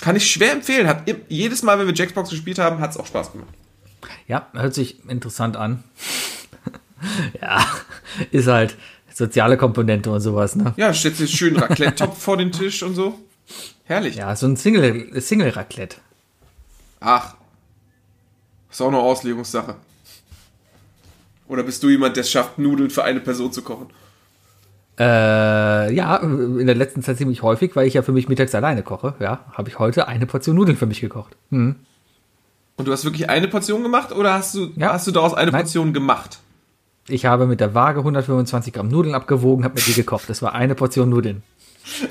Kann 0.00 0.14
ich 0.14 0.30
schwer 0.30 0.52
empfehlen. 0.52 0.88
Im- 1.06 1.22
jedes 1.28 1.62
Mal, 1.64 1.78
wenn 1.78 1.86
wir 1.88 1.94
Jackbox 1.94 2.30
gespielt 2.30 2.58
haben, 2.60 2.78
hat 2.78 2.90
es 2.92 2.98
auch 2.98 3.06
Spaß 3.06 3.32
gemacht. 3.32 3.48
Ja, 4.26 4.48
hört 4.52 4.74
sich 4.74 5.08
interessant 5.08 5.56
an. 5.56 5.84
ja, 7.40 7.64
ist 8.30 8.48
halt 8.48 8.76
soziale 9.12 9.56
Komponente 9.56 10.10
und 10.10 10.20
sowas, 10.20 10.56
ne? 10.56 10.74
Ja, 10.76 10.94
stellt 10.94 11.16
sich 11.16 11.30
schön 11.30 11.56
Raclette-Topf 11.56 12.18
vor 12.20 12.36
den 12.36 12.52
Tisch 12.52 12.82
und 12.82 12.94
so. 12.94 13.18
Herrlich. 13.84 14.16
Ja, 14.16 14.36
so 14.36 14.46
ein 14.46 14.56
Single, 14.56 15.20
Single-Raclette. 15.20 15.96
Ach. 17.00 17.34
Ist 18.70 18.80
auch 18.80 18.88
eine 18.88 18.98
Auslegungssache. 18.98 19.76
Oder 21.48 21.62
bist 21.62 21.82
du 21.82 21.88
jemand, 21.88 22.16
der 22.16 22.22
es 22.22 22.30
schafft, 22.30 22.58
Nudeln 22.58 22.90
für 22.90 23.04
eine 23.04 23.20
Person 23.20 23.52
zu 23.52 23.62
kochen? 23.62 23.86
Äh, 24.98 25.94
ja, 25.94 26.16
in 26.16 26.66
der 26.66 26.74
letzten 26.74 27.02
Zeit 27.02 27.16
ziemlich 27.18 27.42
häufig, 27.42 27.76
weil 27.76 27.86
ich 27.86 27.94
ja 27.94 28.02
für 28.02 28.12
mich 28.12 28.28
mittags 28.28 28.54
alleine 28.54 28.82
koche. 28.82 29.14
Ja, 29.20 29.44
habe 29.52 29.68
ich 29.68 29.78
heute 29.78 30.08
eine 30.08 30.26
Portion 30.26 30.56
Nudeln 30.56 30.76
für 30.76 30.86
mich 30.86 31.00
gekocht. 31.00 31.36
Hm. 31.50 31.76
Und 32.78 32.86
du 32.88 32.92
hast 32.92 33.04
wirklich 33.04 33.28
eine 33.28 33.48
Portion 33.48 33.82
gemacht 33.82 34.12
oder 34.12 34.32
hast 34.34 34.54
du, 34.54 34.72
Ja. 34.76 34.92
hast 34.94 35.06
du 35.06 35.10
daraus 35.10 35.34
eine 35.34 35.50
Nein. 35.50 35.62
Portion 35.62 35.92
gemacht? 35.92 36.38
Ich 37.08 37.26
habe 37.26 37.46
mit 37.46 37.60
der 37.60 37.74
Waage 37.74 38.00
125 38.00 38.72
Gramm 38.72 38.88
Nudeln 38.88 39.14
abgewogen, 39.14 39.64
habe 39.64 39.74
mir 39.74 39.80
die 39.84 39.94
gekocht. 39.94 40.28
Das 40.30 40.40
war 40.42 40.54
eine 40.54 40.74
Portion 40.74 41.08
Nudeln. 41.10 41.42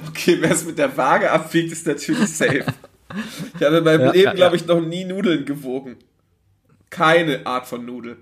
Okay, 0.09 0.37
wer 0.41 0.51
es 0.51 0.65
mit 0.65 0.77
der 0.77 0.95
Waage 0.97 1.31
abwiegt, 1.31 1.71
ist 1.71 1.85
natürlich 1.87 2.27
safe. 2.35 2.65
Ich 3.57 3.63
habe 3.65 3.77
in 3.77 3.83
meinem 3.83 4.01
Ja, 4.01 4.11
Leben, 4.11 4.25
ja, 4.27 4.33
glaube 4.33 4.55
ich, 4.55 4.65
noch 4.65 4.81
nie 4.81 5.05
Nudeln 5.05 5.45
gewogen. 5.45 5.95
Keine 6.89 7.45
Art 7.45 7.67
von 7.67 7.85
Nudel. 7.85 8.17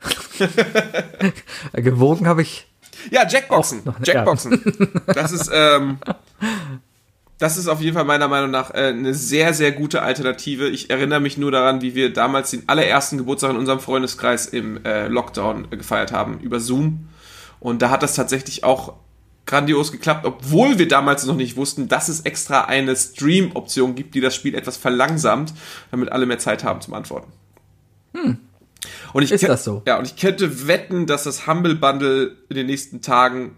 Gewogen 1.74 2.26
habe 2.26 2.42
ich. 2.42 2.66
Ja, 3.10 3.26
Jackboxen. 3.28 3.82
Noch- 3.84 4.00
Jackboxen. 4.04 4.60
Das 5.06 5.32
ist, 5.32 5.50
ähm, 5.52 5.98
das 7.42 7.56
ist 7.56 7.66
auf 7.66 7.80
jeden 7.80 7.94
Fall 7.94 8.04
meiner 8.04 8.28
Meinung 8.28 8.52
nach 8.52 8.72
äh, 8.72 8.88
eine 8.88 9.14
sehr, 9.14 9.52
sehr 9.52 9.72
gute 9.72 10.02
Alternative. 10.02 10.68
Ich 10.68 10.90
erinnere 10.90 11.18
mich 11.18 11.36
nur 11.36 11.50
daran, 11.50 11.82
wie 11.82 11.96
wir 11.96 12.12
damals 12.12 12.52
den 12.52 12.68
allerersten 12.68 13.18
Geburtstag 13.18 13.50
in 13.50 13.56
unserem 13.56 13.80
Freundeskreis 13.80 14.46
im 14.46 14.84
äh, 14.84 15.08
Lockdown 15.08 15.66
äh, 15.72 15.76
gefeiert 15.76 16.12
haben, 16.12 16.38
über 16.38 16.60
Zoom. 16.60 17.08
Und 17.58 17.82
da 17.82 17.90
hat 17.90 18.04
das 18.04 18.14
tatsächlich 18.14 18.62
auch 18.62 18.94
grandios 19.44 19.90
geklappt, 19.90 20.24
obwohl 20.24 20.78
wir 20.78 20.86
damals 20.86 21.26
noch 21.26 21.34
nicht 21.34 21.56
wussten, 21.56 21.88
dass 21.88 22.08
es 22.08 22.20
extra 22.20 22.66
eine 22.66 22.94
Stream-Option 22.94 23.96
gibt, 23.96 24.14
die 24.14 24.20
das 24.20 24.36
Spiel 24.36 24.54
etwas 24.54 24.76
verlangsamt, 24.76 25.52
damit 25.90 26.12
alle 26.12 26.26
mehr 26.26 26.38
Zeit 26.38 26.62
haben 26.62 26.80
zum 26.80 26.94
Antworten. 26.94 27.32
Und 29.12 29.22
ich 29.22 29.32
Ist 29.32 29.42
das 29.48 29.64
so? 29.64 29.82
Ja, 29.84 29.98
und 29.98 30.06
ich 30.06 30.16
könnte 30.16 30.68
wetten, 30.68 31.06
dass 31.06 31.24
das 31.24 31.48
Humble 31.48 31.74
Bundle 31.74 32.36
in 32.48 32.56
den 32.56 32.66
nächsten 32.66 33.00
Tagen 33.00 33.56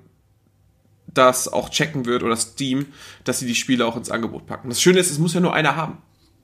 das 1.15 1.53
auch 1.53 1.71
checken 1.71 2.07
wird 2.07 2.23
oder 2.23 2.37
Steam, 2.37 2.87
dass 3.25 3.39
sie 3.39 3.47
die 3.47 3.55
Spiele 3.55 3.87
auch 3.87 3.97
ins 3.97 4.11
Angebot 4.11 4.47
packen. 4.47 4.69
Das 4.69 4.81
Schöne 4.81 4.99
ist, 4.99 5.11
es 5.11 5.19
muss 5.19 5.35
ja 5.35 5.41
nur 5.41 5.55
einer 5.55 5.77
haben. 5.77 5.99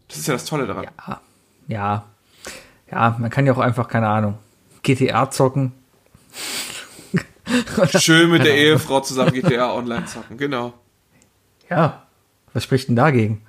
Das 0.08 0.18
ist 0.18 0.26
ja 0.26 0.34
das 0.34 0.44
Tolle 0.44 0.66
daran. 0.66 0.86
Ja, 1.06 1.20
ja, 1.68 2.04
ja, 2.90 3.16
man 3.18 3.30
kann 3.30 3.46
ja 3.46 3.52
auch 3.52 3.58
einfach, 3.58 3.88
keine 3.88 4.08
Ahnung, 4.08 4.38
GTA 4.82 5.30
zocken. 5.30 5.72
Schön 7.98 8.30
mit 8.30 8.44
der 8.44 8.54
Ehefrau 8.54 9.00
zusammen 9.00 9.32
GTA 9.32 9.72
online 9.72 10.06
zocken, 10.06 10.36
genau. 10.36 10.74
Ja, 11.68 12.06
was 12.52 12.64
spricht 12.64 12.88
denn 12.88 12.96
dagegen? 12.96 13.42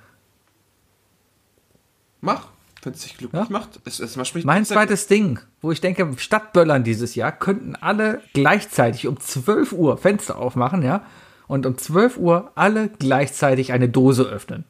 Mach, 2.20 2.51
wenn 2.82 2.92
es 2.92 3.02
dich 3.02 3.16
glücklich 3.16 3.42
Ja. 3.42 3.46
macht. 3.50 3.80
Es, 3.84 4.00
es, 4.00 4.16
man 4.16 4.24
spricht 4.24 4.46
Mein 4.46 4.64
zweites 4.64 5.06
Ding, 5.06 5.38
wo 5.60 5.70
ich 5.72 5.80
denke, 5.80 6.08
statt 6.16 6.52
Böllern 6.52 6.84
dieses 6.84 7.14
Jahr 7.14 7.32
könnten 7.32 7.76
alle 7.76 8.20
gleichzeitig 8.34 9.06
um 9.06 9.18
12 9.18 9.72
Uhr 9.72 9.96
Fenster 9.98 10.38
aufmachen, 10.38 10.82
ja, 10.82 11.04
und 11.46 11.66
um 11.66 11.76
12 11.78 12.18
Uhr 12.18 12.52
alle 12.54 12.88
gleichzeitig 12.88 13.72
eine 13.72 13.88
Dose 13.88 14.24
öffnen. 14.24 14.64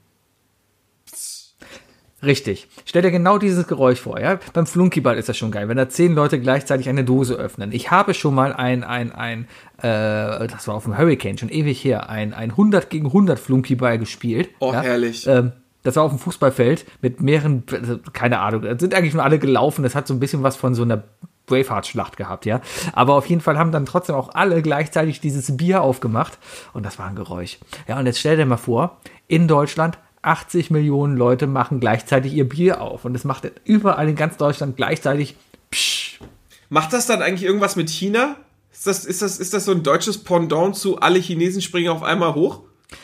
Richtig. 2.25 2.69
Stell 2.85 3.03
dir 3.03 3.11
genau 3.11 3.37
dieses 3.37 3.67
Geräusch 3.67 3.99
vor, 4.01 4.21
ja. 4.21 4.39
Beim 4.53 4.65
Flunkyball 4.65 5.19
ist 5.19 5.29
das 5.29 5.37
schon 5.37 5.51
geil, 5.51 5.69
wenn 5.69 5.77
da 5.77 5.89
zehn 5.89 6.15
Leute 6.15 6.39
gleichzeitig 6.39 6.89
eine 6.89 7.03
Dose 7.03 7.35
öffnen. 7.35 7.73
Ich 7.73 7.91
habe 7.91 8.15
schon 8.15 8.33
mal 8.35 8.53
ein, 8.53 8.85
ein, 8.85 9.11
ein, 9.11 9.49
äh, 9.79 10.47
das 10.47 10.69
war 10.69 10.77
auf 10.77 10.85
dem 10.85 10.97
Hurricane, 10.97 11.37
schon 11.37 11.49
ewig 11.49 11.83
her, 11.83 12.09
ein, 12.09 12.33
ein 12.33 12.51
100 12.51 12.91
gegen 12.91 13.07
100 13.07 13.41
Flunkyball 13.41 13.99
gespielt. 13.99 14.51
Oh, 14.61 14.73
ja? 14.73 14.83
herrlich. 14.83 15.27
Ähm, 15.27 15.51
das 15.83 15.97
war 15.97 16.05
auf 16.05 16.13
dem 16.13 16.19
Fußballfeld 16.19 16.87
mit 17.01 17.21
mehreren, 17.21 17.65
also, 17.73 17.99
keine 18.13 18.39
Ahnung, 18.41 18.63
sind 18.79 18.95
eigentlich 18.95 19.15
nur 19.15 19.25
alle 19.25 19.39
gelaufen. 19.39 19.83
Das 19.83 19.95
hat 19.95 20.07
so 20.07 20.15
ein 20.15 20.21
bisschen 20.21 20.43
was 20.43 20.57
von 20.57 20.75
so 20.75 20.83
einer 20.83 21.03
Braveheart-Schlacht 21.47 22.17
gehabt, 22.17 22.47
ja. 22.47 22.61
Aber 22.93 23.15
auf 23.15 23.27
jeden 23.27 23.41
Fall 23.41 23.59
haben 23.59 23.73
dann 23.73 23.87
trotzdem 23.87 24.15
auch 24.15 24.35
alle 24.35 24.63
gleichzeitig 24.63 25.21
dieses 25.21 25.57
Bier 25.57 25.83
aufgemacht 25.83 26.39
und 26.73 26.87
das 26.87 26.99
war 26.99 27.07
ein 27.07 27.17
Geräusch. 27.17 27.59
Ja, 27.89 27.99
und 27.99 28.07
jetzt 28.07 28.21
stell 28.21 28.37
dir 28.37 28.47
mal 28.47 28.57
vor, 28.57 29.01
in 29.27 29.49
Deutschland 29.49 29.99
80 30.23 30.71
Millionen 30.71 31.17
Leute 31.17 31.49
machen 31.49 31.81
gleichzeitig 31.81 32.33
ihr 32.33 32.49
Bier 32.49 32.81
auf 32.81 33.05
und 33.05 33.17
es 33.17 33.25
macht 33.25 33.51
überall 33.65 34.09
in 34.09 34.17
ganz 34.17 34.37
Deutschland 34.37 34.77
gleichzeitig 34.77 35.37
psch. 35.71 36.21
Macht 36.69 36.93
das 36.93 37.07
dann 37.07 37.23
eigentlich 37.23 37.45
irgendwas 37.45 37.77
mit 37.77 37.91
China? 37.91 38.37
Ist 38.73 38.87
das, 38.87 39.05
ist 39.05 39.21
das, 39.21 39.39
ist 39.39 39.53
das 39.53 39.65
so 39.65 39.73
ein 39.73 39.83
deutsches 39.83 40.23
Pendant 40.23 40.77
zu 40.77 41.01
alle 41.01 41.19
Chinesen 41.19 41.61
springen 41.61 41.91
auf 41.91 42.03
einmal 42.03 42.35
hoch? 42.35 42.63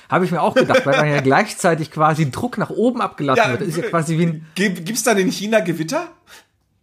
Habe 0.08 0.24
ich 0.24 0.30
mir 0.30 0.40
auch 0.42 0.54
gedacht, 0.54 0.84
weil 0.86 0.94
dann 0.94 1.08
ja 1.08 1.20
gleichzeitig 1.20 1.90
quasi 1.90 2.30
Druck 2.30 2.58
nach 2.58 2.70
oben 2.70 3.00
abgelassen 3.00 3.42
Ja, 3.44 3.50
wird. 3.50 3.60
Das 3.62 3.68
ist 3.68 3.76
ja 3.76 3.84
quasi 3.88 4.18
wie 4.18 4.26
ein. 4.26 4.46
Gibt 4.54 4.90
es 4.90 5.02
dann 5.02 5.18
in 5.18 5.30
China 5.30 5.60
Gewitter? 5.60 6.08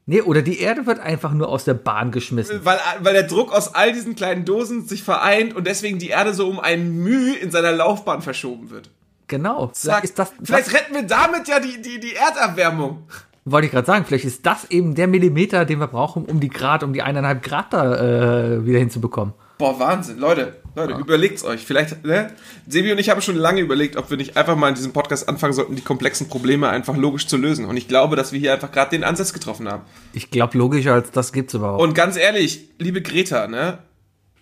Nee, 0.07 0.21
oder 0.21 0.43
die 0.43 0.59
Erde 0.59 0.85
wird 0.85 0.99
einfach 0.99 1.31
nur 1.33 1.49
aus 1.49 1.65
der 1.65 1.73
Bahn 1.73 2.11
geschmissen. 2.11 2.59
Weil, 2.63 2.77
weil 2.99 3.13
der 3.13 3.23
Druck 3.23 3.51
aus 3.51 3.73
all 3.73 3.91
diesen 3.91 4.15
kleinen 4.15 4.45
Dosen 4.45 4.85
sich 4.85 5.01
vereint 5.03 5.55
und 5.55 5.65
deswegen 5.65 5.97
die 5.97 6.09
Erde 6.09 6.33
so 6.35 6.47
um 6.47 6.59
ein 6.59 6.91
Müh 6.91 7.33
in 7.33 7.49
seiner 7.49 7.71
Laufbahn 7.71 8.21
verschoben 8.21 8.69
wird. 8.69 8.91
Genau. 9.27 9.67
Zack. 9.67 9.81
Vielleicht 9.81 10.03
ist 10.03 10.19
das, 10.19 10.33
Vielleicht 10.43 10.73
retten 10.73 10.93
wir 10.93 11.03
damit 11.03 11.47
ja 11.47 11.59
die, 11.59 11.81
die, 11.81 11.99
die 11.99 12.13
Erderwärmung. 12.13 13.07
wollte 13.45 13.65
ich 13.65 13.71
gerade 13.71 13.87
sagen, 13.87 14.05
vielleicht 14.05 14.25
ist 14.25 14.45
das 14.45 14.65
eben 14.69 14.93
der 14.93 15.07
Millimeter, 15.07 15.65
den 15.65 15.79
wir 15.79 15.87
brauchen, 15.87 16.25
um 16.25 16.39
die 16.39 16.49
Grad, 16.49 16.83
um 16.83 16.93
die 16.93 17.01
eineinhalb 17.01 17.41
Grad 17.41 17.73
da 17.73 17.95
äh, 17.95 18.65
wieder 18.67 18.77
hinzubekommen. 18.77 19.33
Boah, 19.57 19.79
Wahnsinn. 19.79 20.17
Leute, 20.17 20.61
Leute, 20.75 20.95
überlegt's 20.95 21.43
euch. 21.45 21.65
Vielleicht, 21.65 22.03
ne? 22.05 22.33
Sebi 22.67 22.91
und 22.91 22.97
ich 22.97 23.09
haben 23.09 23.21
schon 23.21 23.37
lange 23.37 23.61
überlegt, 23.61 23.95
ob 23.95 24.09
wir 24.09 24.17
nicht 24.17 24.35
einfach 24.35 24.57
mal 24.57 24.67
in 24.69 24.75
diesem 24.75 24.91
Podcast 24.91 25.29
anfangen 25.29 25.53
sollten, 25.53 25.75
die 25.77 25.81
komplexen 25.81 26.27
Probleme 26.27 26.67
einfach 26.67 26.97
logisch 26.97 27.27
zu 27.27 27.37
lösen. 27.37 27.65
Und 27.65 27.77
ich 27.77 27.87
glaube, 27.87 28.17
dass 28.17 28.33
wir 28.33 28.39
hier 28.39 28.53
einfach 28.53 28.71
gerade 28.71 28.89
den 28.91 29.05
Ansatz 29.05 29.31
getroffen 29.31 29.69
haben. 29.69 29.83
Ich 30.11 30.29
glaube, 30.29 30.57
logischer 30.57 30.93
als 30.93 31.11
das 31.11 31.31
gibt's 31.31 31.53
überhaupt. 31.53 31.81
Und 31.81 31.93
ganz 31.93 32.17
ehrlich, 32.17 32.69
liebe 32.79 33.01
Greta, 33.01 33.47
ne? 33.47 33.77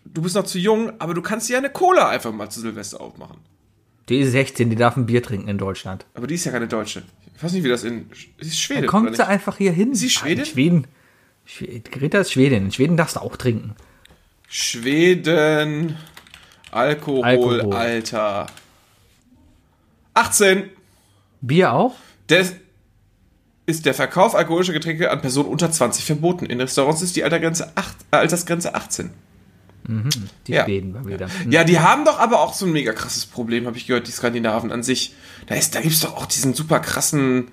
Du 0.06 0.22
bist 0.24 0.36
noch 0.36 0.46
zu 0.46 0.58
jung, 0.58 0.94
aber 1.00 1.14
du 1.14 1.22
kannst 1.22 1.48
dir 1.50 1.58
eine 1.60 1.70
Cola 1.70 2.10
einfach 2.10 2.32
mal 2.32 2.50
zu 2.50 2.60
Silvester 2.60 3.00
aufmachen. 3.00 3.38
die 4.10 4.20
ist 4.20 4.32
16, 4.32 4.70
die 4.72 4.76
darf 4.76 4.98
ein 4.98 5.06
Bier 5.06 5.22
trinken 5.24 5.48
in 5.48 5.58
Deutschland. 5.60 6.06
Aber 6.16 6.26
die 6.28 6.36
ist 6.36 6.44
ja 6.46 6.52
keine 6.52 6.68
Deutsche. 6.68 7.04
Ich 7.38 7.44
weiß 7.44 7.54
nicht, 7.54 7.64
wie 7.64 7.70
das 7.70 7.84
in. 7.84 8.10
Sie 8.42 8.48
ist 8.48 8.60
Schwede. 8.60 8.82
Dann 8.82 8.90
kommt 8.90 9.16
sie 9.16 9.26
einfach 9.28 9.58
hier 9.58 9.72
hin. 9.72 9.94
sie 9.96 10.10
Schwedin? 10.10 10.40
Ah, 10.40 10.42
in 10.42 10.46
Schweden. 10.46 10.88
Schwe- 11.48 11.82
Greta 11.90 12.20
ist 12.20 12.32
Schwedin. 12.32 12.66
In 12.66 12.72
Schweden 12.72 12.98
darfst 12.98 13.16
du 13.16 13.20
auch 13.22 13.38
trinken. 13.38 13.76
Schweden. 14.56 15.98
Alkohol, 16.70 17.24
Alkohol. 17.24 17.74
Alter. 17.74 18.46
18. 20.14 20.70
Bier 21.42 21.74
auch? 21.74 21.96
Des 22.30 22.54
ist 23.66 23.88
der 23.88 23.96
Verkauf 23.96 24.36
alkoholischer 24.36 24.74
Getränke 24.74 25.10
an 25.10 25.22
Personen 25.22 25.50
unter 25.50 25.72
20 25.72 26.06
verboten. 26.06 26.46
In 26.46 26.62
Restaurants 26.62 27.02
ist 27.02 27.16
die 27.16 27.24
Altersgrenze, 27.24 27.72
8, 27.74 27.96
äh, 28.12 28.16
Altersgrenze 28.18 28.76
18. 28.76 29.10
Die 30.46 30.52
Ja. 30.52 30.66
Schweden 30.66 30.92
mal 30.92 31.08
wieder. 31.08 31.30
Ja, 31.50 31.64
die 31.64 31.80
haben 31.80 32.06
doch 32.06 32.20
aber 32.20 32.42
auch 32.42 32.54
so 32.54 32.68
ein 32.68 32.74
mega 32.74 32.94
krasses 32.94 33.26
Problem, 33.26 33.66
habe 33.66 33.78
ich 33.78 33.88
gehört, 33.88 34.08
die 34.08 34.12
Skandinaven 34.12 34.72
an 34.72 34.84
sich. 34.84 35.16
Da, 35.48 35.56
ist, 35.56 35.74
da 35.74 35.82
gibt's 35.82 36.02
doch 36.02 36.16
auch 36.16 36.28
diesen 36.28 36.54
super 36.54 36.80
krassen, 36.80 37.48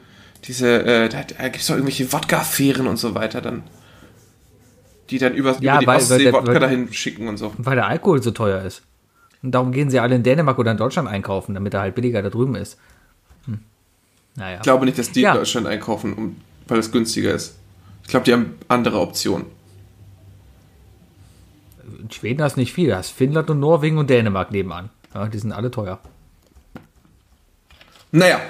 diese, 0.44 0.82
äh, 0.84 1.08
da, 1.08 1.22
da 1.22 1.48
gibt's 1.48 1.66
doch 1.68 1.76
irgendwelche 1.76 2.12
Wodka-Affären 2.12 2.86
und 2.86 2.98
so 2.98 3.14
weiter 3.14 3.40
dann. 3.40 3.62
Die 5.10 5.18
dann 5.18 5.34
über, 5.34 5.56
Ja, 5.60 5.74
über 5.74 5.80
die 5.80 5.86
weil- 5.86 5.86
weil 5.86 5.96
Ostsee 6.02 6.24
der- 6.24 6.32
Wodka 6.32 6.52
weil- 6.52 6.60
dahin 6.60 6.92
schicken 6.92 7.28
und 7.28 7.36
so. 7.36 7.52
Weil 7.58 7.76
der 7.76 7.86
Alkohol 7.86 8.22
so 8.22 8.30
teuer 8.30 8.62
ist. 8.62 8.82
Und 9.42 9.52
darum 9.52 9.72
gehen 9.72 9.90
sie 9.90 9.98
alle 10.00 10.14
in 10.16 10.22
Dänemark 10.22 10.58
oder 10.58 10.70
in 10.70 10.76
Deutschland 10.76 11.08
einkaufen, 11.08 11.54
damit 11.54 11.74
er 11.74 11.80
halt 11.80 11.94
billiger 11.94 12.22
da 12.22 12.30
drüben 12.30 12.54
ist. 12.56 12.78
Hm. 13.46 13.58
Naja. 14.36 14.56
Ich 14.56 14.62
glaube 14.62 14.84
nicht, 14.84 14.98
dass 14.98 15.10
die 15.12 15.22
Ja. 15.22 15.32
in 15.32 15.38
Deutschland 15.38 15.66
einkaufen, 15.66 16.12
um, 16.14 16.36
weil 16.68 16.78
es 16.78 16.92
günstiger 16.92 17.32
ist. 17.34 17.56
Ich 18.02 18.08
glaube, 18.08 18.24
die 18.24 18.32
haben 18.32 18.54
andere 18.68 19.00
Optionen. 19.00 19.46
In 22.02 22.10
Schweden 22.10 22.42
hast 22.42 22.56
du 22.56 22.60
nicht 22.60 22.72
viel. 22.72 22.88
Du 22.88 22.96
hast 22.96 23.10
Finnland 23.10 23.50
und 23.50 23.60
Norwegen 23.60 23.98
und 23.98 24.10
Dänemark 24.10 24.50
nebenan. 24.52 24.90
Ja, 25.14 25.26
die 25.26 25.38
sind 25.38 25.52
alle 25.52 25.70
teuer. 25.70 25.98
Naja, 28.12 28.40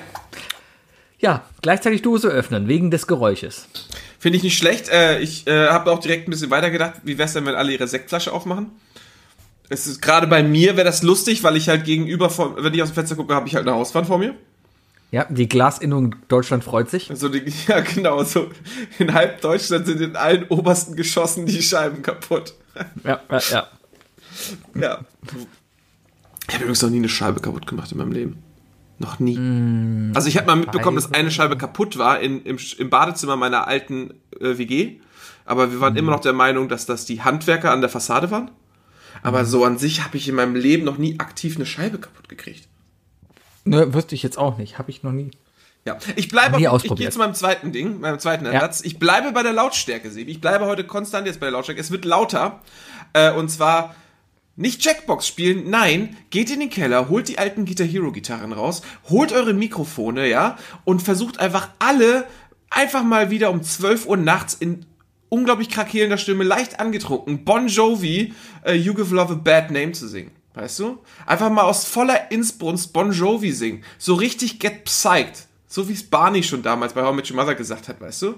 Ja, 1.22 1.44
gleichzeitig 1.60 2.00
Dose 2.00 2.28
öffnen, 2.28 2.66
wegen 2.66 2.90
des 2.90 3.06
Geräusches. 3.06 3.68
Finde 4.20 4.36
ich 4.36 4.44
nicht 4.44 4.56
schlecht. 4.56 4.88
Äh, 4.88 5.18
ich 5.18 5.46
äh, 5.48 5.68
habe 5.68 5.90
auch 5.90 5.98
direkt 5.98 6.28
ein 6.28 6.30
bisschen 6.30 6.50
weitergedacht. 6.50 7.00
Wie 7.02 7.18
wär's 7.18 7.32
denn, 7.32 7.46
wenn 7.46 7.56
alle 7.56 7.72
ihre 7.72 7.88
Sektflasche 7.88 8.32
aufmachen? 8.32 8.70
Es 9.68 9.86
ist 9.86 10.02
gerade 10.02 10.26
bei 10.26 10.42
mir 10.42 10.76
wäre 10.76 10.84
das 10.84 11.02
lustig, 11.02 11.42
weil 11.42 11.56
ich 11.56 11.68
halt 11.68 11.84
gegenüber, 11.84 12.28
vom, 12.28 12.54
wenn 12.58 12.74
ich 12.74 12.82
aus 12.82 12.90
dem 12.90 12.94
Fenster 12.94 13.16
gucke, 13.16 13.34
habe 13.34 13.48
ich 13.48 13.54
halt 13.54 13.66
eine 13.66 13.76
Hauswand 13.76 14.06
vor 14.06 14.18
mir. 14.18 14.34
Ja, 15.10 15.26
die 15.28 15.48
Glasinnung 15.48 16.14
Deutschland 16.28 16.62
freut 16.62 16.90
sich. 16.90 17.10
Also 17.10 17.28
die, 17.28 17.42
ja, 17.66 17.80
genau, 17.80 18.22
so 18.22 18.50
in 18.98 19.12
halb 19.14 19.40
Deutschland 19.40 19.86
sind 19.86 20.00
in 20.00 20.16
allen 20.16 20.46
obersten 20.48 20.94
Geschossen 20.94 21.46
die 21.46 21.62
Scheiben 21.62 22.02
kaputt. 22.02 22.54
Ja, 23.04 23.20
ja, 23.30 23.40
ja. 23.50 23.68
Ja. 24.74 25.00
Ich 26.48 26.54
habe 26.54 26.64
übrigens 26.64 26.82
noch 26.82 26.90
nie 26.90 26.98
eine 26.98 27.08
Scheibe 27.08 27.40
kaputt 27.40 27.66
gemacht 27.66 27.90
in 27.90 27.98
meinem 27.98 28.12
Leben. 28.12 28.42
Noch 29.00 29.18
nie. 29.18 29.38
also 30.14 30.28
ich 30.28 30.36
habe 30.36 30.46
mal 30.46 30.56
mitbekommen, 30.56 30.96
dass 30.96 31.14
eine 31.14 31.30
Scheibe 31.30 31.56
kaputt 31.56 31.96
war 31.96 32.20
in, 32.20 32.42
im, 32.44 32.58
im 32.76 32.90
Badezimmer 32.90 33.34
meiner 33.34 33.66
alten 33.66 34.12
äh, 34.38 34.58
WG. 34.58 35.00
Aber 35.46 35.72
wir 35.72 35.80
waren 35.80 35.96
immer 35.96 36.12
noch 36.12 36.20
der 36.20 36.34
Meinung, 36.34 36.68
dass 36.68 36.84
das 36.84 37.06
die 37.06 37.22
Handwerker 37.22 37.72
an 37.72 37.80
der 37.80 37.88
Fassade 37.88 38.30
waren. 38.30 38.50
Aber 39.22 39.46
so 39.46 39.64
an 39.64 39.78
sich 39.78 40.04
habe 40.04 40.18
ich 40.18 40.28
in 40.28 40.34
meinem 40.34 40.54
Leben 40.54 40.84
noch 40.84 40.98
nie 40.98 41.18
aktiv 41.18 41.56
eine 41.56 41.64
Scheibe 41.64 41.98
kaputt 41.98 42.28
gekriegt. 42.28 42.68
Ne, 43.64 43.94
wüsste 43.94 44.14
ich 44.14 44.22
jetzt 44.22 44.36
auch 44.36 44.58
nicht. 44.58 44.78
Habe 44.78 44.90
ich 44.90 45.02
noch 45.02 45.12
nie. 45.12 45.30
Ja, 45.86 45.96
ich 46.16 46.28
bleibe, 46.28 46.70
auf, 46.70 46.84
ich 46.84 46.94
gehe 46.94 47.08
zu 47.08 47.18
meinem 47.18 47.32
zweiten 47.32 47.72
Ding, 47.72 48.00
meinem 48.00 48.18
zweiten 48.18 48.44
Ersatz. 48.44 48.82
Ich 48.82 48.98
bleibe 48.98 49.32
bei 49.32 49.42
der 49.42 49.54
Lautstärke, 49.54 50.10
Sebi. 50.10 50.32
Ich 50.32 50.40
bleibe 50.42 50.66
heute 50.66 50.84
konstant 50.84 51.26
jetzt 51.26 51.40
bei 51.40 51.46
der 51.46 51.52
Lautstärke. 51.52 51.80
Es 51.80 51.90
wird 51.90 52.04
lauter. 52.04 52.60
Äh, 53.14 53.32
und 53.32 53.48
zwar 53.48 53.94
nicht 54.60 54.84
Jackbox 54.84 55.26
spielen, 55.26 55.70
nein, 55.70 56.16
geht 56.28 56.50
in 56.50 56.60
den 56.60 56.68
Keller, 56.68 57.08
holt 57.08 57.28
die 57.28 57.38
alten 57.38 57.64
Guitar 57.64 57.86
Hero 57.86 58.12
Gitarren 58.12 58.52
raus, 58.52 58.82
holt 59.08 59.32
eure 59.32 59.54
Mikrofone, 59.54 60.28
ja, 60.28 60.58
und 60.84 61.02
versucht 61.02 61.40
einfach 61.40 61.70
alle 61.78 62.26
einfach 62.68 63.02
mal 63.02 63.30
wieder 63.30 63.50
um 63.50 63.62
12 63.62 64.06
Uhr 64.06 64.18
nachts 64.18 64.52
in 64.54 64.84
unglaublich 65.30 65.70
krakelnder 65.70 66.18
Stimme, 66.18 66.44
leicht 66.44 66.78
angetrunken, 66.78 67.44
Bon 67.44 67.68
Jovi, 67.68 68.34
äh, 68.62 68.74
You 68.74 68.92
Give 68.92 69.14
Love 69.14 69.32
a 69.32 69.36
Bad 69.36 69.70
Name 69.70 69.92
zu 69.92 70.06
singen. 70.06 70.30
Weißt 70.52 70.80
du? 70.80 70.98
Einfach 71.26 71.48
mal 71.48 71.62
aus 71.62 71.86
voller 71.86 72.30
Inbrunst 72.30 72.92
Bon 72.92 73.12
Jovi 73.12 73.52
singen. 73.52 73.82
So 73.98 74.14
richtig 74.14 74.58
get 74.58 74.84
psyched. 74.84 75.46
So 75.68 75.88
wie 75.88 75.92
es 75.92 76.02
Barney 76.02 76.42
schon 76.42 76.62
damals 76.62 76.92
bei 76.92 77.02
How 77.02 77.14
Met 77.14 77.30
Your 77.30 77.36
Mother 77.36 77.54
gesagt 77.54 77.88
hat, 77.88 78.00
weißt 78.00 78.22
du? 78.22 78.34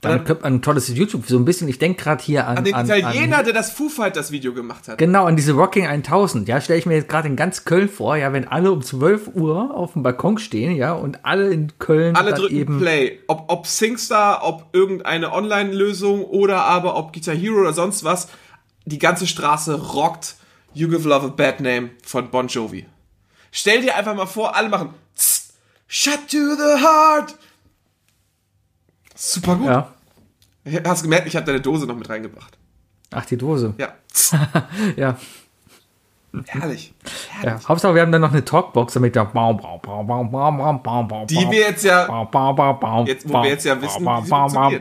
Dann 0.00 0.24
könnte 0.24 0.44
man 0.44 0.54
ein 0.54 0.62
tolles 0.62 0.88
YouTube, 0.88 1.26
so 1.26 1.36
ein 1.36 1.44
bisschen, 1.44 1.68
ich 1.68 1.78
denke 1.78 2.02
gerade 2.02 2.22
hier 2.22 2.46
an, 2.46 2.58
An 2.58 2.64
den 2.64 2.74
an, 2.74 2.86
Italiener, 2.86 3.38
an, 3.38 3.44
der 3.44 3.52
das 3.52 3.70
Foo 3.70 3.90
Fighters 3.90 4.30
Video 4.30 4.54
gemacht 4.54 4.88
hat. 4.88 4.96
genau, 4.96 5.26
an 5.26 5.36
diese 5.36 5.52
Rocking 5.52 5.86
1000, 5.86 6.48
ja, 6.48 6.60
stelle 6.60 6.78
ich 6.78 6.86
mir 6.86 6.94
jetzt 6.94 7.08
gerade 7.08 7.28
in 7.28 7.36
ganz 7.36 7.66
Köln 7.66 7.88
vor, 7.88 8.16
ja, 8.16 8.32
wenn 8.32 8.48
alle 8.48 8.72
um 8.72 8.82
12 8.82 9.34
Uhr 9.34 9.74
auf 9.74 9.92
dem 9.92 10.02
Balkon 10.02 10.38
stehen, 10.38 10.74
ja, 10.74 10.94
und 10.94 11.24
alle 11.26 11.50
in 11.50 11.78
Köln 11.78 12.16
Alle 12.16 12.32
drücken 12.32 12.56
eben, 12.56 12.78
Play. 12.78 13.18
Ob, 13.26 13.44
ob 13.48 13.66
SingStar, 13.66 14.40
ob 14.42 14.68
irgendeine 14.72 15.32
Online-Lösung 15.32 16.24
oder 16.24 16.64
aber 16.64 16.96
ob 16.96 17.12
Guitar 17.12 17.34
Hero 17.34 17.60
oder 17.60 17.74
sonst 17.74 18.02
was. 18.02 18.28
Die 18.86 18.98
ganze 18.98 19.26
Straße 19.26 19.92
rockt 19.92 20.36
You 20.72 20.88
Give 20.88 21.06
Love 21.06 21.26
a 21.26 21.28
Bad 21.28 21.60
Name 21.60 21.90
von 22.02 22.30
Bon 22.30 22.46
Jovi. 22.46 22.86
Stell 23.52 23.82
dir 23.82 23.96
einfach 23.96 24.14
mal 24.14 24.26
vor, 24.26 24.56
alle 24.56 24.68
machen 24.68 24.94
Shut 25.92 26.28
to 26.30 26.54
the 26.54 26.80
Heart. 26.80 27.34
Super 29.22 29.56
gut. 29.56 29.66
Ja. 29.66 29.92
Hast 30.84 31.02
gemerkt, 31.02 31.26
ich 31.26 31.36
habe 31.36 31.44
deine 31.44 31.60
Dose 31.60 31.86
noch 31.86 31.94
mit 31.94 32.08
reingebracht. 32.08 32.56
Ach, 33.10 33.26
die 33.26 33.36
Dose. 33.36 33.74
Ja. 33.76 33.92
ja. 34.96 35.18
Herrlich. 36.46 36.94
Herrlich. 37.28 37.62
Ja. 37.62 37.68
Hauptsache, 37.68 37.94
wir 37.94 38.00
haben 38.00 38.12
dann 38.12 38.22
noch 38.22 38.32
eine 38.32 38.42
Talkbox 38.42 38.94
damit 38.94 39.14
der 39.16 39.26
Die 41.26 41.50
wir 41.50 41.60
jetzt 41.60 41.84
ja 41.84 42.06
jetzt, 43.04 43.28
wo 43.28 43.42
wir 43.42 43.50
jetzt 43.50 43.66
ja 43.66 43.82
wissen, 43.82 44.06
wie 44.06 44.24
sie 44.24 44.30
funktioniert. 44.30 44.80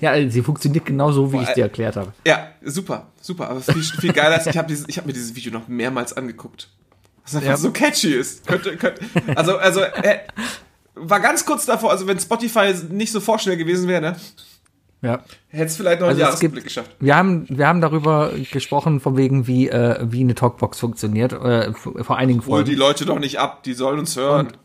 Ja, 0.00 0.10
also 0.10 0.30
sie 0.30 0.42
funktioniert 0.42 0.84
genauso, 0.84 1.32
wie 1.32 1.38
ich 1.38 1.48
dir 1.50 1.62
erklärt 1.62 1.96
habe. 1.96 2.12
Ja, 2.26 2.48
super, 2.62 3.06
super. 3.20 3.48
Aber 3.48 3.60
viel, 3.62 3.82
viel 3.82 4.12
geiler 4.12 4.38
ist, 4.38 4.46
ich 4.48 4.58
habe 4.58 4.74
hab 4.74 5.06
mir 5.06 5.12
dieses 5.14 5.34
Video 5.34 5.52
noch 5.52 5.68
mehrmals 5.68 6.12
angeguckt. 6.14 6.68
Was 7.22 7.36
einfach 7.36 7.48
ja. 7.48 7.56
so 7.56 7.70
catchy 7.70 8.12
ist. 8.14 8.46
Könnte, 8.46 8.76
könnte, 8.76 9.02
also, 9.34 9.56
also 9.56 9.80
äh, 9.80 10.18
war 10.94 11.20
ganz 11.20 11.44
kurz 11.44 11.66
davor, 11.66 11.90
also 11.90 12.06
wenn 12.06 12.18
Spotify 12.18 12.72
nicht 12.90 13.12
so 13.12 13.20
vorschnell 13.20 13.56
gewesen 13.56 13.88
wäre, 13.88 14.00
ne, 14.00 14.16
Ja. 15.02 15.20
hätte 15.48 15.64
es 15.66 15.76
vielleicht 15.76 16.00
noch 16.00 16.08
einen 16.08 16.20
Also 16.20 16.32
Jahresblick 16.40 16.64
geschafft. 16.64 16.90
wir 17.00 17.14
haben, 17.16 17.46
wir 17.48 17.66
haben 17.66 17.80
darüber 17.80 18.30
gesprochen, 18.52 19.00
von 19.00 19.16
wegen, 19.16 19.46
wie, 19.46 19.68
äh, 19.68 19.98
wie 20.10 20.20
eine 20.20 20.34
Talkbox 20.34 20.80
funktioniert, 20.80 21.32
äh, 21.32 21.72
vor 21.74 22.16
einigen 22.16 22.40
Hol 22.46 22.64
die 22.64 22.72
Folgen. 22.72 22.80
Leute 22.80 23.04
doch 23.06 23.18
nicht 23.18 23.38
ab, 23.38 23.62
die 23.64 23.74
sollen 23.74 23.98
uns 23.98 24.16
hören. 24.16 24.46
Und 24.46 24.58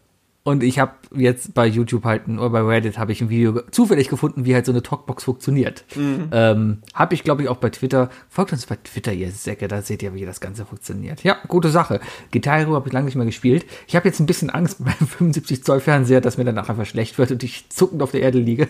ich 0.63 0.79
habe 0.79 0.93
jetzt 1.15 1.53
bei 1.53 1.65
YouTube 1.65 2.05
halt, 2.05 2.27
oder 2.27 2.49
bei 2.49 2.61
Reddit 2.61 2.97
habe 2.97 3.11
ich 3.11 3.21
ein 3.21 3.29
Video 3.29 3.61
zufällig 3.71 4.09
gefunden, 4.09 4.45
wie 4.45 4.53
halt 4.53 4.65
so 4.65 4.71
eine 4.71 4.81
Talkbox 4.81 5.23
funktioniert. 5.23 5.83
Mhm. 5.95 6.29
Ähm, 6.31 6.77
habe 6.93 7.13
ich, 7.13 7.23
glaube 7.23 7.43
ich, 7.43 7.49
auch 7.49 7.57
bei 7.57 7.69
Twitter. 7.69 8.09
Folgt 8.29 8.53
uns 8.53 8.65
bei 8.65 8.77
Twitter, 8.77 9.11
ihr 9.11 9.31
Säcke, 9.31 9.67
da 9.67 9.81
seht 9.81 10.01
ihr, 10.01 10.13
wie 10.13 10.25
das 10.25 10.39
Ganze 10.39 10.65
funktioniert. 10.65 11.23
Ja, 11.23 11.37
gute 11.47 11.69
Sache. 11.69 11.99
Guitar 12.31 12.59
Hero 12.59 12.75
habe 12.75 12.87
ich 12.87 12.93
lange 12.93 13.05
nicht 13.05 13.15
mehr 13.15 13.25
gespielt. 13.25 13.65
Ich 13.87 13.95
habe 13.95 14.07
jetzt 14.07 14.19
ein 14.19 14.25
bisschen 14.25 14.49
Angst 14.49 14.77
beim 14.83 14.93
75 14.93 15.63
Zoll 15.63 15.79
Fernseher, 15.79 16.21
dass 16.21 16.37
mir 16.37 16.45
danach 16.45 16.69
einfach 16.69 16.85
schlecht 16.85 17.17
wird 17.17 17.31
und 17.31 17.43
ich 17.43 17.69
zuckend 17.69 18.01
auf 18.01 18.11
der 18.11 18.21
Erde 18.21 18.39
liege, 18.39 18.67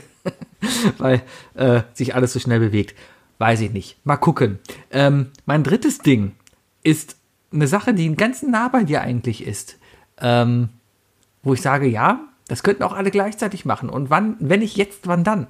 weil 0.98 1.22
äh, 1.54 1.82
sich 1.94 2.16
alles 2.16 2.34
so 2.34 2.40
schnell 2.40 2.60
bewegt. 2.60 2.96
Weiß 3.38 3.62
ich 3.62 3.72
nicht. 3.72 3.98
Mal 4.06 4.18
gucken. 4.18 4.60
Ähm, 4.92 5.28
mein 5.46 5.64
drittes 5.64 6.00
Ding 6.00 6.34
ist 6.84 7.16
eine 7.52 7.68
Sache, 7.68 7.94
die 7.94 8.14
ganz 8.16 8.44
nah 8.44 8.68
bei 8.68 8.84
dir 8.84 9.02
eigentlich 9.02 9.46
ist. 9.46 9.78
Ähm, 10.22 10.70
wo 11.50 11.54
ich 11.54 11.62
sage, 11.62 11.88
ja, 11.88 12.20
das 12.48 12.62
könnten 12.62 12.84
auch 12.84 12.94
alle 12.94 13.10
gleichzeitig 13.10 13.66
machen. 13.66 13.90
Und 13.90 14.10
wann, 14.12 14.38
wenn 14.40 14.60
nicht 14.60 14.78
jetzt, 14.78 15.08
wann 15.08 15.24
dann? 15.24 15.48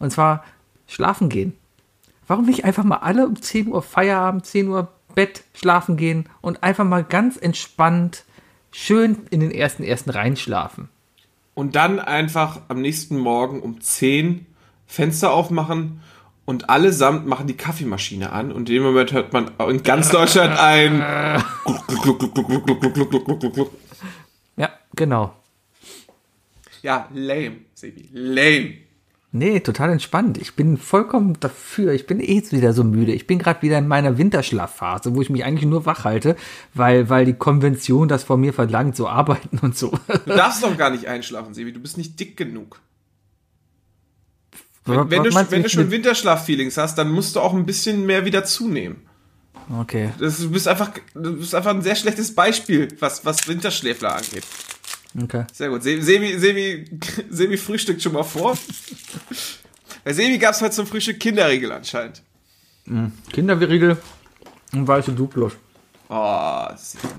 Und 0.00 0.10
zwar 0.10 0.44
schlafen 0.88 1.28
gehen. 1.28 1.52
Warum 2.26 2.44
nicht 2.44 2.64
einfach 2.64 2.82
mal 2.82 2.96
alle 2.96 3.26
um 3.26 3.40
10 3.40 3.68
Uhr 3.68 3.82
Feierabend, 3.82 4.44
10 4.44 4.68
Uhr 4.68 4.88
Bett, 5.14 5.44
schlafen 5.54 5.96
gehen 5.96 6.28
und 6.40 6.62
einfach 6.62 6.84
mal 6.84 7.04
ganz 7.04 7.36
entspannt 7.36 8.24
schön 8.72 9.16
in 9.30 9.40
den 9.40 9.52
ersten 9.52 9.84
ersten 9.84 10.10
reinschlafen. 10.10 10.88
Und 11.54 11.76
dann 11.76 12.00
einfach 12.00 12.60
am 12.68 12.80
nächsten 12.82 13.16
Morgen 13.16 13.60
um 13.60 13.80
10 13.80 14.44
Fenster 14.86 15.32
aufmachen 15.32 16.00
und 16.44 16.68
allesamt 16.68 17.26
machen 17.26 17.46
die 17.46 17.56
Kaffeemaschine 17.56 18.32
an 18.32 18.50
und 18.50 18.68
in 18.68 18.76
dem 18.76 18.82
Moment 18.82 19.12
hört 19.12 19.32
man 19.32 19.52
in 19.68 19.82
ganz 19.82 20.10
Deutschland 20.10 20.58
ein 20.58 21.00
genau. 24.98 25.34
Ja, 26.82 27.08
lame, 27.14 27.56
Sebi, 27.74 28.08
lame. 28.12 28.74
Nee, 29.30 29.60
total 29.60 29.90
entspannt. 29.90 30.38
Ich 30.38 30.54
bin 30.54 30.78
vollkommen 30.78 31.38
dafür. 31.38 31.92
Ich 31.92 32.06
bin 32.06 32.18
eh 32.18 32.36
jetzt 32.36 32.52
wieder 32.52 32.72
so 32.72 32.82
müde. 32.82 33.12
Ich 33.12 33.26
bin 33.26 33.38
gerade 33.38 33.60
wieder 33.60 33.76
in 33.76 33.86
meiner 33.86 34.16
Winterschlafphase, 34.16 35.14
wo 35.14 35.20
ich 35.20 35.28
mich 35.28 35.44
eigentlich 35.44 35.68
nur 35.68 35.84
wach 35.84 36.04
halte, 36.04 36.34
weil, 36.72 37.10
weil 37.10 37.26
die 37.26 37.34
Konvention 37.34 38.08
das 38.08 38.24
von 38.24 38.40
mir 38.40 38.54
verlangt, 38.54 38.96
so 38.96 39.06
arbeiten 39.06 39.58
und 39.58 39.76
so. 39.76 39.92
Du 40.24 40.34
darfst 40.34 40.62
doch 40.62 40.76
gar 40.78 40.90
nicht 40.90 41.06
einschlafen, 41.06 41.52
Sebi. 41.52 41.72
Du 41.72 41.80
bist 41.80 41.98
nicht 41.98 42.18
dick 42.18 42.38
genug. 42.38 42.80
Wenn, 44.86 45.10
wenn 45.10 45.24
du, 45.24 45.34
wenn 45.34 45.62
du 45.62 45.68
schon 45.68 45.90
Winterschlaf-Feelings 45.90 46.78
hast, 46.78 46.96
dann 46.96 47.10
musst 47.10 47.36
du 47.36 47.40
auch 47.40 47.52
ein 47.52 47.66
bisschen 47.66 48.06
mehr 48.06 48.24
wieder 48.24 48.44
zunehmen. 48.44 48.96
Okay. 49.80 50.10
Das, 50.18 50.38
du, 50.38 50.50
bist 50.50 50.66
einfach, 50.66 50.90
du 51.14 51.36
bist 51.36 51.54
einfach 51.54 51.72
ein 51.72 51.82
sehr 51.82 51.96
schlechtes 51.96 52.34
Beispiel, 52.34 52.88
was, 52.98 53.26
was 53.26 53.46
Winterschläfler 53.46 54.16
angeht. 54.16 54.44
Okay. 55.22 55.44
Sehr 55.52 55.68
gut. 55.70 55.82
Se- 55.82 56.02
Sebi, 56.02 56.38
Sebi, 56.38 56.84
Sebi 57.30 57.56
frühstückt 57.56 58.02
schon 58.02 58.12
mal 58.12 58.22
vor. 58.24 58.56
Bei 60.04 60.12
Sebi 60.12 60.38
gab 60.38 60.54
es 60.54 60.60
heute 60.60 60.72
zum 60.74 60.86
Frühstück 60.86 61.18
Kinderriegel 61.20 61.72
anscheinend. 61.72 62.22
Kinderriegel 63.32 63.96
und 64.72 64.86
weiße 64.88 65.12
Duplos. 65.12 65.52
Oh, 66.10 66.66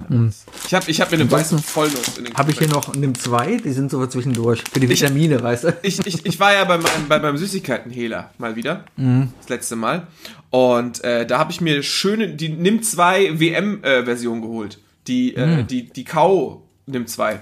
nice. 0.09 0.45
Ich 0.65 0.73
habe 0.73 0.89
ich 0.89 0.99
hab 0.99 1.11
mir 1.11 1.19
eine 1.19 1.31
weiße 1.31 1.59
Vollnuss 1.59 2.17
in 2.17 2.25
den 2.25 2.33
Habe 2.33 2.49
ich 2.49 2.57
hier 2.57 2.67
noch 2.69 2.95
nimm 2.95 3.13
zwei, 3.13 3.57
die 3.57 3.71
sind 3.71 3.91
so 3.91 4.03
zwischendurch. 4.07 4.63
Für 4.71 4.79
die 4.79 4.89
Vitamine, 4.89 5.43
weißt 5.43 5.63
du? 5.65 5.77
ich, 5.83 6.03
ich, 6.07 6.25
ich 6.25 6.39
war 6.39 6.53
ja 6.53 6.63
bei 6.63 6.77
meinem, 6.79 7.07
bei 7.07 7.19
meinem 7.19 7.37
Süßigkeitenhehler 7.37 8.31
mal 8.39 8.55
wieder. 8.55 8.85
Das 8.97 9.49
letzte 9.49 9.75
Mal. 9.75 10.07
Und 10.49 11.03
äh, 11.03 11.27
da 11.27 11.37
habe 11.37 11.51
ich 11.51 11.61
mir 11.61 11.83
schöne, 11.83 12.29
die 12.29 12.49
Nimm 12.49 12.81
2 12.81 13.39
WM-Version 13.39 14.41
geholt. 14.41 14.79
Die, 15.05 15.35
äh, 15.35 15.63
die, 15.63 15.83
die 15.83 16.03
Kau 16.03 16.63
Nimm 16.87 17.05
2. 17.05 17.39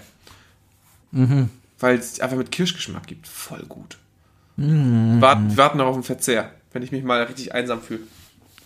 Weil 1.80 1.98
es 1.98 2.20
einfach 2.20 2.38
mit 2.38 2.52
Kirschgeschmack 2.52 3.08
gibt. 3.08 3.28
Voll 3.28 3.64
gut. 3.68 3.98
Warten, 4.58 5.56
warten 5.56 5.78
noch 5.78 5.86
auf 5.86 5.96
den 5.96 6.04
Verzehr, 6.04 6.52
wenn 6.74 6.82
ich 6.82 6.92
mich 6.92 7.04
mal 7.04 7.22
richtig 7.24 7.54
einsam 7.54 7.82
fühle. 7.82 8.02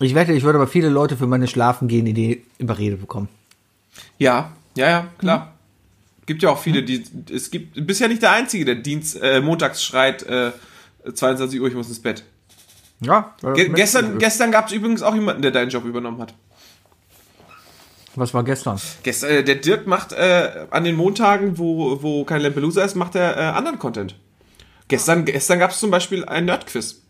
Ich 0.00 0.14
wette, 0.14 0.32
ich 0.32 0.42
würde 0.42 0.58
aber 0.58 0.66
viele 0.66 0.88
Leute 0.88 1.16
für 1.16 1.26
meine 1.26 1.46
Schlafen 1.46 1.86
gehen 1.86 2.06
Idee 2.06 2.42
überredet 2.58 3.00
bekommen. 3.00 3.28
Ja, 4.18 4.52
ja, 4.74 4.88
ja, 4.88 5.06
klar. 5.18 5.52
Gibt 6.24 6.42
ja 6.42 6.50
auch 6.50 6.58
viele, 6.58 6.82
die. 6.82 7.04
Es 7.30 7.50
gibt. 7.50 7.76
Du 7.76 7.82
bist 7.82 8.00
ja 8.00 8.08
nicht 8.08 8.22
der 8.22 8.32
Einzige, 8.32 8.64
der 8.64 8.76
Dienst, 8.76 9.20
äh, 9.20 9.40
montags 9.40 9.84
schreit, 9.84 10.22
äh, 10.22 10.52
22 11.12 11.60
Uhr, 11.60 11.68
ich 11.68 11.74
muss 11.74 11.88
ins 11.88 12.00
Bett. 12.00 12.24
Ja. 13.00 13.34
Ge 13.54 13.68
gestern 13.68 14.18
gestern 14.18 14.52
gab 14.52 14.68
es 14.68 14.72
übrigens 14.72 15.02
auch 15.02 15.14
jemanden, 15.14 15.42
der 15.42 15.50
deinen 15.50 15.70
Job 15.70 15.84
übernommen 15.84 16.20
hat. 16.20 16.34
Was 18.14 18.34
war 18.34 18.44
gestern? 18.44 18.78
Gestern, 19.02 19.30
äh, 19.30 19.44
der 19.44 19.56
Dirk 19.56 19.86
macht 19.86 20.12
äh, 20.12 20.66
an 20.70 20.84
den 20.84 20.96
Montagen, 20.96 21.58
wo, 21.58 22.02
wo 22.02 22.24
kein 22.24 22.42
Lampelusa 22.42 22.82
ist, 22.84 22.94
macht 22.94 23.14
er 23.14 23.36
äh, 23.36 23.40
anderen 23.40 23.78
Content. 23.78 24.16
Gestern, 24.88 25.24
gestern 25.24 25.58
gab 25.58 25.70
es 25.70 25.78
zum 25.80 25.90
Beispiel 25.90 26.24
ein 26.26 26.44
Nerdquiz, 26.44 27.00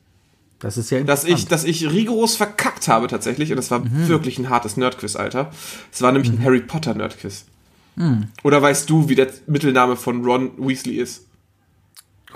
Das 0.61 0.77
ist 0.77 0.91
ja 0.91 1.03
das 1.03 1.25
ich, 1.25 1.31
interessant. 1.31 1.53
das 1.53 1.65
ich 1.65 1.91
rigoros 1.91 2.37
verkackt 2.37 2.87
habe 2.87 3.09
tatsächlich. 3.09 3.51
Und 3.51 3.57
das 3.57 3.71
war 3.73 3.83
wirklich 4.07 4.39
ein 4.39 4.49
hartes 4.51 4.77
Nerdquiz, 4.77 5.17
Alter. 5.17 5.51
Es 5.93 6.01
war 6.03 6.13
nämlich 6.13 6.31
ein 6.31 6.43
Harry 6.45 6.61
Potter 6.61 6.95
Nerdquiz. 6.95 7.47
Oder 8.45 8.63
weißt 8.63 8.89
du, 8.89 9.09
wie 9.09 9.17
der 9.17 9.29
Mittelname 9.47 9.97
von 9.97 10.25
Ron 10.25 10.53
Weasley 10.57 10.95
ist? 10.97 11.27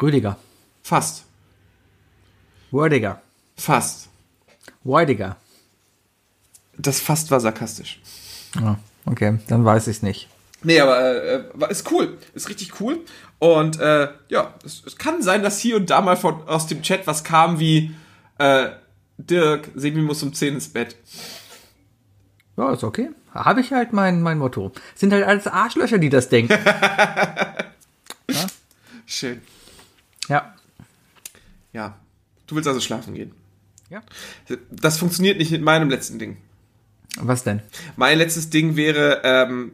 Rüdiger. 0.02 0.36
Fast. 0.82 1.24
Wordiger. 2.70 3.22
Fast. 3.56 4.08
Wordiger. 4.84 5.36
Das 6.76 7.00
fast 7.00 7.30
war 7.30 7.40
sarkastisch. 7.40 8.00
Ja, 8.60 8.78
okay, 9.06 9.38
dann 9.48 9.64
weiß 9.64 9.86
ich 9.88 9.96
es 9.98 10.02
nicht. 10.02 10.28
Nee, 10.62 10.80
aber 10.80 11.24
äh, 11.24 11.44
war- 11.54 11.70
ist 11.70 11.90
cool. 11.92 12.16
Ist 12.34 12.48
richtig 12.48 12.80
cool. 12.80 13.00
Und 13.38 13.78
äh, 13.78 14.08
ja, 14.28 14.54
es, 14.64 14.82
es 14.86 14.96
kann 14.96 15.22
sein, 15.22 15.42
dass 15.42 15.58
hier 15.60 15.76
und 15.76 15.90
da 15.90 16.00
mal 16.00 16.16
von, 16.16 16.46
aus 16.48 16.66
dem 16.66 16.82
Chat 16.82 17.06
was 17.06 17.22
kam 17.24 17.58
wie 17.60 17.94
äh, 18.38 18.68
Dirk, 19.18 19.68
Sebi 19.74 20.00
muss 20.00 20.22
um 20.22 20.32
10 20.32 20.54
ins 20.54 20.68
Bett. 20.68 20.96
Ja, 22.56 22.72
ist 22.72 22.84
okay. 22.84 23.10
Habe 23.34 23.60
ich 23.60 23.72
halt 23.72 23.92
mein, 23.92 24.22
mein 24.22 24.38
Motto. 24.38 24.72
Sind 24.94 25.12
halt 25.12 25.24
alles 25.26 25.46
Arschlöcher, 25.46 25.98
die 25.98 26.08
das 26.08 26.28
denken. 26.30 26.54
Schön. 29.06 29.40
ja. 30.28 30.54
Ja. 31.72 31.96
Du 32.46 32.54
willst 32.56 32.68
also 32.68 32.80
schlafen 32.80 33.14
gehen. 33.14 33.32
Ja. 33.90 34.02
Das 34.70 34.98
funktioniert 34.98 35.38
nicht 35.38 35.50
mit 35.50 35.62
meinem 35.62 35.90
letzten 35.90 36.18
Ding. 36.18 36.38
Was 37.16 37.44
denn? 37.44 37.62
Mein 37.96 38.18
letztes 38.18 38.50
Ding 38.50 38.76
wäre, 38.76 39.22
ähm, 39.24 39.72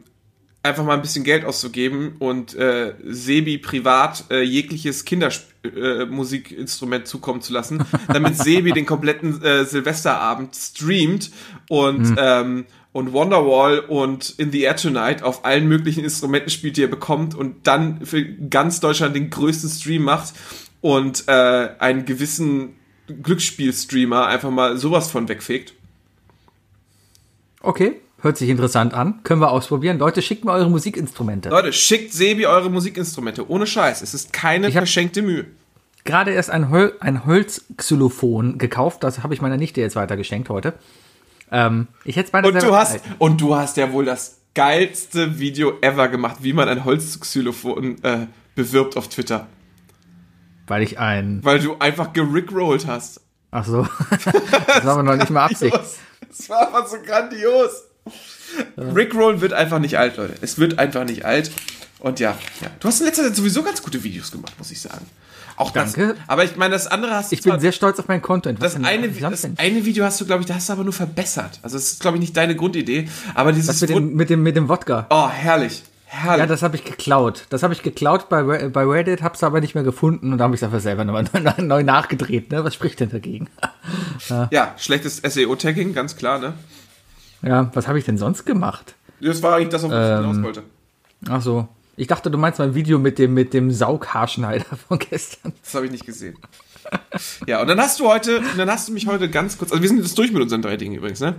einfach 0.63 0.83
mal 0.85 0.93
ein 0.93 1.01
bisschen 1.01 1.25
Geld 1.25 1.45
auszugeben 1.45 2.15
und 2.19 2.55
äh, 2.55 2.93
Sebi 3.05 3.57
privat 3.57 4.23
äh, 4.31 4.41
jegliches 4.41 5.03
Kindermusikinstrument 5.03 7.03
äh, 7.03 7.05
zukommen 7.05 7.41
zu 7.41 7.51
lassen, 7.51 7.83
damit 8.07 8.37
Sebi 8.37 8.71
den 8.71 8.85
kompletten 8.85 9.43
äh, 9.43 9.65
Silvesterabend 9.65 10.55
streamt 10.55 11.31
und 11.67 12.15
ähm, 12.17 12.65
und 12.93 13.11
Wonderwall 13.11 13.79
und 13.79 14.35
In 14.37 14.51
the 14.51 14.61
Air 14.61 14.75
Tonight 14.75 15.23
auf 15.23 15.45
allen 15.45 15.67
möglichen 15.67 16.03
Instrumenten 16.03 16.51
spielt, 16.51 16.77
die 16.77 16.83
er 16.83 16.87
bekommt 16.87 17.33
und 17.33 17.67
dann 17.67 18.05
für 18.05 18.23
ganz 18.23 18.79
Deutschland 18.79 19.15
den 19.15 19.31
größten 19.31 19.69
Stream 19.69 20.03
macht 20.03 20.35
und 20.79 21.27
äh, 21.27 21.69
einen 21.79 22.05
gewissen 22.05 22.75
Glücksspiel-Streamer 23.07 24.27
einfach 24.27 24.51
mal 24.51 24.77
sowas 24.77 25.09
von 25.09 25.27
wegfegt. 25.27 25.73
Okay, 27.63 28.01
hört 28.21 28.37
sich 28.37 28.49
interessant 28.49 28.93
an. 28.93 29.23
Können 29.23 29.39
wir 29.39 29.49
ausprobieren. 29.49 29.97
Leute, 29.97 30.21
schickt 30.21 30.43
mir 30.43 30.51
eure 30.51 30.69
Musikinstrumente. 30.69 31.47
Leute, 31.49 31.71
schickt 31.71 32.11
Sebi 32.13 32.45
eure 32.45 32.69
Musikinstrumente. 32.69 33.49
Ohne 33.49 33.65
Scheiß. 33.65 34.01
Es 34.01 34.13
ist 34.13 34.33
keine 34.33 34.69
verschenkte 34.69 35.21
Mühe. 35.21 35.45
Gerade 36.03 36.31
erst 36.31 36.49
ein, 36.49 36.69
Hol 36.69 36.93
ein 36.99 37.25
Holzxylophon 37.25 38.57
gekauft. 38.57 39.01
Das 39.03 39.23
habe 39.23 39.33
ich 39.33 39.41
meiner 39.41 39.55
Nichte 39.55 39.79
jetzt 39.79 39.95
weitergeschenkt 39.95 40.49
heute. 40.49 40.73
Ähm, 41.51 41.87
ich 42.03 42.17
hätte 42.17 42.25
es 42.25 42.31
beinahe 42.31 42.51
Und 42.51 42.61
du 42.61 42.75
hast, 42.75 42.99
und 43.17 43.39
du 43.39 43.55
hast 43.55 43.77
ja 43.77 43.93
wohl 43.93 44.03
das 44.03 44.39
geilste 44.53 45.39
Video 45.39 45.79
ever 45.81 46.09
gemacht, 46.09 46.37
wie 46.41 46.51
man 46.51 46.67
ein 46.67 46.83
Holzxylophon 46.83 48.03
äh, 48.03 48.27
bewirbt 48.55 48.97
auf 48.97 49.07
Twitter. 49.07 49.47
Weil 50.67 50.83
ich 50.83 50.99
ein. 50.99 51.39
Weil 51.43 51.59
du 51.59 51.77
einfach 51.79 52.11
gerickrollt 52.11 52.87
hast. 52.87 53.21
Ach 53.51 53.65
so. 53.65 53.83
das 54.09 54.83
war 54.83 54.93
aber 54.93 55.03
noch 55.03 55.15
nicht 55.15 55.29
mal 55.29 55.45
Absicht. 55.49 55.79
Das, 56.37 56.37
das 56.39 56.49
war 56.49 56.67
einfach 56.67 56.87
so 56.87 56.97
grandios. 57.05 57.83
Rickrollen 58.77 59.41
wird 59.41 59.53
einfach 59.53 59.79
nicht 59.79 59.97
alt, 59.97 60.17
Leute. 60.17 60.33
Es 60.41 60.57
wird 60.57 60.79
einfach 60.79 61.05
nicht 61.05 61.25
alt. 61.25 61.51
Und 61.99 62.19
ja, 62.19 62.37
ja. 62.61 62.67
Du 62.79 62.87
hast 62.87 62.99
in 62.99 63.05
letzter 63.05 63.23
Zeit 63.23 63.35
sowieso 63.35 63.63
ganz 63.63 63.81
gute 63.81 64.03
Videos 64.03 64.31
gemacht, 64.31 64.53
muss 64.57 64.71
ich 64.71 64.81
sagen. 64.81 65.05
Auch 65.55 65.71
das. 65.71 65.93
Danke. 65.93 66.15
Aber 66.27 66.43
ich 66.43 66.55
meine, 66.55 66.73
das 66.73 66.87
andere 66.87 67.15
hast 67.15 67.31
du 67.31 67.35
Ich 67.35 67.43
bin 67.43 67.51
zwar- 67.51 67.59
sehr 67.61 67.71
stolz 67.71 67.99
auf 67.99 68.07
meinen 68.07 68.21
Content. 68.23 68.59
Was 68.59 68.73
Das 68.73 68.83
eine, 68.83 69.07
das 69.09 69.45
eine 69.57 69.85
Video 69.85 70.03
hast 70.03 70.19
du, 70.19 70.25
glaube 70.25 70.41
ich, 70.41 70.47
da 70.47 70.55
hast 70.55 70.67
du 70.67 70.73
aber 70.73 70.83
nur 70.83 70.93
verbessert. 70.93 71.59
Also 71.61 71.77
das 71.77 71.91
ist, 71.91 72.01
glaube 72.01 72.17
ich, 72.17 72.21
nicht 72.21 72.35
deine 72.35 72.55
Grundidee. 72.55 73.07
Aber 73.35 73.51
dieses 73.53 73.67
Das 73.67 73.81
mit 73.81 73.89
dem, 73.91 74.13
mit 74.15 74.29
dem, 74.29 74.41
mit 74.43 74.55
dem 74.55 74.67
Wodka. 74.67 75.05
Oh, 75.09 75.29
herrlich. 75.29 75.83
Herrlich. 76.13 76.41
Ja, 76.41 76.45
das 76.45 76.61
habe 76.61 76.75
ich 76.75 76.83
geklaut. 76.85 77.45
Das 77.49 77.63
habe 77.63 77.73
ich 77.73 77.81
geklaut 77.81 78.29
bei, 78.29 78.43
bei 78.69 78.83
Reddit, 78.85 79.23
habe 79.23 79.33
es 79.33 79.43
aber 79.43 79.61
nicht 79.61 79.73
mehr 79.73 79.83
gefunden 79.83 80.31
und 80.31 80.37
da 80.37 80.43
habe 80.43 80.53
ich 80.53 80.59
es 80.59 80.63
einfach 80.63 80.79
selber 80.79 81.03
nochmal 81.05 81.25
neu, 81.57 81.63
neu 81.63 81.83
nachgedreht. 81.83 82.51
Ne? 82.51 82.63
Was 82.63 82.75
spricht 82.75 82.99
denn 82.99 83.09
dagegen? 83.09 83.49
ja, 84.51 84.75
schlechtes 84.77 85.17
SEO-Tagging, 85.17 85.93
ganz 85.93 86.15
klar, 86.15 86.37
ne? 86.37 86.53
Ja, 87.41 87.71
was 87.73 87.87
habe 87.87 87.97
ich 87.97 88.05
denn 88.05 88.19
sonst 88.19 88.45
gemacht? 88.45 88.93
Das 89.21 89.41
war 89.41 89.55
eigentlich 89.55 89.69
das, 89.69 89.81
was 89.83 89.89
ich 89.91 89.97
Ähm. 89.97 90.17
hinaus 90.31 90.43
wollte. 90.43 90.63
Ach 91.29 91.41
so. 91.41 91.67
Ich 91.95 92.07
dachte, 92.07 92.29
du 92.29 92.37
meinst 92.37 92.59
mein 92.59 92.75
Video 92.75 92.99
mit 92.99 93.17
dem, 93.17 93.33
mit 93.33 93.53
dem 93.53 93.71
Saughaarschneider 93.71 94.65
von 94.87 94.99
gestern. 94.99 95.53
Das 95.63 95.73
habe 95.73 95.85
ich 95.87 95.91
nicht 95.91 96.05
gesehen. 96.05 96.37
ja, 97.47 97.59
und 97.61 97.67
dann 97.67 97.79
hast 97.79 97.99
du 97.99 98.07
heute, 98.07 98.41
dann 98.55 98.69
hast 98.69 98.87
du 98.87 98.93
mich 98.93 99.07
heute 99.07 99.29
ganz 99.29 99.57
kurz, 99.57 99.71
also 99.71 99.81
wir 99.81 99.89
sind 99.89 99.97
jetzt 99.97 100.17
durch 100.17 100.31
mit 100.31 100.43
unseren 100.43 100.61
drei 100.61 100.77
Dingen 100.77 100.95
übrigens, 100.95 101.21
ne? 101.21 101.35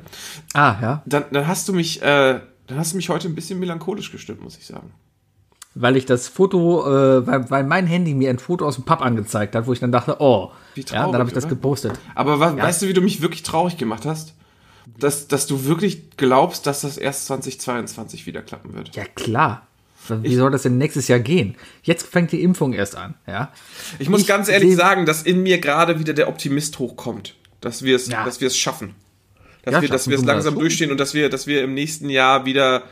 Ah, 0.53 0.77
ja. 0.83 1.03
Dann, 1.07 1.25
dann 1.31 1.47
hast 1.47 1.69
du 1.69 1.73
mich, 1.73 2.03
äh, 2.03 2.41
dann 2.67 2.79
hast 2.79 2.93
du 2.93 2.97
mich 2.97 3.09
heute 3.09 3.29
ein 3.29 3.35
bisschen 3.35 3.59
melancholisch 3.59 4.11
gestimmt, 4.13 4.43
muss 4.43 4.57
ich 4.57 4.67
sagen. 4.67 4.93
Weil 5.77 5.97
ich 5.97 6.07
das 6.07 6.29
Foto, 6.29 6.87
äh, 6.87 7.27
weil, 7.27 7.51
weil 7.51 7.65
mein 7.65 7.87
Handy 7.87 8.15
mir 8.15 8.31
ein 8.31 8.39
Foto 8.39 8.65
aus 8.67 8.77
dem 8.77 8.85
Pub 8.85 9.01
angezeigt 9.01 9.55
hat, 9.57 9.67
wo 9.67 9.73
ich 9.73 9.81
dann 9.81 9.91
dachte, 9.93 10.17
oh. 10.21 10.53
Wie 10.75 10.81
ja, 10.83 10.87
traurig, 10.87 11.13
dann 11.13 11.21
habe 11.21 11.29
ich 11.31 11.35
das 11.35 11.45
oder? 11.45 11.55
gepostet. 11.55 11.93
Aber 12.15 12.39
wa- 12.39 12.57
weißt 12.57 12.83
du, 12.83 12.89
wie 12.89 12.93
du 12.93 13.01
mich 13.01 13.21
wirklich 13.23 13.43
traurig 13.43 13.77
gemacht 13.77 14.07
hast? 14.07 14.35
Dass, 14.99 15.27
dass 15.29 15.47
du 15.47 15.65
wirklich 15.65 16.17
glaubst, 16.17 16.67
dass 16.67 16.83
das 16.83 16.97
erst 16.99 17.27
2022 17.27 18.27
wieder 18.27 18.43
klappen 18.43 18.75
wird. 18.75 18.95
Ja, 18.95 19.05
klar. 19.05 19.67
Wie 20.09 20.35
soll 20.37 20.51
das 20.51 20.63
denn 20.63 20.77
nächstes 20.77 21.09
Jahr 21.09 21.19
gehen? 21.19 21.55
Jetzt 21.83 22.07
fängt 22.07 22.31
die 22.31 22.43
Impfung 22.43 22.75
erst 22.75 22.95
an, 22.95 23.15
ja. 23.27 23.51
Ich 23.99 24.11
muss 24.11 24.21
Ich 24.21 24.27
ganz 24.27 24.49
ehrlich 24.51 24.77
sagen, 24.77 25.07
dass 25.07 25.23
in 25.23 25.43
mir 25.43 25.59
gerade 25.59 25.99
wieder 25.99 26.13
der 26.13 26.29
Optimist 26.29 26.79
hochkommt, 26.79 27.35
dass 27.63 27.83
wir 27.83 27.97
es, 27.97 28.09
Ja. 28.09 28.23
dass 28.25 28.41
wir 28.43 28.49
es 28.49 28.59
schaffen. 28.59 28.95
Dass 29.65 29.75
Ja, 29.75 29.83
wir, 29.83 29.89
dass 29.89 30.09
wir 30.09 30.17
es 30.17 30.25
langsam 30.25 30.55
durchstehen 30.59 30.91
und 30.91 30.99
dass 30.99 31.15
wir, 31.15 31.29
dass 31.31 31.47
wir 31.47 31.63
im 31.65 31.75
nächsten 31.75 32.11
Jahr 32.11 32.45
wieder 32.45 32.83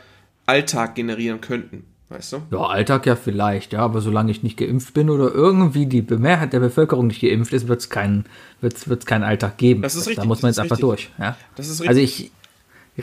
Alltag 0.45 0.95
generieren 0.95 1.39
könnten. 1.41 1.85
Weißt 2.09 2.33
du? 2.33 2.41
Ja, 2.51 2.59
Alltag 2.67 3.05
ja 3.07 3.15
vielleicht, 3.15 3.73
ja, 3.73 3.79
aber 3.79 3.99
solange 4.01 4.29
ich 4.31 4.43
nicht 4.43 4.57
geimpft 4.57 4.93
bin 4.93 5.09
oder 5.09 5.33
irgendwie 5.33 5.87
die 5.87 6.01
Mehrheit 6.01 6.53
der 6.53 6.59
Bevölkerung 6.59 7.07
nicht 7.07 7.21
geimpft 7.21 7.53
ist, 7.53 7.67
wird 7.67 7.79
es 7.79 7.89
keinen 7.89 8.25
wird's, 8.61 8.87
wird's 8.87 9.05
keinen 9.07 9.23
Alltag 9.23 9.57
geben. 9.57 9.81
Das 9.81 9.95
ist 9.95 10.05
Da 10.05 10.09
richtig, 10.09 10.25
muss 10.25 10.41
man 10.43 10.49
jetzt 10.49 10.59
einfach 10.59 10.77
richtig. 10.77 10.89
durch. 10.89 11.09
Ja. 11.17 11.35
Das 11.55 11.67
ist 11.69 11.81
richtig. 11.81 11.89
Also 11.89 12.01
ich 12.01 12.31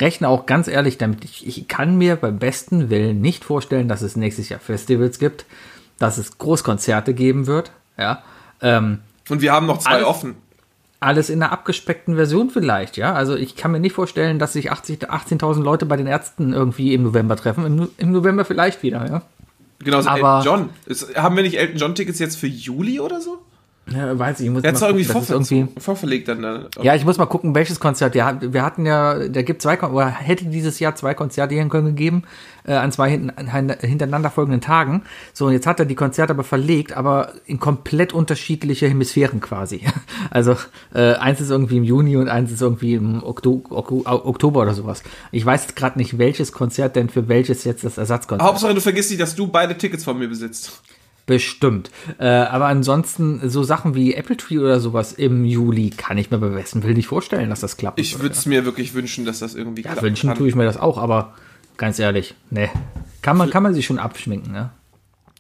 rechne 0.01 0.29
auch 0.29 0.47
ganz 0.47 0.69
ehrlich 0.69 0.97
damit, 0.99 1.25
ich, 1.25 1.45
ich 1.47 1.67
kann 1.67 1.97
mir 1.99 2.15
beim 2.17 2.39
besten 2.39 2.89
Willen 2.91 3.21
nicht 3.21 3.43
vorstellen, 3.45 3.89
dass 3.89 4.03
es 4.03 4.15
nächstes 4.17 4.49
Jahr 4.49 4.61
Festivals 4.61 5.19
gibt, 5.19 5.45
dass 5.99 6.17
es 6.17 6.39
Großkonzerte 6.39 7.13
geben 7.13 7.47
wird, 7.49 7.73
ja. 7.99 8.23
Ähm, 8.63 9.01
Und 9.29 9.43
wir 9.43 9.53
haben 9.53 9.67
noch 9.67 9.79
zwei 9.79 9.91
Alles- 9.93 10.07
offen. 10.07 10.37
Alles 11.01 11.31
in 11.31 11.43
einer 11.43 11.51
abgespeckten 11.53 12.15
Version 12.15 12.51
vielleicht, 12.51 12.97
ja. 12.99 13.15
Also 13.15 13.35
ich 13.35 13.57
kann 13.57 13.73
mir 13.73 13.81
nicht 13.81 13.95
vorstellen, 13.95 14.39
dass 14.39 14.53
sich 14.53 14.71
80 14.71 15.11
18.000 15.11 15.63
Leute 15.63 15.87
bei 15.87 15.97
den 15.97 16.07
Ärzten 16.07 16.53
irgendwie 16.53 16.93
im 16.95 17.03
November 17.03 17.37
treffen. 17.37 17.65
Im, 17.65 17.89
Im 17.97 18.13
November 18.13 18.45
vielleicht 18.45 18.83
wieder, 18.83 19.07
ja. 19.09 19.23
Genauso 19.79 20.11
Aber- 20.11 20.39
Elton 20.39 20.45
John. 20.45 20.69
Ist, 20.87 21.17
haben 21.17 21.37
wir 21.37 21.43
nicht 21.43 21.59
Elton 21.59 21.79
John 21.79 21.95
Tickets 21.95 22.19
jetzt 22.19 22.37
für 22.37 22.47
Juli 22.47 23.01
oder 23.01 23.21
so? 23.21 23.39
Ja 23.93 24.19
weiß 24.19 24.41
ich, 24.41 24.47
ich 24.47 24.53
muss 24.53 24.63
es 24.65 24.81
mal 24.81 24.87
irgendwie, 24.89 25.05
gucken, 25.05 25.23
ist 25.23 25.29
vorver 25.29 25.55
irgendwie 25.55 25.81
vorverlegt 25.81 26.29
dann. 26.29 26.43
dann 26.43 26.69
Ja, 26.83 26.95
ich 26.95 27.05
muss 27.05 27.19
mal 27.19 27.27
gucken, 27.27 27.55
welches 27.55 27.81
Konzert. 27.81 28.15
Ja, 28.15 28.39
wir 28.41 28.63
hatten 28.63 28.87
ja, 28.87 29.29
der 29.29 29.43
gibt 29.43 29.63
zwei, 29.63 29.77
Kon- 29.77 29.93
oder 29.93 30.09
hätte 30.09 30.45
dieses 30.47 30.79
Jahr 30.81 30.95
zwei 30.95 31.15
Konzerte 31.15 31.55
hier 31.55 31.63
in 31.63 31.69
Köln 31.69 31.87
gegeben, 31.87 32.23
äh, 32.65 32.73
an 32.75 32.93
zwei 32.93 33.11
hintereinander 33.11 34.31
folgenden 34.31 34.61
Tagen. 34.61 35.03
So, 35.33 35.47
und 35.47 35.53
jetzt 35.53 35.67
hat 35.67 35.81
er 35.81 35.87
die 35.87 35.95
Konzerte 35.95 36.33
aber 36.33 36.45
verlegt, 36.45 36.93
aber 36.93 37.33
in 37.47 37.59
komplett 37.61 38.13
unterschiedliche 38.13 38.89
Hemisphären 38.89 39.41
quasi. 39.41 39.83
Also, 40.33 40.57
äh, 40.95 41.15
eins 41.15 41.41
ist 41.41 41.51
irgendwie 41.51 41.79
im 41.79 41.83
Juni 41.85 42.17
und 42.17 42.29
eins 42.29 42.53
ist 42.53 42.63
irgendwie 42.63 42.95
im 42.95 43.23
Okto 43.25 43.65
Ok- 43.71 44.07
Oktober 44.07 44.61
oder 44.63 44.75
sowas. 44.75 45.03
Ich 45.33 45.45
weiß 45.45 45.63
jetzt 45.63 45.77
gerade 45.77 45.99
nicht, 45.99 46.19
welches 46.19 46.53
Konzert 46.53 46.95
denn 46.95 47.09
für 47.09 47.27
welches 47.27 47.65
jetzt 47.65 47.83
das 47.83 47.99
Ersatzkonzert 47.99 48.47
Hauptsache, 48.47 48.75
du 48.75 48.81
vergisst 48.81 49.11
nicht, 49.11 49.21
dass 49.21 49.35
du 49.35 49.49
beide 49.49 49.77
Tickets 49.77 50.05
von 50.05 50.19
mir 50.19 50.29
besitzt. 50.29 50.83
Bestimmt. 51.31 51.93
Äh, 52.19 52.27
aber 52.27 52.67
ansonsten 52.67 53.49
so 53.49 53.63
Sachen 53.63 53.95
wie 53.95 54.15
Apple 54.15 54.37
Tree 54.37 54.59
oder 54.59 54.81
sowas 54.81 55.13
im 55.13 55.45
Juli 55.45 55.91
kann 55.91 56.19
ich 56.19 56.33
mir 56.33 56.39
bei 56.39 56.49
besten 56.49 56.83
Willen 56.83 56.97
nicht 56.97 57.07
vorstellen, 57.07 57.51
dass 57.51 57.61
das 57.61 57.77
klappt. 57.77 58.01
Ich 58.01 58.19
würde 58.19 58.35
es 58.35 58.47
mir 58.47 58.65
wirklich 58.65 58.95
wünschen, 58.95 59.25
dass 59.25 59.39
das 59.39 59.55
irgendwie 59.55 59.83
Ja, 59.83 59.93
klappt. 59.93 60.03
wünschen 60.03 60.35
tue 60.35 60.49
ich 60.49 60.57
mir 60.57 60.65
das 60.65 60.77
auch, 60.77 60.99
aber 60.99 61.35
ganz 61.77 62.01
ehrlich, 62.01 62.35
ne. 62.51 62.69
Kann 63.23 63.37
man, 63.37 63.49
kann 63.49 63.63
man 63.63 63.75
sich 63.75 63.87
schon 63.87 64.01
abschminken, 64.01 64.51
ne? 64.53 64.71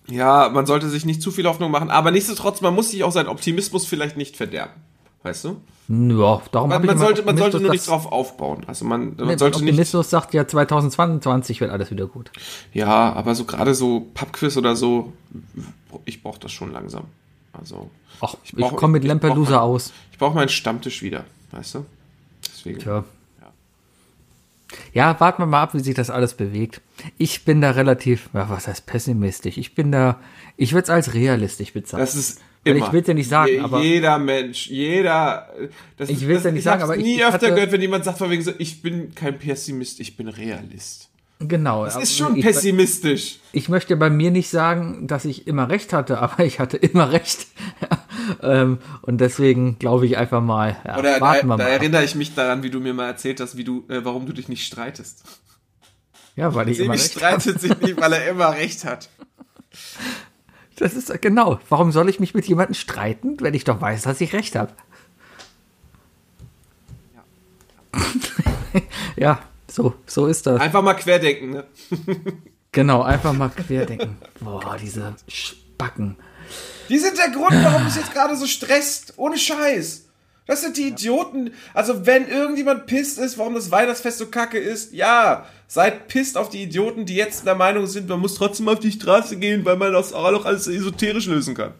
Ja, 0.09 0.49
man 0.51 0.65
sollte 0.65 0.89
sich 0.89 1.05
nicht 1.05 1.23
zu 1.23 1.33
viel 1.33 1.47
Hoffnung 1.47 1.73
machen, 1.73 1.91
aber 1.91 2.13
nichtsdestotrotz, 2.13 2.61
man 2.61 2.73
muss 2.73 2.91
sich 2.93 3.03
auch 3.03 3.11
seinen 3.11 3.27
Optimismus 3.29 3.85
vielleicht 3.85 4.17
nicht 4.17 4.37
verderben. 4.37 4.75
Weißt 5.23 5.45
du? 5.45 5.61
Ja, 5.89 6.41
darum 6.53 6.71
Man, 6.71 6.81
ich 6.83 6.87
man 6.87 6.99
sollte, 6.99 7.23
man 7.25 7.37
sollte 7.37 7.61
nur 7.61 7.73
nicht 7.73 7.87
drauf 7.87 8.11
aufbauen. 8.11 8.63
Also 8.67 8.85
man, 8.85 9.17
man 9.17 9.27
ne, 9.27 9.39
sollte 9.39 9.59
nicht. 9.59 9.71
Optimismus 9.71 10.09
sagt 10.09 10.33
ja 10.35 10.47
2022 10.47 11.61
wird 11.61 11.71
alles 11.71 11.91
wieder 11.91 12.07
gut. 12.07 12.31
Ja, 12.73 13.13
aber 13.13 13.35
so 13.35 13.45
gerade 13.45 13.75
so 13.75 14.07
Pubquiz 14.15 14.57
oder 14.57 14.77
so, 14.77 15.13
ich 16.05 16.23
brauche 16.23 16.39
das 16.39 16.53
schon 16.53 16.73
langsam. 16.73 17.05
Also 17.53 17.91
Ach, 18.21 18.35
ich, 18.45 18.53
brauch- 18.53 18.77
komme 18.77 18.93
mit 18.95 19.05
ich 19.05 19.11
brauch 19.21 19.35
mein- 19.37 19.55
aus. 19.55 19.93
ich 20.13 20.19
brauche 20.19 20.35
meinen 20.37 20.49
Stammtisch 20.49 21.03
wieder, 21.03 21.25
weißt 21.51 21.75
du? 21.77 21.87
Deswegen. 22.47 22.79
Tja. 22.79 23.05
Ja, 24.93 25.19
warten 25.19 25.43
wir 25.43 25.47
mal 25.47 25.63
ab, 25.63 25.75
wie 25.75 25.81
sich 25.81 25.95
das 25.97 26.11
alles 26.11 26.35
bewegt. 26.35 26.81
Ich 27.19 27.45
bin 27.45 27.61
da 27.61 27.73
relativ, 27.73 28.31
ja, 28.33 28.49
was 28.49 28.69
heißt 28.69 28.87
pessimistisch? 28.87 29.59
Ich 29.59 29.75
bin 29.75 29.91
da, 29.91 30.21
ich 30.57 30.73
würde 30.73 30.85
es 30.85 30.91
als 30.91 31.13
realistisch 31.15 31.73
bezeichnen. 31.73 32.01
Das 32.07 32.15
ist 32.15 32.41
immer. 32.65 32.87
ich 32.87 32.93
will's 32.93 33.07
ja 33.09 33.15
nicht 33.15 33.29
sagen, 33.29 33.53
Je, 33.53 33.61
aber- 33.61 33.81
jeder 33.81 34.19
Mensch, 34.19 34.67
jeder. 34.69 35.49
Das, 35.97 36.09
Ich 36.09 36.27
will's 36.27 36.39
das, 36.43 36.45
ja 36.47 36.53
nicht 36.53 36.65
sagen, 36.65 36.83
aber 36.83 36.97
ich- 36.97 37.03
nie 37.05 37.15
ich 37.17 37.21
öfter 37.25 37.33
hatte- 37.35 37.55
gehört, 37.55 37.73
wenn 37.73 37.81
jemand 37.81 38.05
sagt 38.05 38.19
von 38.19 38.31
wegen 38.31 38.43
so, 38.43 38.53
ich 38.59 38.83
bin 38.83 39.15
kein 39.15 39.39
Pessimist, 39.39 40.01
ich 40.01 40.17
bin 40.17 40.29
Realist. 40.29 41.09
genau. 41.41 41.85
Das 41.87 41.97
ist 41.97 42.17
schon 42.17 42.37
ich, 42.37 42.45
pessimistisch. 42.45 43.39
ich 43.53 43.69
möchte 43.71 43.97
bei 43.97 44.11
mir 44.11 44.31
nicht 44.31 44.51
sagen, 44.51 45.07
dass 45.07 45.25
ich 45.25 45.47
immer 45.47 45.69
recht 45.71 45.93
hatte, 45.93 46.19
aber 46.23 46.45
ich 46.45 46.59
hatte 46.61 46.77
immer 46.77 47.13
recht. 47.13 47.47
Ähm, 48.43 48.79
und 49.03 49.19
deswegen 49.21 49.79
glaube 49.79 50.07
ich 50.07 50.17
einfach 50.17 50.41
mal, 50.43 50.77
ja, 50.87 50.99
Oder 50.99 51.19
da, 51.19 51.33
wir 51.33 51.41
da 51.41 51.47
mal. 51.47 51.61
erinnere 51.61 52.05
ich 52.05 52.15
mich 52.15 52.35
daran, 52.35 52.63
wie 52.63 52.71
du 52.71 52.79
mir 52.79 52.95
mal 52.95 53.07
erzählt 53.09 53.41
hast, 53.41 53.57
wie 53.57 53.65
du, 53.65 53.85
äh, 53.89 54.05
warum 54.05 54.25
du 54.27 54.33
dich 54.33 54.49
nicht 54.49 54.65
streitest. 54.65 55.25
Ja, 56.37 56.55
weil 56.55 56.69
ich 56.69 56.79
immer 56.79 56.97
Sebi 56.97 57.03
recht 57.19 57.23
habe. 57.25 57.41
streitet 57.41 57.61
sich 57.61 57.77
nicht, 57.81 58.01
weil 58.01 58.13
er 58.13 58.29
immer 58.29 58.53
recht 58.53 58.85
hat. 58.85 59.09
Das 60.81 60.95
ist 60.95 61.21
genau. 61.21 61.61
Warum 61.69 61.93
soll 61.93 62.09
ich 62.09 62.21
mich 62.21 62.33
mit 62.33 62.47
jemandem 62.47 62.75
streiten, 62.75 63.37
wenn 63.41 63.53
ich 63.53 63.65
doch 63.65 63.83
weiß, 63.83 64.03
dass 64.03 64.21
ich 64.21 64.33
recht 64.33 64.57
habe? 64.57 64.73
Ja, 69.17 69.43
so, 69.69 69.95
so 70.07 70.27
ist 70.27 70.47
das. 70.47 70.61
Einfach 70.61 70.81
mal 70.81 70.95
querdenken, 70.95 71.51
ne? 71.51 71.67
Genau, 72.73 73.03
einfach 73.03 73.33
mal 73.33 73.51
querdenken. 73.51 74.17
Boah, 74.41 74.77
diese 74.81 75.17
Spacken. 75.27 76.17
Die 76.89 76.99
sind 76.99 77.19
der 77.19 77.31
Grund, 77.31 77.53
warum 77.63 77.87
es 77.87 77.97
jetzt 77.97 78.13
gerade 78.13 78.37
so 78.37 78.47
stresst. 78.47 79.15
Ohne 79.17 79.37
Scheiß. 79.37 80.07
Das 80.51 80.63
sind 80.63 80.77
die 80.77 80.89
Idioten. 80.89 81.53
Also, 81.75 82.07
wenn 82.07 82.27
irgendjemand 82.27 82.87
pisst 82.87 83.21
ist, 83.21 83.39
warum 83.39 83.55
das 83.55 83.71
Weihnachtsfest 83.71 84.19
so 84.19 84.27
kacke 84.27 84.59
ist, 84.59 84.93
ja, 84.93 85.47
seid 85.69 86.09
pisst 86.09 86.37
auf 86.37 86.49
die 86.49 86.65
Idioten, 86.65 87.07
die 87.07 87.15
jetzt 87.15 87.47
der 87.47 87.55
Meinung 87.55 87.87
sind, 87.87 88.09
man 88.09 88.19
muss 88.19 88.35
trotzdem 88.35 88.69
auf 88.69 88.81
die 88.81 88.91
Straße 88.91 89.37
gehen, 89.37 89.65
weil 89.65 89.77
man 89.77 89.93
das 89.93 90.13
auch 90.13 90.45
alles 90.45 90.67
esoterisch 90.67 91.27
lösen 91.27 91.55
kann. 91.55 91.71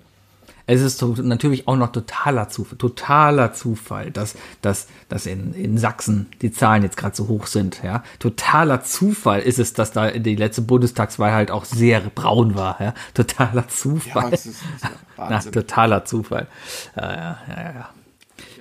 Es 0.67 0.83
ist 0.83 1.03
natürlich 1.03 1.67
auch 1.67 1.75
noch 1.75 1.91
totaler 1.91 2.49
Zufall, 2.49 2.79
totaler 2.79 3.53
Zufall, 3.55 4.13
dass, 4.13 4.37
dass, 4.63 4.87
dass 5.09 5.27
in, 5.27 5.53
in 5.55 5.77
Sachsen 5.77 6.29
die 6.41 6.53
Zahlen 6.53 6.85
jetzt 6.85 6.97
gerade 6.97 7.17
so 7.17 7.27
hoch 7.27 7.49
sind. 7.49 7.83
Ja? 7.83 8.05
Totaler 8.21 8.85
Zufall 8.85 9.41
ist 9.41 9.59
es, 9.59 9.73
dass 9.73 9.91
da 9.91 10.13
die 10.13 10.37
letzte 10.37 10.63
Bundestagswahl 10.63 11.33
halt 11.33 11.51
auch 11.51 11.65
sehr 11.65 12.03
braun 12.03 12.55
war. 12.55 12.81
Ja? 12.81 12.95
Totaler 13.15 13.67
Zufall. 13.67 14.31
das 14.31 14.47
ist, 14.47 14.63
ist 14.77 14.85
ja 14.85 14.91
Na, 15.29 15.41
totaler 15.41 16.05
Zufall. 16.05 16.47
Ja, 16.95 17.11
ja, 17.13 17.39
ja, 17.49 17.63
ja. 17.63 17.89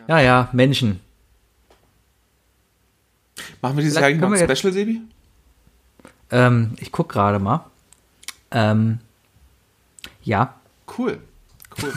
Ja, 0.10 0.20
ja, 0.20 0.50
Menschen. 0.52 1.00
Machen 3.62 3.78
wir 3.78 3.84
dieses 3.84 3.98
Jahr 3.98 4.08
eigentlich 4.08 4.22
noch 4.22 4.32
ein 4.32 4.56
Special, 4.58 4.74
Sebi? 4.74 5.02
Ähm, 6.32 6.74
ich 6.80 6.92
guck 6.92 7.10
gerade 7.10 7.40
mal. 7.40 7.66
Ähm, 8.52 9.00
ja, 10.24 10.56
Cool. 10.98 11.20
Cool. 11.82 11.94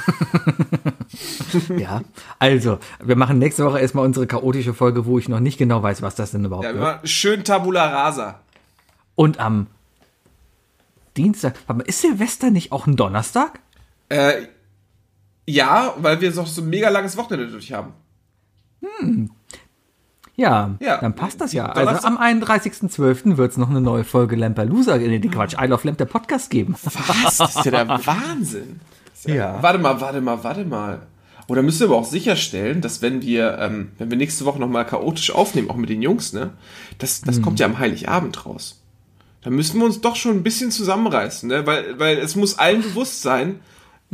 ja. 1.79 2.03
Also, 2.39 2.79
wir 3.03 3.17
machen 3.17 3.39
nächste 3.39 3.65
Woche 3.65 3.81
erstmal 3.81 4.05
unsere 4.05 4.27
chaotische 4.27 4.75
Folge, 4.75 5.07
wo 5.07 5.19
ich 5.19 5.29
noch 5.29 5.41
nicht 5.41 5.57
genau 5.57 5.83
weiß, 5.83 6.03
was 6.03 6.15
das 6.15 6.33
denn 6.33 6.45
überhaupt 6.45 6.67
Ja, 6.67 6.75
wird. 6.75 6.83
machen 6.83 7.07
schön 7.07 7.43
Tabula 7.43 7.87
Rasa. 7.89 8.41
Und 9.15 9.41
am 9.41 9.67
Dienstag, 11.17 11.55
warte 11.67 11.79
mal, 11.79 11.89
ist 11.89 12.03
Silvester 12.03 12.51
nicht 12.51 12.71
auch 12.71 12.87
ein 12.87 12.97
Donnerstag? 12.97 13.61
Äh, 14.11 14.43
ja, 15.47 15.95
weil 15.97 16.21
wir 16.21 16.33
so 16.33 16.43
ein 16.43 16.69
mega 16.69 16.91
langes 16.91 17.17
Wochenende 17.17 17.49
durch 17.49 17.73
haben. 17.73 17.95
Ja, 20.35 20.77
Ja, 20.81 20.97
dann 20.99 21.15
passt 21.15 21.41
das 21.41 21.53
ja. 21.53 21.67
Also 21.67 22.07
am 22.07 22.17
31.12. 22.19 23.37
wird 23.37 23.53
es 23.53 23.59
noch 23.59 23.69
eine 23.71 23.81
neue 23.81 24.05
Folge 24.05 24.35
Lamperloser, 24.37 24.97
nee, 24.99 25.19
die 25.19 25.29
Quatsch, 25.29 25.55
I 25.61 25.67
Love 25.67 25.87
Lamp, 25.87 25.99
der 25.99 26.07
Podcast 26.07 26.51
geben. 26.51 26.75
Was? 26.83 27.37
Das 27.39 27.57
ist 27.57 27.65
ja 27.65 27.71
der 27.71 27.89
Wahnsinn. 27.89 28.81
Ist 29.15 29.29
Ja. 29.29 29.63
Warte 29.63 29.79
mal, 29.79 30.01
warte 30.01 30.21
mal, 30.21 30.43
warte 30.43 30.65
mal. 30.65 31.03
Oder 31.49 31.63
müssen 31.63 31.81
wir 31.81 31.89
aber 31.89 31.97
auch 31.97 32.05
sicherstellen, 32.07 32.81
dass 32.81 33.03
wenn 33.03 33.21
wir, 33.23 33.59
ähm, 33.59 33.93
wenn 33.99 34.11
wir 34.11 34.17
nächste 34.17 34.45
Woche 34.47 34.59
nochmal 34.59 34.87
chaotisch 34.87 35.33
aufnehmen, 35.33 35.71
auch 35.71 35.77
mit 35.77 35.91
den 35.91 36.01
Jungs, 36.03 36.33
ne, 36.33 36.51
das, 36.99 37.21
das 37.21 37.37
Hm. 37.37 37.43
kommt 37.43 37.61
ja 37.61 37.67
am 37.67 37.79
Heiligabend 37.79 38.47
raus. 38.47 38.81
Da 39.43 39.51
müssen 39.51 39.79
wir 39.81 39.85
uns 39.87 40.01
doch 40.01 40.17
schon 40.17 40.33
ein 40.37 40.43
bisschen 40.45 40.71
zusammenreißen, 40.71 41.49
ne? 41.49 41.67
weil, 41.67 41.99
weil 41.99 42.19
es 42.19 42.37
muss 42.37 42.59
allen 42.59 42.83
bewusst 42.83 43.23
sein, 43.23 43.59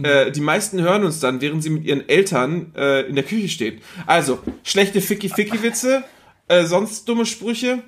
äh, 0.03 0.31
die 0.31 0.41
meisten 0.41 0.81
hören 0.81 1.05
uns 1.05 1.21
dann, 1.21 1.41
während 1.41 1.63
sie 1.63 1.71
mit 1.71 1.85
ihren 1.85 2.09
Eltern 2.09 2.73
äh, 2.77 3.03
in 3.09 3.15
der 3.15 3.25
Küche 3.25 3.49
stehen. 3.49 3.81
Also, 4.07 4.39
schlechte 4.65 5.01
Ficky-Ficky-Witze, 5.01 6.05
äh, 6.49 6.65
sonst 6.65 7.09
dumme 7.09 7.27
Sprüche 7.27 7.83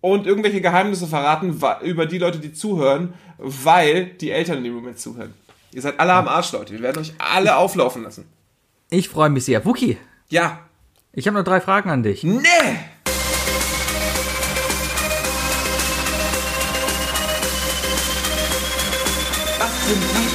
und 0.00 0.26
irgendwelche 0.26 0.60
Geheimnisse 0.60 1.06
verraten 1.06 1.58
über 1.82 2.06
die 2.06 2.18
Leute, 2.18 2.38
die 2.38 2.52
zuhören, 2.52 3.14
weil 3.38 4.06
die 4.06 4.30
Eltern 4.30 4.58
in 4.58 4.64
dem 4.64 4.74
Moment 4.74 4.98
zuhören. 4.98 5.32
Ihr 5.72 5.82
seid 5.82 5.98
alle 5.98 6.12
am 6.12 6.28
Arsch, 6.28 6.52
Leute. 6.52 6.72
Wir 6.72 6.82
werden 6.82 7.00
euch 7.02 7.12
alle 7.18 7.56
auflaufen 7.56 8.02
lassen. 8.04 8.26
Ich 8.90 9.08
freue 9.08 9.30
mich 9.30 9.44
sehr. 9.44 9.64
Wookie, 9.64 9.96
Ja. 10.28 10.60
ich 11.12 11.26
habe 11.26 11.36
noch 11.36 11.44
drei 11.44 11.60
Fragen 11.60 11.90
an 11.90 12.02
dich. 12.02 12.22
Nee! 12.22 12.40
Die 19.86 20.23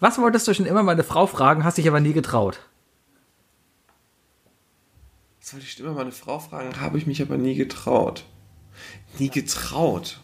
Was 0.00 0.18
wolltest 0.18 0.46
du 0.48 0.54
schon 0.54 0.66
immer 0.66 0.82
meine 0.82 1.04
Frau 1.04 1.26
fragen, 1.26 1.64
hast 1.64 1.78
dich 1.78 1.88
aber 1.88 2.00
nie 2.00 2.12
getraut? 2.12 2.60
Das 5.40 5.52
wollte 5.54 5.66
ich 5.66 5.78
immer 5.78 5.92
meine 5.92 6.12
Frau 6.12 6.38
fragen, 6.38 6.80
habe 6.80 6.98
ich 6.98 7.06
mich 7.06 7.22
aber 7.22 7.36
nie 7.36 7.54
getraut. 7.54 8.24
Nie 9.18 9.30
getraut. 9.30 10.20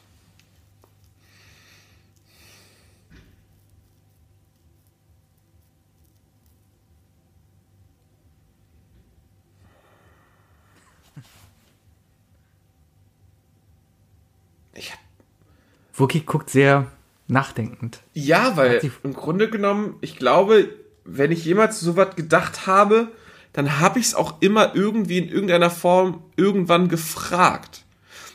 Ich 14.75 14.91
hab, 14.91 14.99
Wookie 15.95 16.23
guckt 16.23 16.51
sehr 16.51 16.91
nachdenkend. 17.33 18.01
ja, 18.13 18.57
weil 18.57 18.81
im 19.03 19.15
Grunde 19.15 19.49
genommen, 19.49 19.97
ich 20.01 20.17
glaube, 20.17 20.69
wenn 21.05 21.33
ich 21.33 21.45
jemals 21.45 21.81
so 21.81 21.97
was 21.97 22.15
gedacht 22.15 22.67
habe, 22.67 23.09
dann 23.53 23.81
habe 23.81 23.99
ich 23.99 24.07
es 24.07 24.15
auch 24.15 24.41
immer 24.41 24.75
irgendwie 24.75 25.19
in 25.19 25.29
irgendeiner 25.29 25.71
Form 25.71 26.23
irgendwann 26.37 26.89
gefragt. 26.89 27.85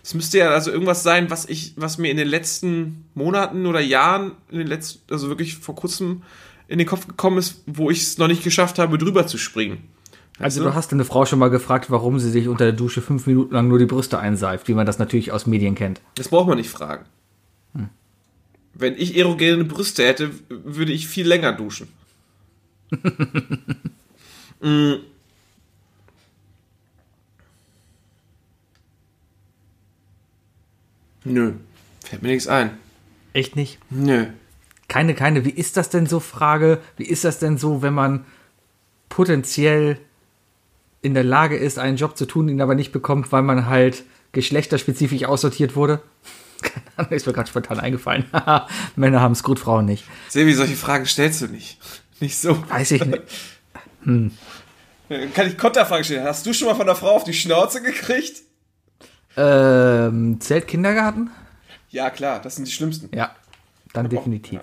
Es 0.03 0.13
müsste 0.13 0.37
ja 0.37 0.51
also 0.51 0.71
irgendwas 0.71 1.03
sein, 1.03 1.29
was 1.29 1.45
ich, 1.45 1.73
was 1.75 1.97
mir 1.97 2.11
in 2.11 2.17
den 2.17 2.27
letzten 2.27 3.05
Monaten 3.13 3.65
oder 3.65 3.79
Jahren, 3.79 4.33
in 4.49 4.59
den 4.59 4.67
letzten, 4.67 5.11
also 5.11 5.27
wirklich 5.27 5.57
vor 5.57 5.75
kurzem 5.75 6.23
in 6.67 6.77
den 6.77 6.87
Kopf 6.87 7.07
gekommen 7.07 7.37
ist, 7.37 7.63
wo 7.65 7.89
ich 7.89 8.03
es 8.03 8.17
noch 8.17 8.27
nicht 8.27 8.43
geschafft 8.43 8.79
habe, 8.79 8.97
drüber 8.97 9.27
zu 9.27 9.37
springen. 9.37 9.89
Also 10.39 10.63
du 10.63 10.75
hast 10.75 10.93
eine 10.93 11.03
Frau 11.03 11.25
schon 11.25 11.39
mal 11.39 11.49
gefragt, 11.49 11.89
warum 11.89 12.19
sie 12.19 12.29
sich 12.29 12.47
unter 12.47 12.65
der 12.65 12.73
Dusche 12.73 13.01
fünf 13.01 13.25
Minuten 13.25 13.55
lang 13.55 13.67
nur 13.67 13.79
die 13.79 13.85
Brüste 13.85 14.19
einseift, 14.19 14.67
wie 14.67 14.75
man 14.75 14.85
das 14.85 14.99
natürlich 14.99 15.31
aus 15.31 15.47
Medien 15.47 15.73
kennt. 15.73 15.99
Das 16.15 16.27
braucht 16.27 16.47
man 16.47 16.57
nicht 16.57 16.69
fragen. 16.69 17.05
Wenn 18.80 18.95
ich 18.95 19.17
erogene 19.17 19.63
Brüste 19.63 20.05
hätte, 20.05 20.32
würde 20.49 20.91
ich 20.91 21.07
viel 21.07 21.28
länger 21.28 21.53
duschen. 21.53 21.88
Mm. 24.59 24.95
Nö, 31.25 31.53
fällt 32.03 32.23
mir 32.23 32.30
nichts 32.30 32.47
ein. 32.47 32.71
Echt 33.34 33.55
nicht? 33.55 33.78
Nö. 33.91 34.25
Keine, 34.88 35.13
keine. 35.13 35.45
Wie 35.45 35.51
ist 35.51 35.78
das 35.78 35.91
denn 35.91 36.07
so? 36.07 36.19
Frage. 36.19 36.82
Wie 36.95 37.05
ist 37.05 37.23
das 37.23 37.38
denn 37.38 37.59
so, 37.59 37.84
wenn 37.84 37.93
man 37.93 38.25
potenziell 39.09 39.99
in 41.03 41.13
der 41.13 41.23
Lage 41.23 41.55
ist, 41.55 41.78
einen 41.78 41.97
Job 41.97 42.17
zu 42.17 42.25
tun, 42.25 42.49
ihn 42.49 42.61
aber 42.61 42.73
nicht 42.73 42.91
bekommt, 42.91 43.32
weil 43.32 43.43
man 43.43 43.67
halt 43.67 44.05
geschlechterspezifisch 44.32 45.25
aussortiert 45.25 45.75
wurde? 45.75 46.01
Keine 46.62 46.82
Ahnung, 46.97 47.12
ist 47.12 47.26
mir 47.28 47.34
gerade 47.34 47.49
spontan 47.49 47.80
eingefallen. 47.80 48.26
Männer 48.95 49.22
haben 49.22 49.34
es 49.34 49.43
gut, 49.43 49.60
Frauen 49.60 49.86
nicht. 49.86 50.03
Sebi, 50.30 50.53
solche 50.53 50.76
Fragen 50.76 51.05
stellst 51.05 51.41
du 51.41 51.47
nicht. 51.47 51.78
Nicht 52.20 52.39
so. 52.39 52.58
Weiß 52.70 52.89
ich 52.91 53.05
nicht. 53.05 53.22
Kann 54.03 55.47
ich 55.47 55.55
Konterfragen 55.55 56.03
stellen? 56.03 56.24
Hast 56.26 56.43
du 56.47 56.51
schon 56.53 56.68
mal 56.68 56.74
von 56.74 56.88
der 56.88 56.95
Frau 56.95 57.12
auf 57.16 57.24
die 57.26 57.34
Schnauze 57.34 57.80
gekriegt? 57.80 58.41
Ähm, 59.36 60.39
zählt 60.41 60.68
Kindergarten? 60.68 61.30
Ja, 61.89 62.10
klar, 62.10 62.41
das 62.41 62.55
sind 62.55 62.68
die 62.68 62.72
schlimmsten. 62.72 63.16
Ja, 63.16 63.36
dann 63.93 64.10
definitiv. 64.10 64.62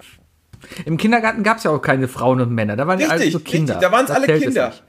Im 0.84 0.96
Kindergarten 0.96 1.44
gab 1.44 1.58
es 1.58 1.62
ja 1.64 1.70
auch 1.70 1.78
keine 1.78 2.08
Frauen 2.08 2.40
und 2.40 2.50
Männer. 2.50 2.74
Da 2.74 2.88
waren 2.88 2.98
ja 2.98 3.06
alle 3.08 3.20
Richtig, 3.20 3.32
so 3.34 3.38
Kinder. 3.38 3.74
richtig, 3.80 3.90
da 3.90 4.14
alle 4.14 4.26
zählt 4.26 4.38
es 4.38 4.44
Kinder. 4.46 4.68
nicht. 4.68 4.82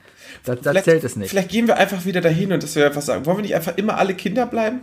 Da, 0.44 0.56
da 0.56 0.84
zählt 0.84 1.04
es 1.04 1.16
nicht. 1.16 1.30
Vielleicht 1.30 1.50
gehen 1.50 1.68
wir 1.68 1.78
einfach 1.78 2.06
wieder 2.06 2.22
dahin 2.22 2.52
und 2.52 2.64
dass 2.64 2.76
wir 2.76 2.86
einfach 2.86 3.02
sagen, 3.04 3.26
wollen 3.28 3.38
wir 3.38 3.42
nicht 3.44 3.56
einfach 3.56 3.78
immer 3.78 3.98
alle 3.98 4.16
Kinder 4.16 4.46
bleiben? 4.48 4.82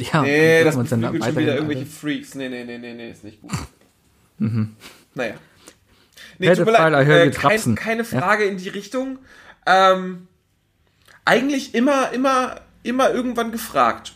Ja, 0.00 0.22
Nee, 0.22 0.64
das 0.64 0.76
uns 0.76 0.90
dann 0.90 1.02
schon 1.02 1.14
wieder 1.36 1.54
irgendwelche 1.54 1.86
Freaks. 1.86 2.34
Nee, 2.34 2.48
nee, 2.48 2.64
nee, 2.64 2.78
nee, 2.78 2.94
nee, 2.94 3.10
ist 3.10 3.24
nicht 3.24 3.40
gut. 3.40 3.52
Naja. 4.38 5.34
Nee, 6.38 6.46
Pedophile, 6.48 7.02
I 7.02 7.04
heard 7.06 7.34
you 7.34 7.40
kein, 7.40 7.50
trapsen. 7.50 7.74
keine 7.74 8.04
Frage 8.04 8.44
in 8.44 8.56
die 8.56 8.68
Richtung. 8.70 9.18
Ähm, 9.66 10.26
eigentlich 11.24 11.74
immer, 11.74 12.12
immer, 12.12 12.56
immer 12.82 13.10
irgendwann 13.10 13.52
gefragt. 13.52 14.14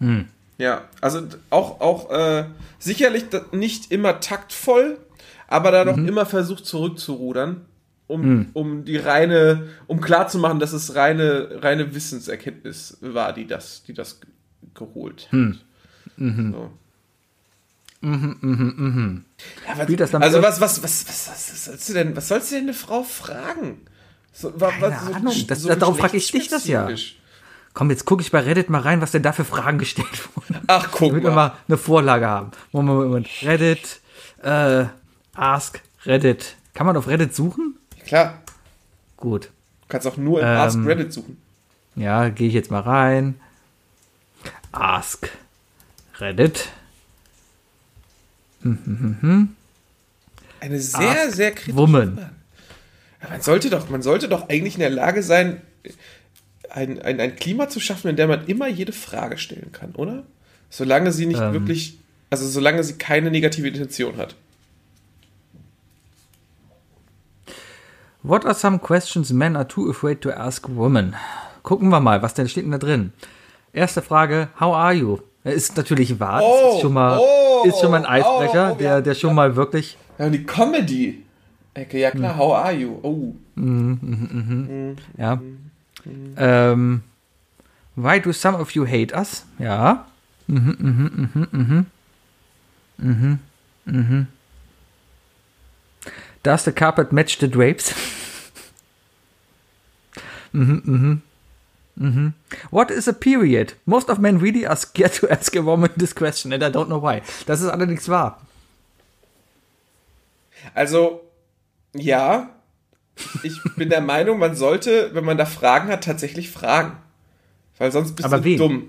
Hm. 0.00 0.26
Ja, 0.58 0.84
also 1.00 1.26
auch, 1.50 1.80
auch 1.80 2.10
äh, 2.10 2.44
sicherlich 2.78 3.28
da- 3.28 3.44
nicht 3.52 3.90
immer 3.92 4.20
taktvoll, 4.20 4.98
aber 5.48 5.70
dann 5.70 5.88
Mhm. 5.88 5.92
auch 5.92 6.08
immer 6.08 6.26
versucht 6.26 6.64
zurückzurudern, 6.66 7.66
um, 8.06 8.48
um 8.54 8.84
die 8.84 8.96
reine, 8.96 9.68
um 9.86 10.00
klarzumachen, 10.00 10.58
dass 10.60 10.72
es 10.72 10.94
reine, 10.94 11.58
reine 11.62 11.94
Wissenserkenntnis 11.94 12.96
war, 13.00 13.32
die 13.32 13.46
das, 13.46 13.82
die 13.84 13.92
das 13.94 14.20
geholt 14.74 15.24
hat. 15.26 15.32
Hm. 15.32 15.58
So. 16.52 16.70
Ja, 18.02 19.78
was, 19.78 19.86
das 19.96 20.10
dann 20.10 20.22
also 20.22 20.42
was, 20.42 20.60
was, 20.60 20.82
was, 20.82 21.06
was, 21.08 21.28
was, 21.28 21.50
was 21.52 21.64
sollst 21.64 21.88
du 21.88 21.92
denn, 21.92 22.16
was 22.16 22.28
sollst 22.28 22.50
du 22.50 22.56
denn 22.56 22.64
eine 22.64 22.74
Frau 22.74 23.02
fragen? 23.04 23.80
So, 24.32 24.52
wa- 24.60 24.70
Keine 24.70 24.82
was- 24.82 25.14
Ahnung, 25.14 25.34
das- 25.46 25.62
darauf 25.62 25.98
frag 25.98 26.12
ich 26.14 26.30
dich 26.30 26.48
das 26.48 26.66
ja. 26.66 26.88
Komm, 27.74 27.90
jetzt 27.90 28.04
gucke 28.04 28.20
ich 28.22 28.30
bei 28.30 28.40
Reddit 28.40 28.68
mal 28.70 28.80
rein, 28.80 29.00
was 29.00 29.12
denn 29.12 29.22
da 29.22 29.32
für 29.32 29.44
Fragen 29.44 29.78
gestellt 29.78 30.28
wurden. 30.36 30.60
Ach, 30.66 30.88
guck 30.90 31.10
Damit 31.10 31.22
wir 31.24 31.30
mal. 31.30 31.48
mal 31.50 31.56
eine 31.68 31.78
Vorlage 31.78 32.26
haben. 32.26 32.50
Moment, 32.72 32.98
Moment. 33.08 33.28
Reddit, 33.42 34.00
äh, 34.42 34.84
Ask 35.34 35.80
Reddit. 36.04 36.56
Kann 36.74 36.86
man 36.86 36.96
auf 36.96 37.06
Reddit 37.08 37.34
suchen? 37.34 37.76
Klar, 38.06 38.42
Gut. 39.16 39.44
du 39.44 39.88
kannst 39.88 40.06
auch 40.06 40.16
nur 40.16 40.40
im 40.40 40.46
Ähm, 40.46 40.56
Ask 40.56 40.78
Reddit 40.84 41.12
suchen. 41.12 41.38
Ja, 41.94 42.28
gehe 42.30 42.48
ich 42.48 42.54
jetzt 42.54 42.70
mal 42.70 42.80
rein. 42.80 43.38
Ask 44.72 45.30
Reddit. 46.18 46.68
Eine 50.60 50.80
sehr, 50.80 51.26
Ask 51.26 51.32
sehr 51.36 51.52
kritische 51.52 51.76
Woman. 51.76 52.30
Man 53.28 53.40
sollte 53.40 53.70
doch, 53.70 53.88
man 53.88 54.02
sollte 54.02 54.28
doch 54.28 54.48
eigentlich 54.48 54.74
in 54.74 54.80
der 54.80 54.90
Lage 54.90 55.22
sein, 55.22 55.60
ein, 56.70 57.00
ein, 57.02 57.20
ein 57.20 57.36
Klima 57.36 57.68
zu 57.68 57.80
schaffen, 57.80 58.08
in 58.08 58.16
dem 58.16 58.28
man 58.28 58.46
immer 58.46 58.66
jede 58.66 58.92
Frage 58.92 59.38
stellen 59.38 59.72
kann, 59.72 59.92
oder? 59.92 60.24
Solange 60.70 61.12
sie 61.12 61.26
nicht 61.26 61.40
Ähm. 61.40 61.52
wirklich, 61.52 61.98
also 62.30 62.48
solange 62.48 62.82
sie 62.82 62.94
keine 62.94 63.30
negative 63.30 63.68
Intention 63.68 64.16
hat. 64.16 64.34
What 68.22 68.46
are 68.46 68.54
some 68.54 68.78
questions 68.78 69.32
men 69.32 69.56
are 69.56 69.66
too 69.66 69.90
afraid 69.90 70.20
to 70.22 70.30
ask 70.30 70.68
women? 70.68 71.14
Gucken 71.62 71.88
wir 71.90 72.00
mal, 72.00 72.22
was 72.22 72.34
denn 72.34 72.48
steht 72.48 72.64
denn 72.64 72.70
da 72.72 72.78
drin? 72.78 73.12
Erste 73.72 74.02
Frage, 74.02 74.48
how 74.60 74.74
are 74.74 74.92
you? 74.92 75.18
Ist 75.44 75.76
natürlich 75.76 76.20
wahr, 76.20 76.40
das 76.40 76.44
Oh, 76.44 76.74
ist 76.76 76.82
schon 76.82 76.92
mal, 76.92 77.18
oh, 77.18 77.64
ist 77.66 77.80
schon 77.80 77.90
mal 77.90 78.04
ein 78.04 78.06
Eisbrecher, 78.06 78.70
oh, 78.70 78.74
oh, 78.74 78.78
der, 78.78 78.90
ja, 78.90 79.00
der 79.00 79.14
schon 79.14 79.34
mal 79.34 79.56
wirklich, 79.56 79.96
Ja, 80.18 80.26
und 80.26 80.32
die 80.32 80.44
Comedy. 80.44 81.24
Ecke, 81.74 81.98
ja 81.98 82.10
klar, 82.10 82.36
how 82.36 82.54
are 82.54 82.72
you? 82.72 82.98
Oh. 83.02 83.34
ja. 85.16 85.40
Ähm, 86.36 87.02
why 87.96 88.20
do 88.20 88.30
some 88.32 88.58
of 88.58 88.72
you 88.72 88.86
hate 88.86 89.14
us? 89.16 89.46
Ja. 89.58 90.06
Mhm, 90.48 90.76
mhm, 90.78 91.30
mhm, 91.34 91.48
mhm. 91.50 91.86
Mhm, 92.98 93.38
mhm. 93.86 94.26
Does 96.42 96.64
the 96.64 96.72
carpet 96.72 97.10
match 97.12 97.38
the 97.40 97.48
drapes? 97.50 97.94
mhm, 100.52 100.82
mhm. 100.84 101.22
Mhm. 101.94 102.32
What 102.70 102.90
is 102.90 103.06
a 103.08 103.12
period? 103.12 103.74
Most 103.84 104.08
of 104.08 104.18
men 104.18 104.38
really 104.40 104.66
are 104.66 104.76
scared 104.76 105.14
to 105.20 105.28
ask 105.28 105.54
a 105.56 105.64
woman 105.64 105.90
this 105.98 106.14
question 106.14 106.52
and 106.52 106.62
I 106.62 106.66
don't 106.68 106.86
know 106.86 107.02
why. 107.02 107.22
Das 107.46 107.60
ist 107.60 107.68
allerdings 107.68 108.08
wahr. 108.08 108.40
Also, 110.74 111.20
ja, 111.94 112.50
ich 113.42 113.60
bin 113.76 113.90
der 113.90 114.00
Meinung, 114.00 114.38
man 114.38 114.54
sollte, 114.56 115.10
wenn 115.14 115.24
man 115.24 115.36
da 115.36 115.44
Fragen 115.44 115.88
hat, 115.88 116.04
tatsächlich 116.04 116.50
fragen. 116.50 116.96
Weil 117.78 117.92
sonst 117.92 118.14
bist 118.14 118.26
Aber 118.26 118.38
du 118.38 118.44
wen? 118.44 118.58
dumm. 118.58 118.86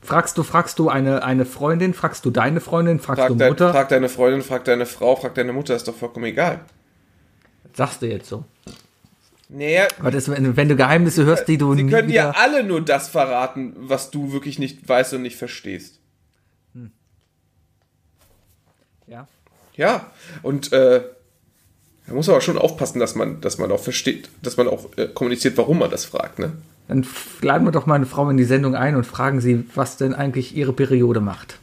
Fragst 0.00 0.38
du, 0.38 0.42
fragst 0.42 0.78
du 0.78 0.88
eine, 0.88 1.22
eine 1.24 1.44
Freundin, 1.44 1.92
fragst 1.92 2.24
du 2.24 2.30
deine 2.30 2.60
Freundin, 2.60 2.98
fragst 3.00 3.20
Frag, 3.20 3.28
du 3.28 3.34
dein, 3.34 3.48
Mutter? 3.50 3.72
frag 3.72 3.88
deine 3.88 4.08
Freundin, 4.08 4.42
frag 4.42 4.64
deine 4.64 4.86
Frau, 4.86 5.16
frag 5.16 5.34
deine 5.34 5.52
Mutter, 5.52 5.74
ist 5.74 5.88
doch 5.88 5.94
vollkommen 5.94 6.26
egal. 6.26 6.60
Sagst 7.74 8.00
du 8.00 8.06
jetzt 8.06 8.28
so. 8.28 8.44
Naja, 9.48 9.86
Was 9.98 10.14
ist, 10.14 10.28
wenn, 10.28 10.68
du 10.68 10.76
Geheimnisse 10.76 11.24
hörst, 11.24 11.46
die 11.46 11.56
du 11.56 11.74
sie 11.74 11.84
nie 11.84 11.90
können 11.90 12.08
wieder... 12.08 12.36
alle 12.36 12.64
nur 12.64 12.80
das 12.80 13.08
verraten, 13.08 13.74
was 13.76 14.10
du 14.10 14.32
wirklich 14.32 14.58
nicht 14.58 14.88
weißt 14.88 15.14
und 15.14 15.22
nicht 15.22 15.36
verstehst. 15.36 16.00
Ja. 19.06 19.28
Ja, 19.76 20.10
und 20.42 20.72
äh, 20.72 21.02
da 22.06 22.14
muss 22.14 22.26
man 22.26 22.34
aber 22.34 22.40
schon 22.40 22.58
aufpassen, 22.58 22.98
dass 22.98 23.14
man, 23.14 23.40
dass 23.40 23.58
man 23.58 23.70
auch 23.70 23.80
versteht, 23.80 24.28
dass 24.42 24.56
man 24.56 24.66
auch 24.68 24.96
äh, 24.96 25.06
kommuniziert, 25.06 25.56
warum 25.56 25.78
man 25.78 25.90
das 25.90 26.04
fragt, 26.04 26.38
ne? 26.38 26.52
Dann 26.88 27.06
laden 27.40 27.66
wir 27.66 27.72
doch 27.72 27.86
mal 27.86 27.96
eine 27.96 28.06
Frau 28.06 28.28
in 28.30 28.36
die 28.36 28.44
Sendung 28.44 28.76
ein 28.76 28.94
und 28.94 29.04
fragen 29.04 29.40
sie, 29.40 29.64
was 29.74 29.96
denn 29.96 30.14
eigentlich 30.14 30.56
ihre 30.56 30.72
Periode 30.72 31.20
macht. 31.20 31.58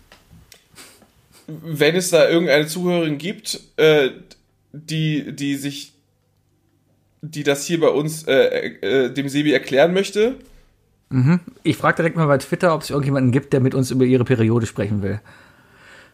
wenn 1.48 1.96
es 1.96 2.10
da 2.10 2.30
irgendeine 2.30 2.68
Zuhörerin 2.68 3.18
gibt, 3.18 3.60
äh, 3.78 4.10
die, 4.72 5.36
die 5.36 5.56
sich, 5.56 5.94
die 7.24 7.44
das 7.44 7.66
hier 7.66 7.80
bei 7.80 7.88
uns 7.88 8.28
äh, 8.28 8.68
äh, 8.82 9.10
dem 9.10 9.30
Sebi 9.30 9.54
erklären 9.54 9.94
möchte, 9.94 10.36
Ich 11.64 11.78
frage 11.78 11.98
direkt 11.98 12.18
mal 12.18 12.26
bei 12.26 12.40
Twitter, 12.40 12.74
ob 12.74 12.82
es 12.82 12.90
irgendjemanden 12.90 13.32
gibt, 13.32 13.54
der 13.54 13.60
mit 13.60 13.76
uns 13.76 13.92
über 13.92 14.04
ihre 14.04 14.26
Periode 14.26 14.66
sprechen 14.66 15.04
will. 15.04 15.22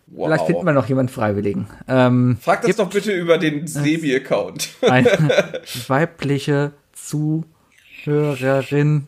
Wow. 0.07 0.27
Vielleicht 0.27 0.47
finden 0.47 0.65
wir 0.65 0.73
noch 0.73 0.89
jemanden 0.89 1.09
Freiwilligen. 1.11 1.67
Ähm, 1.87 2.37
Frag 2.41 2.63
das 2.63 2.75
doch 2.75 2.89
bitte 2.89 3.13
über 3.13 3.37
den 3.37 3.65
Sebi-Account. 3.67 4.69
eine 4.81 5.07
weibliche 5.87 6.73
Zuhörerin, 6.93 9.07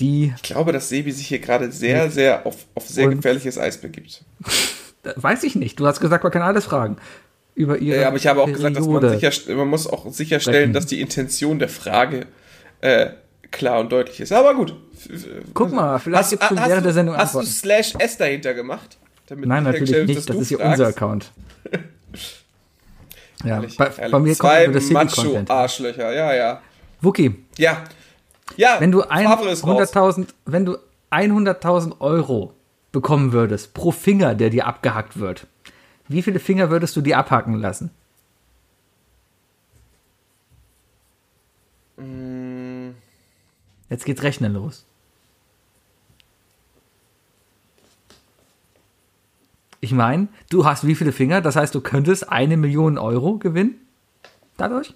die, 0.00 0.32
Ich 0.36 0.42
glaube, 0.42 0.72
dass 0.72 0.88
Sebi 0.88 1.12
sich 1.12 1.28
hier 1.28 1.40
gerade 1.40 1.70
sehr, 1.70 2.10
sehr 2.10 2.46
auf, 2.46 2.56
auf 2.74 2.88
sehr 2.88 3.08
gefährliches 3.08 3.58
Eis 3.58 3.78
begibt. 3.78 4.24
äh, 5.04 5.12
weiß 5.16 5.44
ich 5.44 5.54
nicht, 5.54 5.78
du 5.78 5.86
hast 5.86 6.00
gesagt, 6.00 6.24
man 6.24 6.32
kann 6.32 6.42
alles 6.42 6.64
fragen. 6.64 6.96
Über 7.54 7.78
ihre 7.78 8.00
Ja, 8.02 8.08
aber 8.08 8.16
ich 8.16 8.26
habe 8.26 8.42
auch 8.42 8.46
gesagt, 8.46 8.76
dass 8.76 8.86
man, 8.86 9.00
Periode. 9.00 9.18
sicher, 9.30 9.54
man 9.56 9.68
muss 9.68 9.86
auch 9.86 10.10
sicherstellen, 10.12 10.72
dass 10.72 10.86
die 10.86 11.00
Intention 11.00 11.58
der 11.58 11.68
Frage 11.68 12.26
äh, 12.80 13.10
klar 13.50 13.80
und 13.80 13.90
deutlich 13.92 14.20
ist. 14.20 14.32
Aber 14.32 14.54
gut. 14.54 14.74
Guck 15.54 15.72
mal, 15.72 15.98
vielleicht 15.98 16.30
schon 16.30 16.40
hast 16.40 16.68
während 16.68 16.80
du, 16.80 16.84
der 16.84 16.92
Sendung 16.92 17.16
Hast 17.16 17.34
du 17.34 17.38
Antworten. 17.40 17.46
Slash 17.58 17.94
S 17.98 18.16
dahinter 18.16 18.54
gemacht? 18.54 18.98
Nein, 19.34 19.64
natürlich 19.64 20.06
nicht, 20.06 20.28
das 20.28 20.36
ist 20.36 20.50
du 20.50 20.56
hier 20.58 20.64
unser? 20.64 20.86
Account. 20.88 21.30
ja, 23.44 23.56
Ehrlich, 23.56 23.76
bei, 23.76 23.86
ehrlich. 23.86 24.10
bei 24.12 24.18
mir 24.18 24.36
kommt 24.36 24.52
Zwei 24.52 24.64
nur 24.66 24.74
das 24.74 24.84
City-Content. 24.84 25.48
Macho-Arschlöcher, 25.48 26.12
ja, 26.12 26.34
ja. 26.34 26.60
Wookie, 27.00 27.34
Ja. 27.56 27.84
Ja, 28.56 28.76
wenn 28.80 28.90
du 28.90 29.02
ein- 29.02 29.26
Favre 29.26 29.50
ist 29.50 29.64
raus. 29.64 29.92
100.000 29.94 30.26
wenn 30.44 30.64
du 30.66 30.76
100.000 31.12 32.00
Euro 32.00 32.52
bekommen 32.92 33.32
würdest 33.32 33.74
pro 33.74 33.92
Finger, 33.92 34.34
der 34.34 34.50
dir 34.50 34.66
abgehackt 34.66 35.20
wird, 35.20 35.46
wie 36.10 36.22
viele 36.22 36.40
Finger 36.40 36.70
würdest 36.70 36.96
du 36.96 37.00
dir 37.00 37.18
abhacken 37.18 37.54
lassen? 37.54 37.90
Mm. 41.96 42.90
Jetzt 43.88 44.04
geht's 44.04 44.22
rechnen 44.24 44.52
los. 44.52 44.84
Ich 49.80 49.92
meine, 49.92 50.28
du 50.50 50.64
hast 50.64 50.84
wie 50.84 50.96
viele 50.96 51.12
Finger? 51.12 51.40
Das 51.40 51.54
heißt, 51.54 51.74
du 51.74 51.80
könntest 51.80 52.28
eine 52.28 52.56
Million 52.56 52.98
Euro 52.98 53.38
gewinnen? 53.38 53.76
Dadurch? 54.56 54.94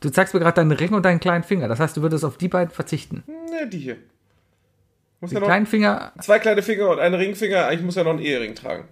Du 0.00 0.10
zeigst 0.10 0.34
mir 0.34 0.40
gerade 0.40 0.54
deinen 0.54 0.70
Ring 0.70 0.94
und 0.94 1.02
deinen 1.04 1.18
kleinen 1.18 1.42
Finger. 1.42 1.66
Das 1.66 1.80
heißt, 1.80 1.96
du 1.96 2.02
würdest 2.02 2.24
auf 2.24 2.38
die 2.38 2.48
beiden 2.48 2.72
verzichten. 2.72 3.24
Ne, 3.26 3.68
die 3.68 3.78
hier. 3.78 3.96
Muss 5.20 5.30
Die 5.30 5.34
ja 5.34 5.40
noch 5.40 5.48
kleinen 5.48 5.66
Finger, 5.66 6.12
zwei 6.20 6.38
kleine 6.38 6.62
Finger 6.62 6.90
und 6.90 7.00
einen 7.00 7.16
Ringfinger. 7.16 7.66
Eigentlich 7.66 7.82
muss 7.82 7.96
er 7.96 8.04
noch 8.04 8.12
einen 8.12 8.20
Ehering 8.20 8.54
tragen. 8.54 8.84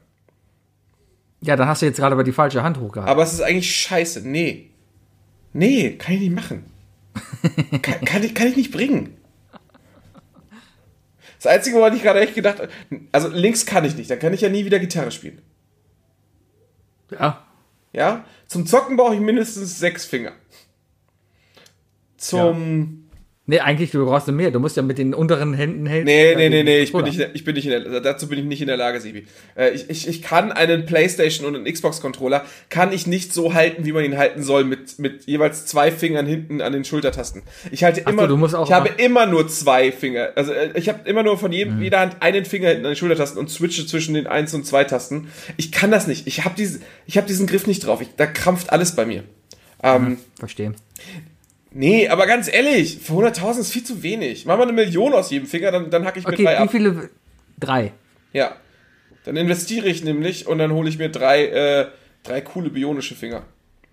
Ja, 1.40 1.56
dann 1.56 1.68
hast 1.68 1.82
du 1.82 1.86
jetzt 1.86 1.98
gerade 1.98 2.12
aber 2.12 2.24
die 2.24 2.32
falsche 2.32 2.62
Hand 2.62 2.78
hochgehalten. 2.78 3.10
Aber 3.10 3.22
es 3.22 3.32
ist 3.32 3.40
eigentlich 3.40 3.74
scheiße. 3.74 4.26
Nee. 4.26 4.70
Nee, 5.52 5.96
kann 5.96 6.14
ich 6.14 6.20
nicht 6.20 6.34
machen. 6.34 6.64
kann, 7.82 8.04
kann, 8.04 8.22
ich, 8.22 8.34
kann 8.34 8.48
ich 8.48 8.56
nicht 8.56 8.72
bringen. 8.72 9.16
Das 11.38 11.46
Einzige, 11.46 11.76
woran 11.76 11.94
ich 11.94 12.02
gerade 12.02 12.20
echt 12.20 12.34
gedacht 12.34 12.58
habe, 12.60 12.70
also 13.12 13.28
links 13.28 13.66
kann 13.66 13.84
ich 13.84 13.96
nicht, 13.96 14.10
dann 14.10 14.18
kann 14.18 14.34
ich 14.34 14.40
ja 14.40 14.48
nie 14.48 14.64
wieder 14.64 14.78
Gitarre 14.78 15.10
spielen. 15.10 15.42
Ja, 17.10 17.46
Ja? 17.92 18.24
Zum 18.48 18.66
Zocken 18.66 18.96
brauche 18.96 19.14
ich 19.14 19.20
mindestens 19.20 19.78
sechs 19.78 20.04
Finger. 20.04 20.32
Zum. 22.16 23.05
Nee, 23.48 23.60
eigentlich, 23.60 23.92
du 23.92 24.04
brauchst 24.04 24.26
mehr. 24.26 24.50
Du 24.50 24.58
musst 24.58 24.76
ja 24.76 24.82
mit 24.82 24.98
den 24.98 25.14
unteren 25.14 25.54
Händen 25.54 25.86
helfen. 25.86 26.06
Nee, 26.06 26.34
nee, 26.34 26.48
nee, 26.48 26.64
nee, 26.64 26.80
ich 26.80 26.92
bin 26.92 27.04
nicht, 27.04 27.20
ich 27.32 27.44
bin 27.44 27.54
nicht 27.54 27.66
in 27.66 27.70
der, 27.70 28.00
dazu 28.00 28.26
bin 28.28 28.40
ich 28.40 28.44
nicht 28.44 28.60
in 28.60 28.66
der 28.66 28.76
Lage, 28.76 29.00
Sibi. 29.00 29.24
Äh, 29.54 29.70
ich, 29.70 29.88
ich, 29.88 30.08
ich 30.08 30.20
kann 30.20 30.50
einen 30.50 30.84
Playstation 30.84 31.46
und 31.46 31.54
einen 31.54 31.72
Xbox-Controller, 31.72 32.44
kann 32.70 32.92
ich 32.92 33.06
nicht 33.06 33.32
so 33.32 33.54
halten, 33.54 33.84
wie 33.84 33.92
man 33.92 34.04
ihn 34.04 34.18
halten 34.18 34.42
soll, 34.42 34.64
mit, 34.64 34.98
mit 34.98 35.26
jeweils 35.26 35.64
zwei 35.66 35.92
Fingern 35.92 36.26
hinten 36.26 36.60
an 36.60 36.72
den 36.72 36.84
Schultertasten. 36.84 37.42
Ich 37.70 37.84
halte 37.84 38.00
Ach 38.04 38.10
so, 38.10 38.12
immer, 38.12 38.26
du 38.26 38.36
musst 38.36 38.56
auch 38.56 38.66
ich 38.66 38.72
habe 38.72 38.88
immer 38.96 39.26
nur 39.26 39.46
zwei 39.46 39.92
Finger. 39.92 40.30
Also 40.34 40.52
äh, 40.52 40.70
ich 40.74 40.88
habe 40.88 41.08
immer 41.08 41.22
nur 41.22 41.38
von 41.38 41.52
jedem, 41.52 41.76
Mhm. 41.76 41.82
jeder 41.82 42.00
Hand 42.00 42.16
einen 42.20 42.44
Finger 42.44 42.70
hinten 42.70 42.86
an 42.86 42.92
den 42.92 42.96
Schultertasten 42.96 43.38
und 43.38 43.48
switche 43.48 43.86
zwischen 43.86 44.14
den 44.14 44.26
1 44.26 44.54
und 44.54 44.66
2 44.66 44.84
Tasten. 44.84 45.28
Ich 45.56 45.70
kann 45.70 45.92
das 45.92 46.08
nicht. 46.08 46.26
Ich 46.26 46.44
habe 46.44 46.56
diese, 46.58 46.80
ich 47.06 47.16
habe 47.16 47.28
diesen 47.28 47.46
Griff 47.46 47.68
nicht 47.68 47.86
drauf. 47.86 48.00
Ich, 48.00 48.08
da 48.16 48.26
krampft 48.26 48.70
alles 48.72 48.96
bei 48.96 49.06
mir. 49.06 49.22
Ähm, 49.84 50.18
Verstehe. 50.38 50.74
Nee, 51.78 52.08
aber 52.08 52.26
ganz 52.26 52.50
ehrlich, 52.52 52.98
für 53.02 53.12
100.000 53.12 53.60
ist 53.60 53.72
viel 53.72 53.84
zu 53.84 54.02
wenig. 54.02 54.46
Mach 54.46 54.56
mal 54.56 54.62
eine 54.62 54.72
Million 54.72 55.12
aus 55.12 55.30
jedem 55.30 55.46
Finger, 55.46 55.70
dann, 55.72 55.90
dann 55.90 56.04
hacke 56.06 56.18
ich 56.20 56.26
mir 56.26 56.32
Okay, 56.32 56.44
drei 56.44 56.52
wie 56.54 56.56
ab. 56.56 56.70
viele? 56.70 57.10
Drei. 57.60 57.92
Ja. 58.32 58.56
Dann 59.24 59.36
investiere 59.36 59.86
ich 59.88 60.02
nämlich 60.04 60.46
und 60.46 60.58
dann 60.58 60.72
hole 60.72 60.88
ich 60.88 60.98
mir 60.98 61.10
drei, 61.10 61.46
äh, 61.46 61.86
drei 62.22 62.40
coole 62.40 62.70
bionische 62.70 63.14
Finger. 63.14 63.42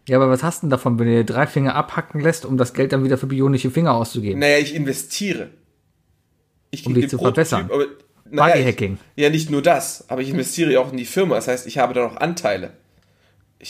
Ja, 0.07 0.17
aber 0.17 0.29
was 0.29 0.43
hast 0.43 0.61
du 0.61 0.65
denn 0.67 0.69
davon, 0.71 0.97
wenn 0.99 1.07
du 1.07 1.13
dir 1.13 1.23
drei 1.25 1.45
Finger 1.47 1.75
abhacken 1.75 2.21
lässt, 2.21 2.45
um 2.45 2.57
das 2.57 2.73
Geld 2.73 2.93
dann 2.93 3.03
wieder 3.03 3.17
für 3.17 3.27
bionische 3.27 3.71
Finger 3.71 3.93
auszugeben? 3.95 4.39
Naja, 4.39 4.59
ich 4.59 4.75
investiere. 4.75 5.49
Ich 6.71 6.85
Um 6.85 6.93
dich 6.93 7.09
zu 7.09 7.17
verbessern. 7.17 7.69
aber, 7.71 7.85
naja, 8.29 8.55
Bodyhacking. 8.55 8.97
ich- 9.15 9.23
Ja, 9.23 9.29
nicht 9.29 9.49
nur 9.49 9.61
das, 9.61 10.05
aber 10.09 10.21
ich 10.21 10.29
investiere 10.29 10.71
ja 10.73 10.79
auch 10.79 10.91
in 10.91 10.97
die 10.97 11.05
Firma. 11.05 11.35
Das 11.35 11.47
heißt, 11.47 11.67
ich 11.67 11.77
habe 11.79 11.93
da 11.93 12.01
noch 12.03 12.17
Anteile. 12.17 12.71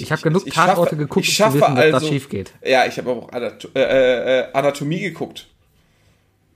Ich 0.02 0.12
habe 0.12 0.22
genug 0.22 0.44
ich 0.46 0.54
Tatorte 0.54 0.92
schaffe- 0.92 0.96
geguckt, 0.98 1.26
ich 1.26 1.32
um 1.32 1.36
schaffe 1.36 1.58
zu 1.60 1.64
wissen, 1.64 1.76
dass 1.76 1.86
das 1.86 1.94
also- 1.96 2.08
schief 2.08 2.30
geht. 2.30 2.54
Ja, 2.66 2.86
ich 2.86 2.98
habe 2.98 3.10
auch 3.12 3.30
Anato 3.32 3.68
äh, 3.76 3.80
äh, 3.82 4.40
äh, 4.42 4.46
Anatomie 4.54 5.00
geguckt. 5.02 5.48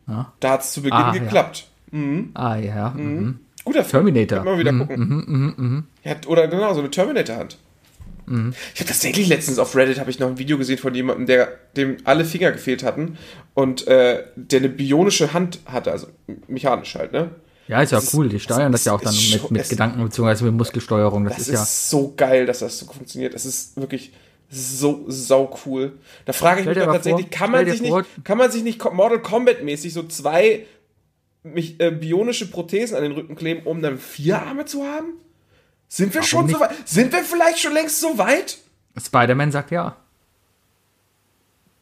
Ja. 0.07 0.31
Da 0.39 0.51
hat 0.51 0.61
es 0.61 0.71
zu 0.73 0.81
Beginn 0.81 0.97
Ah, 0.97 1.13
ja. 1.13 1.19
geklappt. 1.21 1.67
Ah 2.33 2.55
ja. 2.57 2.89
Mhm. 2.91 3.39
Guter 3.63 3.83
Film. 3.83 4.05
Terminator. 4.05 4.43
Man 4.43 4.57
wieder 4.59 4.71
gucken. 4.73 5.87
Ja, 6.03 6.15
oder 6.27 6.47
genau, 6.47 6.73
so 6.73 6.79
eine 6.79 6.89
Terminator-Hand. 6.89 7.57
Ich 8.73 8.81
habe 8.81 8.89
tatsächlich 8.89 9.29
letztens 9.29 9.57
auf 9.57 9.73
Reddit 9.73 9.99
habe 10.01 10.09
ich 10.09 10.19
noch 10.19 10.27
ein 10.27 10.37
Video 10.37 10.57
gesehen 10.57 10.77
von 10.77 10.93
jemandem, 10.93 11.27
der 11.27 11.47
dem 11.77 11.95
alle 12.03 12.25
Finger 12.25 12.51
gefehlt 12.51 12.83
hatten 12.83 13.17
und 13.53 13.87
äh, 13.87 14.23
der 14.35 14.59
eine 14.59 14.67
bionische 14.67 15.31
Hand 15.33 15.59
hatte, 15.65 15.93
also 15.93 16.07
mechanisch 16.49 16.95
halt, 16.95 17.13
ne? 17.13 17.29
Ja, 17.67 17.81
ist 17.81 17.91
ja 17.91 17.99
Das 17.99 18.13
cool. 18.13 18.29
Die 18.29 18.39
steuern 18.39 18.71
das 18.71 18.85
ja 18.85 18.93
auch 18.93 19.01
dann 19.01 19.13
mit, 19.15 19.51
mit 19.51 19.69
Gedanken 19.69 20.03
bzw. 20.03 20.45
mit 20.45 20.53
Muskelsteuerung. 20.53 21.25
Das, 21.25 21.33
Das 21.37 21.47
ist 21.47 21.53
ja. 21.53 21.63
ist 21.63 21.89
so 21.89 22.13
geil, 22.15 22.45
dass 22.45 22.59
das 22.59 22.79
so 22.79 22.85
funktioniert. 22.85 23.33
Es 23.33 23.45
ist 23.45 23.75
wirklich 23.75 24.13
so 24.49 25.03
sau 25.09 25.53
cool. 25.65 25.93
Da 26.25 26.31
frage 26.33 26.61
ich 26.61 26.63
Stell 26.63 26.75
mich 26.75 26.79
doch 26.83 26.87
mal 26.87 26.93
tatsächlich, 26.93 27.25
vor- 27.27 27.31
kann 27.37 27.51
man 27.51 27.65
sich 27.69 27.87
vor- 27.87 28.01
nicht, 28.01 28.25
kann 28.25 28.37
man 28.37 28.51
sich 28.51 28.63
nicht 28.63 28.83
Mortal 28.93 29.21
Kombat 29.21 29.63
mäßig 29.63 29.93
so 29.93 30.03
zwei 30.03 30.65
mich, 31.43 31.79
äh, 31.81 31.91
bionische 31.91 32.49
Prothesen 32.49 32.95
an 32.95 33.03
den 33.03 33.11
Rücken 33.11 33.35
kleben, 33.35 33.63
um 33.65 33.81
dann 33.81 33.97
vier 33.97 34.41
Arme 34.41 34.63
zu 34.65 34.83
haben? 34.83 35.13
Sind 35.89 36.13
wir 36.13 36.23
schon 36.23 36.45
nicht? 36.45 36.55
so 36.55 36.61
weit? 36.61 36.71
Sind 36.85 37.11
wir 37.11 37.23
vielleicht 37.23 37.59
schon 37.59 37.73
längst 37.73 37.99
so 37.99 38.17
weit? 38.17 38.57
Spider-Man 38.97 39.51
sagt 39.51 39.71
ja. 39.71 39.95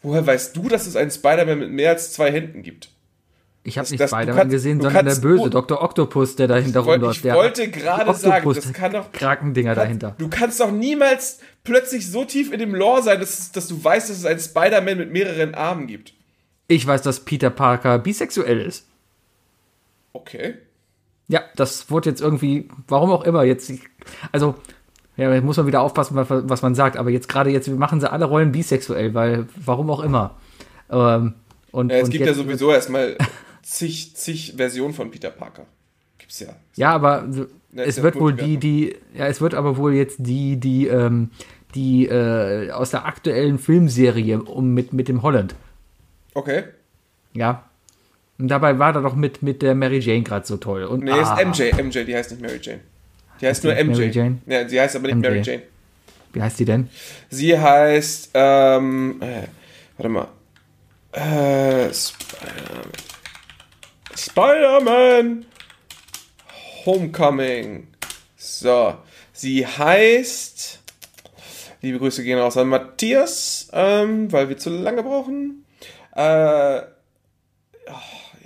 Woher 0.01 0.25
weißt 0.25 0.55
du, 0.55 0.67
dass 0.69 0.85
es 0.85 0.95
einen 0.95 1.09
Spider-Man 1.11 1.57
mit 1.59 1.71
mehr 1.71 1.91
als 1.91 2.13
zwei 2.13 2.31
Händen 2.31 2.61
gibt? 2.61 2.89
Ich 3.67 3.79
habe 3.79 3.89
nicht 3.89 4.07
Spider-Man 4.07 4.49
gesehen, 4.49 4.79
sondern 4.79 5.05
der 5.07 5.15
böse. 5.15 5.49
Dr. 5.49 5.81
Octopus, 5.81 6.35
der 6.35 6.47
dahinter 6.47 6.81
rumläuft. 6.81 7.25
ich 7.25 7.33
wollte 7.33 7.67
gerade 7.71 8.13
sagen, 8.13 8.53
das 8.53 8.71
kann 8.73 8.93
doch- 8.93 9.11
Krakendinger 9.11 9.73
dahinter. 9.73 10.13
Du 10.19 10.29
kannst 10.29 10.59
doch 10.59 10.69
niemals 10.71 11.39
plötzlich 11.63 12.09
so 12.11 12.25
tief 12.25 12.53
in 12.53 12.59
dem 12.59 12.75
Lore 12.75 13.01
sein, 13.01 13.19
dass, 13.19 13.51
dass 13.51 13.67
du 13.67 13.83
weißt, 13.83 14.07
dass 14.11 14.17
es 14.19 14.25
einen 14.25 14.39
Spider-Man 14.39 14.99
mit 14.99 15.11
mehreren 15.11 15.55
Armen 15.55 15.87
gibt. 15.87 16.13
Ich 16.67 16.85
weiß, 16.85 17.01
dass 17.01 17.21
Peter 17.21 17.49
Parker 17.49 17.97
bisexuell 17.97 18.61
ist. 18.61 18.85
Okay. 20.13 20.55
Ja, 21.27 21.41
das 21.55 21.89
wurde 21.89 22.11
jetzt 22.11 22.21
irgendwie, 22.21 22.69
warum 22.87 23.09
auch 23.11 23.23
immer, 23.23 23.43
jetzt, 23.43 23.71
also, 24.31 24.53
ja, 25.17 25.33
jetzt 25.33 25.43
muss 25.43 25.57
man 25.57 25.65
wieder 25.65 25.81
aufpassen, 25.81 26.15
was, 26.15 26.61
man 26.61 26.75
sagt, 26.75 26.97
aber 26.97 27.09
jetzt 27.09 27.27
gerade 27.27 27.49
jetzt 27.49 27.67
machen 27.67 27.99
sie 27.99 28.11
alle 28.11 28.25
Rollen 28.25 28.51
bisexuell, 28.51 29.15
weil, 29.15 29.47
warum 29.55 29.89
auch 29.89 30.01
immer. 30.01 30.35
Ähm, 30.91 31.33
und, 31.71 31.89
Ja, 31.91 31.97
es 31.97 32.03
und 32.05 32.09
gibt 32.11 32.27
ja 32.27 32.33
sowieso 32.35 32.71
erstmal 32.71 33.17
zig, 33.65 34.15
zig 34.15 34.53
Versionen 34.55 34.93
von 34.93 35.11
Peter 35.11 35.31
Parker. 35.31 35.65
Gibt's 36.17 36.39
ja. 36.39 36.55
Ja, 36.75 36.91
aber 36.91 37.27
Ja, 37.73 37.83
es 37.83 38.01
wird 38.01 38.15
wohl 38.15 38.33
die, 38.33 38.57
die, 38.57 38.95
ja, 39.13 39.27
es 39.27 39.41
wird 39.41 39.53
aber 39.53 39.75
wohl 39.75 39.93
jetzt 39.93 40.17
die, 40.19 40.57
die, 40.57 40.87
ähm, 40.87 41.31
die 41.73 42.05
äh, 42.05 42.71
aus 42.71 42.91
der 42.91 43.05
aktuellen 43.05 43.59
Filmserie 43.59 44.41
um 44.41 44.73
mit, 44.73 44.93
mit 44.93 45.09
dem 45.09 45.23
Holland. 45.23 45.55
Okay. 46.33 46.63
Ja. 47.33 47.65
Und 48.37 48.49
dabei 48.49 48.79
war 48.79 48.95
er 48.95 49.01
doch 49.01 49.15
mit, 49.15 49.41
mit 49.41 49.61
der 49.61 49.75
Mary 49.75 49.99
Jane 49.99 50.23
gerade 50.23 50.45
so 50.45 50.57
toll. 50.57 50.83
Und, 50.83 51.03
Nee, 51.03 51.11
ah, 51.11 51.39
ist 51.39 51.45
MJ. 51.45 51.81
MJ, 51.81 52.03
die 52.05 52.15
heißt 52.15 52.31
nicht 52.31 52.41
Mary 52.41 52.59
Jane. 52.61 52.81
Die 53.41 53.47
heißt 53.47 53.63
die 53.63 53.67
nur 53.67 53.75
MJ. 53.75 53.91
Mary 53.91 54.09
Jane? 54.11 54.37
Ja, 54.45 54.69
sie 54.69 54.79
heißt 54.79 54.95
aber 54.95 55.07
nicht 55.07 55.17
MJ. 55.17 55.27
Mary 55.27 55.41
Jane. 55.41 55.61
Wie 56.33 56.41
heißt 56.41 56.59
die 56.59 56.65
denn? 56.65 56.89
Sie 57.29 57.57
heißt, 57.57 58.31
ähm, 58.33 59.21
äh, 59.21 59.43
warte 59.97 60.09
mal. 60.09 60.27
Äh, 61.13 61.93
Spider-Man. 61.93 63.14
Spider-Man 64.35 65.45
Homecoming. 66.85 67.87
So. 68.35 68.97
Sie 69.31 69.65
heißt, 69.65 70.79
liebe 71.81 71.99
Grüße 71.99 72.21
gehen 72.21 72.37
raus 72.37 72.57
an 72.57 72.67
Matthias, 72.67 73.69
ähm, 73.71 74.29
weil 74.33 74.49
wir 74.49 74.57
zu 74.57 74.69
lange 74.71 75.03
brauchen. 75.03 75.63
Äh, 76.17 76.79
oh, 76.81 77.93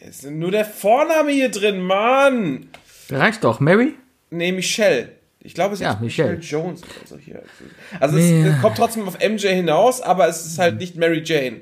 jetzt 0.05 0.23
ist 0.25 0.29
nur 0.29 0.51
der 0.51 0.65
Vorname 0.65 1.31
hier 1.31 1.49
drin, 1.49 1.81
Mann. 1.81 2.69
Reicht 3.09 3.43
doch. 3.43 3.59
Mary? 3.59 3.95
Nee, 4.29 4.51
Michelle. 4.51 5.13
Ich 5.39 5.55
glaube, 5.55 5.73
es 5.73 5.79
ist 5.79 5.85
Ja, 5.85 5.97
Michelle. 5.99 6.37
Michelle. 6.37 6.63
Jones 6.65 6.83
oder 6.83 7.07
so 7.07 7.17
hier. 7.17 7.41
Also 7.99 8.15
Ja. 8.19 8.53
es 8.53 8.61
kommt 8.61 8.77
trotzdem 8.77 9.07
auf 9.07 9.17
MJ 9.27 9.47
hinaus, 9.47 10.01
aber 10.01 10.27
es 10.27 10.45
ist 10.45 10.59
halt 10.59 10.77
nicht 10.77 10.97
Mary 10.97 11.23
Jane. 11.25 11.61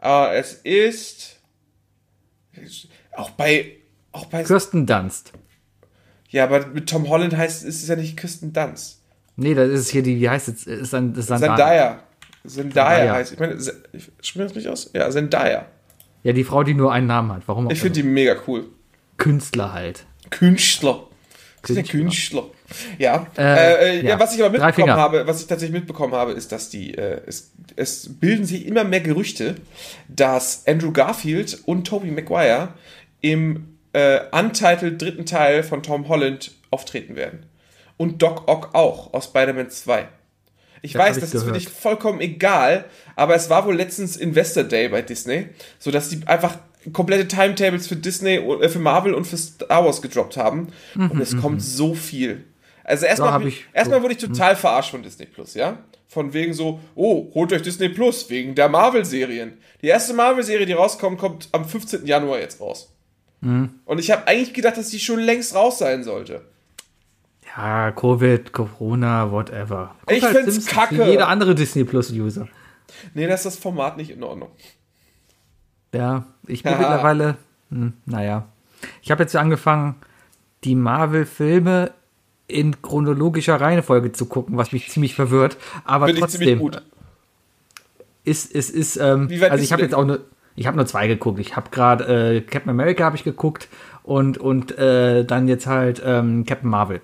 Äh, 0.00 0.36
es 0.38 0.52
ist 0.54 1.40
auch 3.16 3.30
bei 3.30 3.72
auch 4.12 4.26
bei 4.26 4.42
Kirsten 4.44 4.86
Dunst. 4.86 5.32
Ja, 6.30 6.44
aber 6.44 6.66
mit 6.68 6.88
Tom 6.88 7.08
Holland 7.08 7.36
heißt 7.36 7.64
ist 7.64 7.82
es 7.82 7.88
ja 7.88 7.96
nicht 7.96 8.16
Kirsten 8.16 8.52
Dunst. 8.52 9.00
Nee, 9.36 9.54
das 9.54 9.68
ist 9.68 9.90
hier 9.90 10.02
die, 10.02 10.20
wie 10.20 10.28
heißt 10.28 10.48
es? 10.48 10.66
Ist 10.66 10.92
dann, 10.92 11.14
ist 11.14 11.26
Zendaya. 11.26 11.56
Zendaya, 11.58 12.00
Zendaya. 12.46 13.12
heißt. 13.14 13.32
Ich 13.32 13.38
meine, 13.40 13.58
spreche 14.20 14.44
das 14.46 14.54
nicht 14.54 14.68
aus? 14.68 14.90
Ja, 14.94 15.10
Zendaya. 15.10 15.66
Ja, 16.22 16.32
die 16.32 16.44
Frau, 16.44 16.62
die 16.62 16.74
nur 16.74 16.92
einen 16.92 17.06
Namen 17.08 17.32
hat. 17.32 17.42
Warum 17.46 17.66
auch 17.66 17.70
Ich 17.72 17.80
finde 17.80 18.00
immer. 18.00 18.08
die 18.08 18.14
mega 18.14 18.36
cool. 18.46 18.66
Künstler 19.16 19.72
halt. 19.72 20.06
Künstler. 20.30 21.06
Das 21.62 21.70
ist 21.70 21.76
der 21.76 21.84
Künstler. 21.84 22.42
Künstler. 22.42 22.96
Ja. 22.98 23.26
Äh, 23.36 23.42
Äh, 23.42 23.74
äh, 23.98 24.02
ja. 24.02 24.10
ja. 24.10 24.20
was 24.20 24.34
ich 24.34 24.42
aber 24.42 24.50
mitbekommen 24.50 24.92
habe, 24.92 25.26
was 25.26 25.40
ich 25.40 25.46
tatsächlich 25.46 25.78
mitbekommen 25.78 26.14
habe, 26.14 26.32
ist, 26.32 26.52
dass 26.52 26.68
die, 26.70 26.94
äh, 26.94 27.20
es, 27.26 27.52
es 27.76 28.08
bilden 28.20 28.44
sich 28.44 28.66
immer 28.66 28.84
mehr 28.84 29.00
Gerüchte, 29.00 29.56
dass 30.08 30.66
Andrew 30.66 30.92
Garfield 30.92 31.58
und 31.66 31.86
Tobey 31.86 32.10
Maguire 32.10 32.74
im 33.32 33.78
äh, 33.94 34.20
untitled 34.32 35.00
dritten 35.00 35.24
Teil 35.24 35.62
von 35.62 35.82
Tom 35.82 36.08
Holland 36.08 36.52
auftreten 36.70 37.16
werden. 37.16 37.46
Und 37.96 38.20
Doc 38.22 38.48
Ock 38.48 38.74
auch 38.74 39.14
aus 39.14 39.26
Spider-Man 39.26 39.70
2. 39.70 40.08
Ich 40.82 40.92
Das 40.92 41.00
weiß, 41.02 41.16
ich 41.16 41.20
das 41.22 41.34
ist 41.34 41.40
für 41.42 41.46
gehört. 41.52 41.56
dich 41.62 41.68
vollkommen 41.68 42.20
egal, 42.20 42.84
aber 43.16 43.34
es 43.34 43.48
war 43.48 43.64
wohl 43.66 43.74
letztens 43.76 44.16
Investor 44.16 44.64
Day 44.64 44.88
bei 44.88 45.00
Disney, 45.00 45.46
sodass 45.78 46.10
die 46.10 46.26
einfach 46.26 46.58
komplette 46.92 47.26
Timetables 47.28 47.86
für 47.86 47.96
Disney, 47.96 48.34
äh, 48.34 48.68
für 48.68 48.78
Marvel 48.80 49.14
und 49.14 49.24
für 49.26 49.38
Star 49.38 49.84
Wars 49.84 50.02
gedroppt 50.02 50.36
haben. 50.36 50.68
und 50.94 51.20
es 51.20 51.36
kommt 51.40 51.62
so 51.62 51.94
viel. 51.94 52.44
Also 52.82 53.06
erstmal, 53.06 53.46
ich- 53.46 53.64
erstmal 53.72 54.02
wurde 54.02 54.12
ich 54.12 54.20
total 54.20 54.56
verarscht 54.56 54.90
von 54.90 55.02
Disney 55.02 55.24
Plus, 55.26 55.54
ja? 55.54 55.78
Von 56.08 56.34
wegen 56.34 56.52
so, 56.52 56.80
oh, 56.94 57.32
holt 57.32 57.52
euch 57.54 57.62
Disney 57.62 57.88
Plus, 57.88 58.28
wegen 58.28 58.54
der 58.54 58.68
Marvel-Serien. 58.68 59.54
Die 59.80 59.86
erste 59.86 60.12
Marvel-Serie, 60.12 60.66
die 60.66 60.74
rauskommt, 60.74 61.18
kommt 61.18 61.48
am 61.52 61.64
15. 61.66 62.04
Januar 62.06 62.40
jetzt 62.40 62.60
raus. 62.60 62.93
Und 63.84 63.98
ich 63.98 64.10
habe 64.10 64.26
eigentlich 64.26 64.54
gedacht, 64.54 64.76
dass 64.78 64.88
die 64.90 64.98
schon 64.98 65.20
längst 65.20 65.54
raus 65.54 65.78
sein 65.78 66.02
sollte. 66.02 66.40
Ja, 67.56 67.92
Covid, 67.92 68.52
Corona, 68.52 69.30
whatever. 69.30 69.94
Ich 70.08 70.22
halt 70.24 70.36
find's 70.36 70.54
Simpsons, 70.54 70.66
kacke. 70.66 70.98
Wie 71.06 71.10
jeder 71.10 71.28
andere 71.28 71.54
Disney 71.54 71.84
Plus 71.84 72.10
User. 72.10 72.48
Nee, 73.12 73.26
da 73.26 73.34
ist 73.34 73.44
das 73.46 73.56
Format 73.56 73.96
nicht 73.96 74.10
in 74.10 74.22
Ordnung. 74.22 74.48
Ja, 75.94 76.24
ich 76.46 76.62
bin 76.62 76.72
Ja. 76.72 76.78
mittlerweile, 76.78 77.36
hm, 77.70 77.92
naja. 78.06 78.46
Ich 79.02 79.10
habe 79.10 79.22
jetzt 79.22 79.36
angefangen, 79.36 79.94
die 80.64 80.74
Marvel-Filme 80.74 81.92
in 82.46 82.82
chronologischer 82.82 83.60
Reihenfolge 83.60 84.12
zu 84.12 84.26
gucken, 84.26 84.56
was 84.56 84.72
mich 84.72 84.90
ziemlich 84.90 85.14
verwirrt. 85.14 85.56
Aber 85.84 86.06
Finde 86.06 86.20
ich 86.22 86.26
ziemlich 86.28 86.58
trotzdem 86.58 86.58
gut. 86.58 86.82
ist 88.24 88.50
ist 88.52 88.70
ist 88.70 88.96
ähm, 88.96 89.28
also 89.48 89.62
ich 89.62 89.72
habe 89.72 89.82
jetzt 89.82 89.94
auch 89.94 90.04
nur 90.04 90.24
ich 90.56 90.66
habe 90.66 90.76
nur 90.76 90.86
zwei 90.86 91.06
geguckt. 91.08 91.38
Ich 91.40 91.56
habe 91.56 91.70
gerade 91.70 92.36
äh, 92.36 92.40
Captain 92.40 92.70
America 92.70 93.04
habe 93.04 93.16
ich 93.16 93.24
geguckt 93.24 93.68
und 94.02 94.38
und 94.38 94.76
äh, 94.78 95.24
dann 95.24 95.48
jetzt 95.48 95.66
halt 95.66 96.02
ähm, 96.04 96.44
Captain 96.46 96.70
Marvel. 96.70 97.00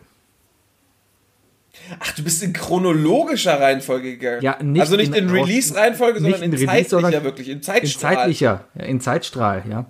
Ach, 2.01 2.13
du 2.15 2.23
bist 2.25 2.43
in 2.43 2.53
chronologischer 2.53 3.61
Reihenfolge 3.61 4.13
gegangen. 4.17 4.43
Ja, 4.43 4.59
nicht 4.63 4.81
also 4.81 4.97
nicht 4.97 5.15
in, 5.15 5.29
in- 5.29 5.31
Release-Reihenfolge, 5.31 6.21
sondern 6.21 6.43
in, 6.43 6.53
in 6.53 6.59
Release, 6.59 6.67
zeitlicher, 6.67 7.01
sondern 7.01 7.25
wirklich, 7.25 7.49
in 7.49 7.57
In 7.59 7.63
Zeitstrahl. 7.63 8.15
zeitlicher, 8.17 8.65
ja, 8.75 8.85
in 8.85 9.01
Zeitstrahl, 9.01 9.63
ja. 9.69 9.87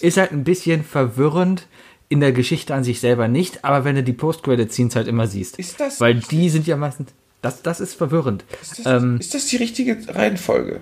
Ist 0.00 0.16
halt 0.16 0.30
ein 0.32 0.44
bisschen 0.44 0.84
verwirrend 0.84 1.66
in 2.08 2.20
der 2.20 2.32
Geschichte 2.32 2.74
an 2.74 2.84
sich 2.84 3.00
selber 3.00 3.28
nicht, 3.28 3.64
aber 3.64 3.84
wenn 3.84 3.96
du 3.96 4.02
die 4.02 4.12
Post-Credit-Scenes 4.12 4.94
halt 4.96 5.08
immer 5.08 5.26
siehst. 5.26 5.58
Ist 5.58 5.80
das- 5.80 6.00
Weil 6.00 6.14
die 6.16 6.48
sind 6.50 6.66
ja 6.66 6.76
meistens. 6.76 7.10
Das, 7.42 7.60
das 7.62 7.80
ist 7.80 7.94
verwirrend. 7.94 8.44
Ist 8.62 8.78
das, 8.86 9.02
Ähm, 9.02 9.18
ist 9.18 9.34
das 9.34 9.46
die 9.46 9.56
richtige 9.56 9.98
Reihenfolge? 10.14 10.80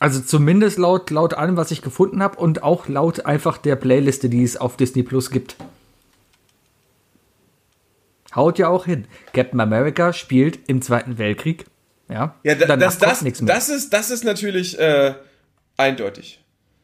Also 0.00 0.20
zumindest 0.20 0.78
laut, 0.78 1.10
laut 1.10 1.34
allem, 1.34 1.56
was 1.56 1.70
ich 1.70 1.82
gefunden 1.82 2.22
habe 2.22 2.38
und 2.38 2.62
auch 2.62 2.88
laut 2.88 3.26
einfach 3.26 3.58
der 3.58 3.76
Playliste, 3.76 4.30
die 4.30 4.42
es 4.42 4.56
auf 4.56 4.76
Disney 4.76 5.02
Plus 5.02 5.30
gibt. 5.30 5.56
Haut 8.34 8.58
ja 8.58 8.68
auch 8.68 8.86
hin. 8.86 9.06
Captain 9.34 9.60
America 9.60 10.12
spielt 10.12 10.58
im 10.68 10.80
Zweiten 10.82 11.18
Weltkrieg. 11.18 11.66
Ja, 12.08 12.34
Ja, 12.42 12.54
da, 12.54 12.66
Danach 12.66 12.94
das, 12.94 12.98
kommt 12.98 13.22
nichts 13.22 13.42
mehr. 13.42 13.54
das, 13.54 13.68
ist, 13.68 13.92
das 13.92 14.10
ist 14.10 14.24
natürlich 14.24 14.78
äh, 14.78 15.14
eindeutig. 15.76 16.42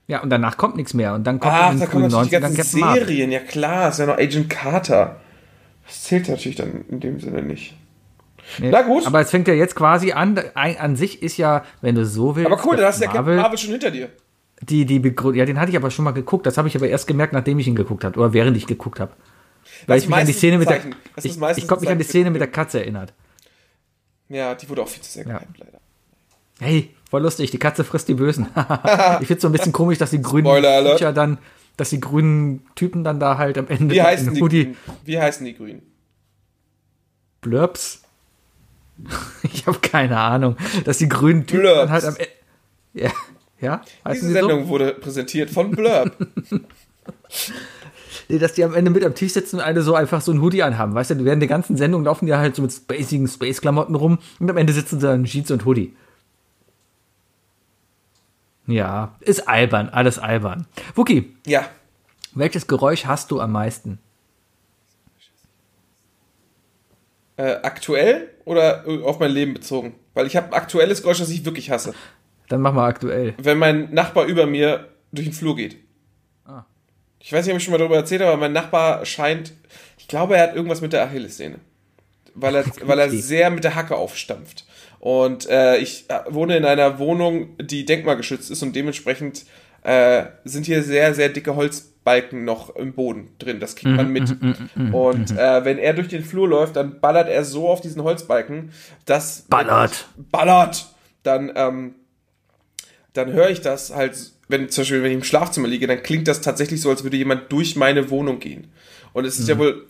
ja, 0.09 0.23
und 0.23 0.31
danach 0.31 0.57
kommt 0.57 0.77
nichts 0.77 0.93
mehr. 0.93 1.15
Und 1.15 1.25
dann 1.27 1.41
kommt 1.41 1.55
Ach, 1.55 1.75
da 1.79 1.87
kommen 1.87 2.09
die 2.09 2.15
90ern 2.15 2.41
ganzen 2.41 2.57
Captain 2.57 2.81
Marvel. 2.81 3.07
Serien. 3.07 3.33
Ja 3.33 3.41
klar, 3.41 3.89
ist 3.89 3.99
ja 3.99 4.07
noch 4.07 4.19
Agent 4.19 4.51
Carter. 4.51 5.21
Das 5.87 6.03
zählt 6.03 6.29
natürlich 6.29 6.57
dann 6.57 6.85
in 6.91 7.01
dem 7.01 7.19
Sinne 7.19 7.43
nicht. 7.43 7.75
Nee, 8.59 8.71
Na 8.71 8.83
gut. 8.83 9.07
Aber 9.07 9.21
es 9.21 9.31
fängt 9.31 9.49
ja 9.49 9.55
jetzt 9.55 9.75
quasi 9.75 10.13
an. 10.13 10.39
An 10.55 10.97
sich 10.97 11.23
ist 11.23 11.37
ja, 11.37 11.65
wenn 11.81 11.95
du 11.95 12.05
so 12.05 12.37
willst. 12.37 12.51
Aber 12.51 12.65
cool, 12.65 12.77
dann 12.77 12.87
hast 12.87 13.01
du 13.01 13.05
ja 13.05 13.13
Captain 13.13 13.37
Marvel 13.37 13.59
schon 13.59 13.71
hinter 13.73 13.91
dir. 13.91 14.11
Die, 14.63 14.87
die 14.87 14.99
Begründung, 14.99 15.39
ja, 15.39 15.45
den 15.45 15.61
hatte 15.61 15.71
ich 15.71 15.77
aber 15.77 15.91
schon 15.91 16.05
mal 16.05 16.13
geguckt. 16.13 16.47
Das 16.47 16.57
habe 16.57 16.69
ich 16.69 16.77
aber 16.77 16.89
erst 16.89 17.07
gemerkt, 17.07 17.33
nachdem 17.33 17.59
ich 17.59 17.67
ihn 17.69 17.75
geguckt 17.75 18.05
habe. 18.05 18.19
Oder 18.19 18.33
während 18.33 18.57
ich 18.57 18.67
geguckt 18.67 19.01
habe. 19.01 19.13
Weil 19.87 19.97
Das 19.97 20.05
ich 20.05 20.09
mich 20.09 20.19
an 20.19 20.27
die 20.27 20.33
Szene 20.33 20.59
mit 20.59 20.71
der. 20.71 20.81
Ich, 21.23 21.37
ich 21.57 21.69
konnte 21.69 21.81
mich 21.83 21.91
an 21.91 21.99
die 21.99 22.05
Szene 22.05 22.31
mit 22.31 22.41
der 22.41 22.49
Katze 22.49 22.81
erinnert. 22.81 23.13
Ja, 24.29 24.55
die 24.55 24.69
wurde 24.69 24.83
auch 24.83 24.89
viel 24.89 25.03
zu 25.03 25.11
sehr 25.11 25.27
Ja. 25.27 25.39
gehypt, 25.39 25.59
leider. 25.59 25.81
Hey, 26.59 26.95
voll 27.11 27.23
lustig, 27.23 27.51
die 27.51 27.59
Katze 27.59 27.85
frisst 27.85 28.09
die 28.09 28.15
Bösen. 28.15 28.47
ich 29.21 29.27
finde 29.27 29.41
so 29.41 29.49
ein 29.49 29.53
bisschen 29.53 29.73
komisch, 29.73 29.99
dass 29.99 30.11
die 30.11 30.23
grünen. 30.23 30.47
Viecher 30.47 31.13
dann, 31.13 31.39
dass 31.77 31.91
die 31.91 32.01
grünen 32.01 32.65
Typen 32.75 33.05
dann 33.05 33.21
da 33.21 33.37
halt 33.39 33.59
am 33.59 33.69
Ende 33.69 33.95
Wie 33.95 34.01
heißen, 34.03 34.33
die 34.35 34.41
Hoodie? 34.41 34.77
Wie 35.05 35.21
heißen 35.21 35.45
die 35.45 35.55
Grünen? 35.55 35.83
Blurbs. 37.43 38.03
ich 39.43 39.67
habe 39.67 39.79
keine 39.81 40.19
Ahnung, 40.19 40.57
dass 40.85 40.99
die 40.99 41.09
grünen 41.09 41.47
Typen 41.47 41.63
Blurbs. 41.63 41.81
dann 41.81 41.91
halt 41.91 42.05
am 42.05 42.17
Ende. 42.17 42.31
Ja, 42.95 43.11
ja, 43.61 43.81
heißen 44.05 44.29
Diese 44.29 44.35
die 44.35 44.41
so? 44.41 44.49
Sendung 44.49 44.69
wurde 44.69 44.93
präsentiert 44.93 45.51
von 45.51 45.71
Blurb. 45.71 46.13
Nee, 48.29 48.39
dass 48.39 48.55
die 48.55 48.65
am 48.65 48.75
Ende 48.75 48.91
mit 48.91 49.05
am 49.05 49.15
Tisch 49.15 49.35
sitzen 49.35 49.57
und 49.57 49.63
alle 49.63 49.83
so 49.83 49.95
einfach 49.95 50.21
so 50.21 50.33
ein 50.33 50.41
Hoodie 50.41 50.63
anhaben. 50.65 50.95
Weißt 50.95 51.11
du, 51.11 51.25
während 51.25 51.41
der 51.41 51.49
ganzen 51.49 51.77
Sendung 51.77 52.03
laufen 52.03 52.27
die 52.27 52.35
halt 52.35 52.57
so 52.57 52.63
mit 52.63 52.73
spacigen 52.73 53.29
Space-Klamotten 53.29 53.95
rum 53.95 54.19
und 54.41 54.51
am 54.51 54.57
Ende 54.57 54.73
sitzen 54.73 54.99
sie 54.99 55.07
dann 55.07 55.21
in 55.21 55.27
Jeans 55.27 55.51
und 55.53 55.65
Hoodie. 55.65 55.95
Ja, 58.67 59.15
ist 59.21 59.49
albern, 59.49 59.91
alles 59.91 60.19
albern. 60.19 60.67
Wookie, 60.97 61.37
ja. 61.47 61.67
welches 62.35 62.67
Geräusch 62.67 63.07
hast 63.07 63.31
du 63.31 63.41
am 63.41 63.53
meisten? 63.53 64.01
Äh, 67.39 67.57
aktuell 67.63 68.31
oder 68.45 68.87
äh, 68.87 69.03
auf 69.03 69.19
mein 69.19 69.31
Leben 69.31 69.55
bezogen? 69.55 69.95
Weil 70.15 70.27
ich 70.27 70.37
habe 70.37 70.49
ein 70.49 70.55
aktuelles 70.55 71.03
Geräusch, 71.03 71.19
das 71.19 71.31
ich 71.31 71.45
wirklich 71.45 71.71
hasse. 71.71 71.95
Dann 72.49 72.63
mach 72.63 72.73
mal 72.73 72.89
aktuell. 72.89 73.35
Wenn 73.39 73.59
mein 73.59 73.93
Nachbar 73.93 74.25
über 74.25 74.47
mir 74.47 74.89
durch 75.13 75.27
den 75.27 75.35
Flur 75.35 75.57
geht. 75.57 75.77
Ah. 76.47 76.65
Ich 77.21 77.33
weiß 77.33 77.45
nicht, 77.45 77.53
ob 77.53 77.59
ich 77.59 77.65
schon 77.65 77.73
mal 77.73 77.79
darüber 77.79 77.97
erzählt 77.97 78.23
habe, 78.23 78.33
aber 78.33 78.41
mein 78.41 78.53
Nachbar 78.53 79.05
scheint, 79.05 79.53
ich 79.99 80.09
glaube, 80.09 80.37
er 80.37 80.45
hat 80.45 80.57
irgendwas 80.57 80.81
mit 80.81 80.93
der 80.93 81.03
Achillessehne. 81.03 81.59
Weil 82.35 82.55
er, 82.55 82.65
weil 82.83 82.99
er 82.99 83.11
sehr 83.11 83.51
mit 83.51 83.65
der 83.65 83.75
Hacke 83.75 83.97
aufstampft. 83.97 84.65
Und 84.99 85.49
äh, 85.49 85.79
ich 85.79 86.09
äh, 86.09 86.21
wohne 86.29 86.57
in 86.57 86.65
einer 86.65 86.99
Wohnung, 86.99 87.57
die 87.59 87.85
denkmalgeschützt 87.85 88.51
ist 88.51 88.63
und 88.63 88.75
dementsprechend 88.75 89.45
äh, 89.83 90.25
sind 90.45 90.67
hier 90.67 90.83
sehr, 90.83 91.15
sehr 91.15 91.29
dicke 91.29 91.55
Holzbalken 92.07 92.45
noch 92.45 92.75
im 92.77 92.93
Boden 92.95 93.29
drin. 93.39 93.61
Das 93.61 93.77
kriegt 93.77 93.97
man 93.97 94.11
mit. 94.11 94.31
Und 94.93 95.33
äh, 95.33 95.65
wenn 95.65 95.79
er 95.79 95.93
durch 95.93 96.09
den 96.09 96.25
Flur 96.25 96.49
läuft, 96.49 96.77
dann 96.77 97.01
ballert 97.01 97.29
er 97.29 97.45
so 97.45 97.69
auf 97.69 97.81
diesen 97.81 98.03
Holzbalken, 98.03 98.71
dass. 99.05 99.43
Ballert. 99.43 100.07
Ballert! 100.31 100.87
Dann, 101.23 101.53
ähm, 101.57 101.95
dann 103.13 103.33
höre 103.33 103.51
ich 103.51 103.61
das 103.61 103.95
halt, 103.95 104.17
wenn 104.49 104.69
zum 104.69 104.83
Beispiel, 104.83 105.03
wenn 105.03 105.11
ich 105.11 105.17
im 105.17 105.25
Schlafzimmer 105.25 105.67
liege, 105.67 105.89
dann 105.89 106.03
klingt 106.03 106.29
das 106.29 106.41
tatsächlich 106.41 106.81
so, 106.81 106.91
als 106.91 107.03
würde 107.03 107.17
jemand 107.17 107.51
durch 107.51 107.75
meine 107.75 108.11
Wohnung 108.11 108.39
gehen. 108.39 108.69
Und 109.13 109.25
es 109.25 109.39
ist 109.39 109.49
ja 109.49 109.59
wohl. 109.59 109.87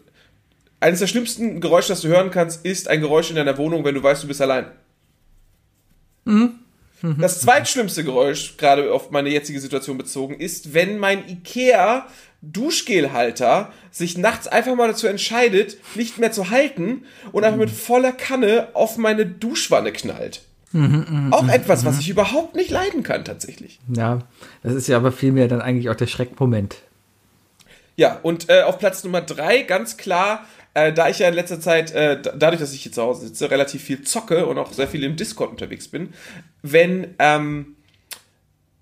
Eines 0.78 1.00
der 1.00 1.06
schlimmsten 1.06 1.60
Geräusche, 1.62 1.88
das 1.88 2.02
du 2.02 2.08
hören 2.08 2.30
kannst, 2.30 2.64
ist 2.64 2.88
ein 2.88 3.00
Geräusch 3.00 3.30
in 3.30 3.36
deiner 3.36 3.56
Wohnung, 3.56 3.82
wenn 3.84 3.94
du 3.94 4.02
weißt, 4.02 4.22
du 4.22 4.28
bist 4.28 4.42
allein. 4.42 4.66
Das 7.02 7.40
zweitschlimmste 7.40 8.04
Geräusch, 8.04 8.56
gerade 8.56 8.92
auf 8.92 9.10
meine 9.10 9.28
jetzige 9.28 9.60
Situation 9.60 9.98
bezogen, 9.98 10.34
ist, 10.34 10.72
wenn 10.72 10.98
mein 10.98 11.28
IKEA 11.28 12.06
Duschgelhalter 12.42 13.72
sich 13.90 14.16
nachts 14.16 14.48
einfach 14.48 14.74
mal 14.74 14.88
dazu 14.88 15.06
entscheidet, 15.06 15.78
nicht 15.94 16.18
mehr 16.18 16.32
zu 16.32 16.50
halten 16.50 17.04
und 17.32 17.44
einfach 17.44 17.58
mit 17.58 17.70
voller 17.70 18.12
Kanne 18.12 18.68
auf 18.74 18.96
meine 18.98 19.26
Duschwanne 19.26 19.92
knallt. 19.92 20.42
Auch 21.30 21.48
etwas, 21.48 21.84
was 21.84 22.00
ich 22.00 22.08
überhaupt 22.08 22.54
nicht 22.54 22.70
leiden 22.70 23.02
kann, 23.02 23.24
tatsächlich. 23.24 23.78
Ja, 23.94 24.20
das 24.62 24.74
ist 24.74 24.88
ja 24.88 24.96
aber 24.96 25.12
vielmehr 25.12 25.48
dann 25.48 25.62
eigentlich 25.62 25.88
auch 25.88 25.94
der 25.94 26.06
Schreckmoment. 26.06 26.76
Ja, 27.96 28.18
und 28.22 28.50
äh, 28.50 28.62
auf 28.62 28.78
Platz 28.78 29.02
Nummer 29.04 29.22
drei 29.22 29.62
ganz 29.62 29.96
klar, 29.96 30.44
äh, 30.76 30.92
da 30.92 31.08
ich 31.08 31.18
ja 31.18 31.28
in 31.28 31.34
letzter 31.34 31.58
Zeit, 31.58 31.90
äh, 31.92 32.20
da- 32.20 32.32
dadurch, 32.36 32.60
dass 32.60 32.74
ich 32.74 32.82
hier 32.82 32.92
zu 32.92 33.00
Hause 33.02 33.26
sitze, 33.26 33.50
relativ 33.50 33.82
viel 33.82 34.02
zocke 34.02 34.44
und 34.44 34.58
auch 34.58 34.72
sehr 34.74 34.86
viel 34.86 35.02
im 35.04 35.16
Discord 35.16 35.50
unterwegs 35.50 35.88
bin, 35.88 36.10
wenn, 36.60 37.14
ähm, 37.18 37.76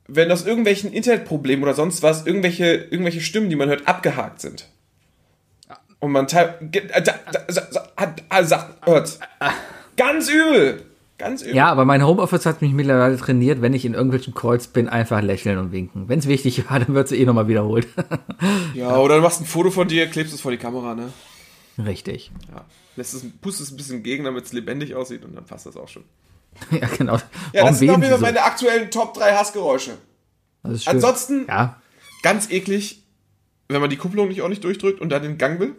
wenn 0.09 0.31
aus 0.33 0.45
irgendwelchen 0.45 0.93
Internetproblemen 0.93 1.63
oder 1.63 1.75
sonst 1.75 2.03
was 2.03 2.27
irgendwelche, 2.27 2.67
irgendwelche 2.67 3.21
Stimmen, 3.21 3.49
die 3.49 3.55
man 3.57 3.69
hört, 3.69 3.87
abgehakt 3.87 4.41
sind. 4.41 4.69
Und 6.01 6.11
man 6.11 6.27
teil- 6.27 6.59
äh, 6.73 7.01
da, 7.01 7.15
da, 7.33 8.45
sagt, 8.45 8.87
hört. 8.87 9.19
Ganz 9.97 10.29
übel. 10.29 10.83
Ganz 11.17 11.43
übel. 11.43 11.55
Ja, 11.55 11.67
aber 11.71 11.85
mein 11.85 12.05
Homeoffice 12.05 12.45
hat 12.45 12.61
mich 12.61 12.73
mittlerweile 12.73 13.17
trainiert, 13.17 13.63
wenn 13.63 13.73
ich 13.73 13.85
in 13.85 13.95
irgendwelchen 13.95 14.35
Calls 14.35 14.67
bin, 14.67 14.89
einfach 14.89 15.23
lächeln 15.23 15.59
und 15.59 15.71
winken. 15.71 16.09
Wenn 16.09 16.19
es 16.19 16.27
wichtig 16.27 16.69
war, 16.69 16.81
dann 16.81 16.93
wird 16.95 17.07
es 17.07 17.13
eh 17.13 17.25
nochmal 17.25 17.47
wiederholt. 17.47 17.87
Ja, 18.75 18.97
oder 18.99 19.17
du 19.17 19.23
machst 19.23 19.41
ein 19.41 19.47
Foto 19.47 19.71
von 19.71 19.87
dir, 19.87 20.09
klebst 20.09 20.35
es 20.35 20.41
vor 20.41 20.51
die 20.51 20.59
Kamera, 20.59 20.95
ne? 20.97 21.11
Richtig. 21.79 22.31
Ja. 22.55 22.65
Lässt 22.97 23.15
es, 23.15 23.25
pustest 23.41 23.69
es 23.69 23.75
ein 23.75 23.77
bisschen 23.77 24.03
gegen, 24.03 24.25
damit 24.25 24.45
es 24.45 24.53
lebendig 24.53 24.95
aussieht 24.95 25.25
und 25.25 25.35
dann 25.35 25.45
passt 25.45 25.67
das 25.67 25.77
auch 25.77 25.89
schon. 25.89 26.05
Ja, 26.71 26.87
genau. 26.87 27.17
Ja, 27.17 27.23
Warum 27.55 27.69
das 27.71 27.79
sind 27.81 27.91
auf 27.91 27.97
beben 27.97 28.03
jeden 28.03 28.03
Sie 28.03 28.09
Fall 28.11 28.19
so? 28.19 28.25
meine 28.27 28.43
aktuellen 28.45 28.91
Top 28.91 29.15
3 29.15 29.35
Hassgeräusche. 29.37 29.99
Das 30.63 30.75
ist 30.75 30.85
schön. 30.85 30.95
Ansonsten, 30.95 31.47
Ja. 31.49 31.81
ganz 32.23 32.49
eklig, 32.51 33.03
wenn 33.69 33.81
man 33.81 33.91
die 33.91 33.97
Kupplung 33.97 34.29
nicht 34.29 34.41
ordentlich 34.41 34.61
durchdrückt 34.61 35.01
und 35.01 35.09
dann 35.11 35.23
den 35.23 35.37
Gang 35.37 35.59
will. 35.59 35.75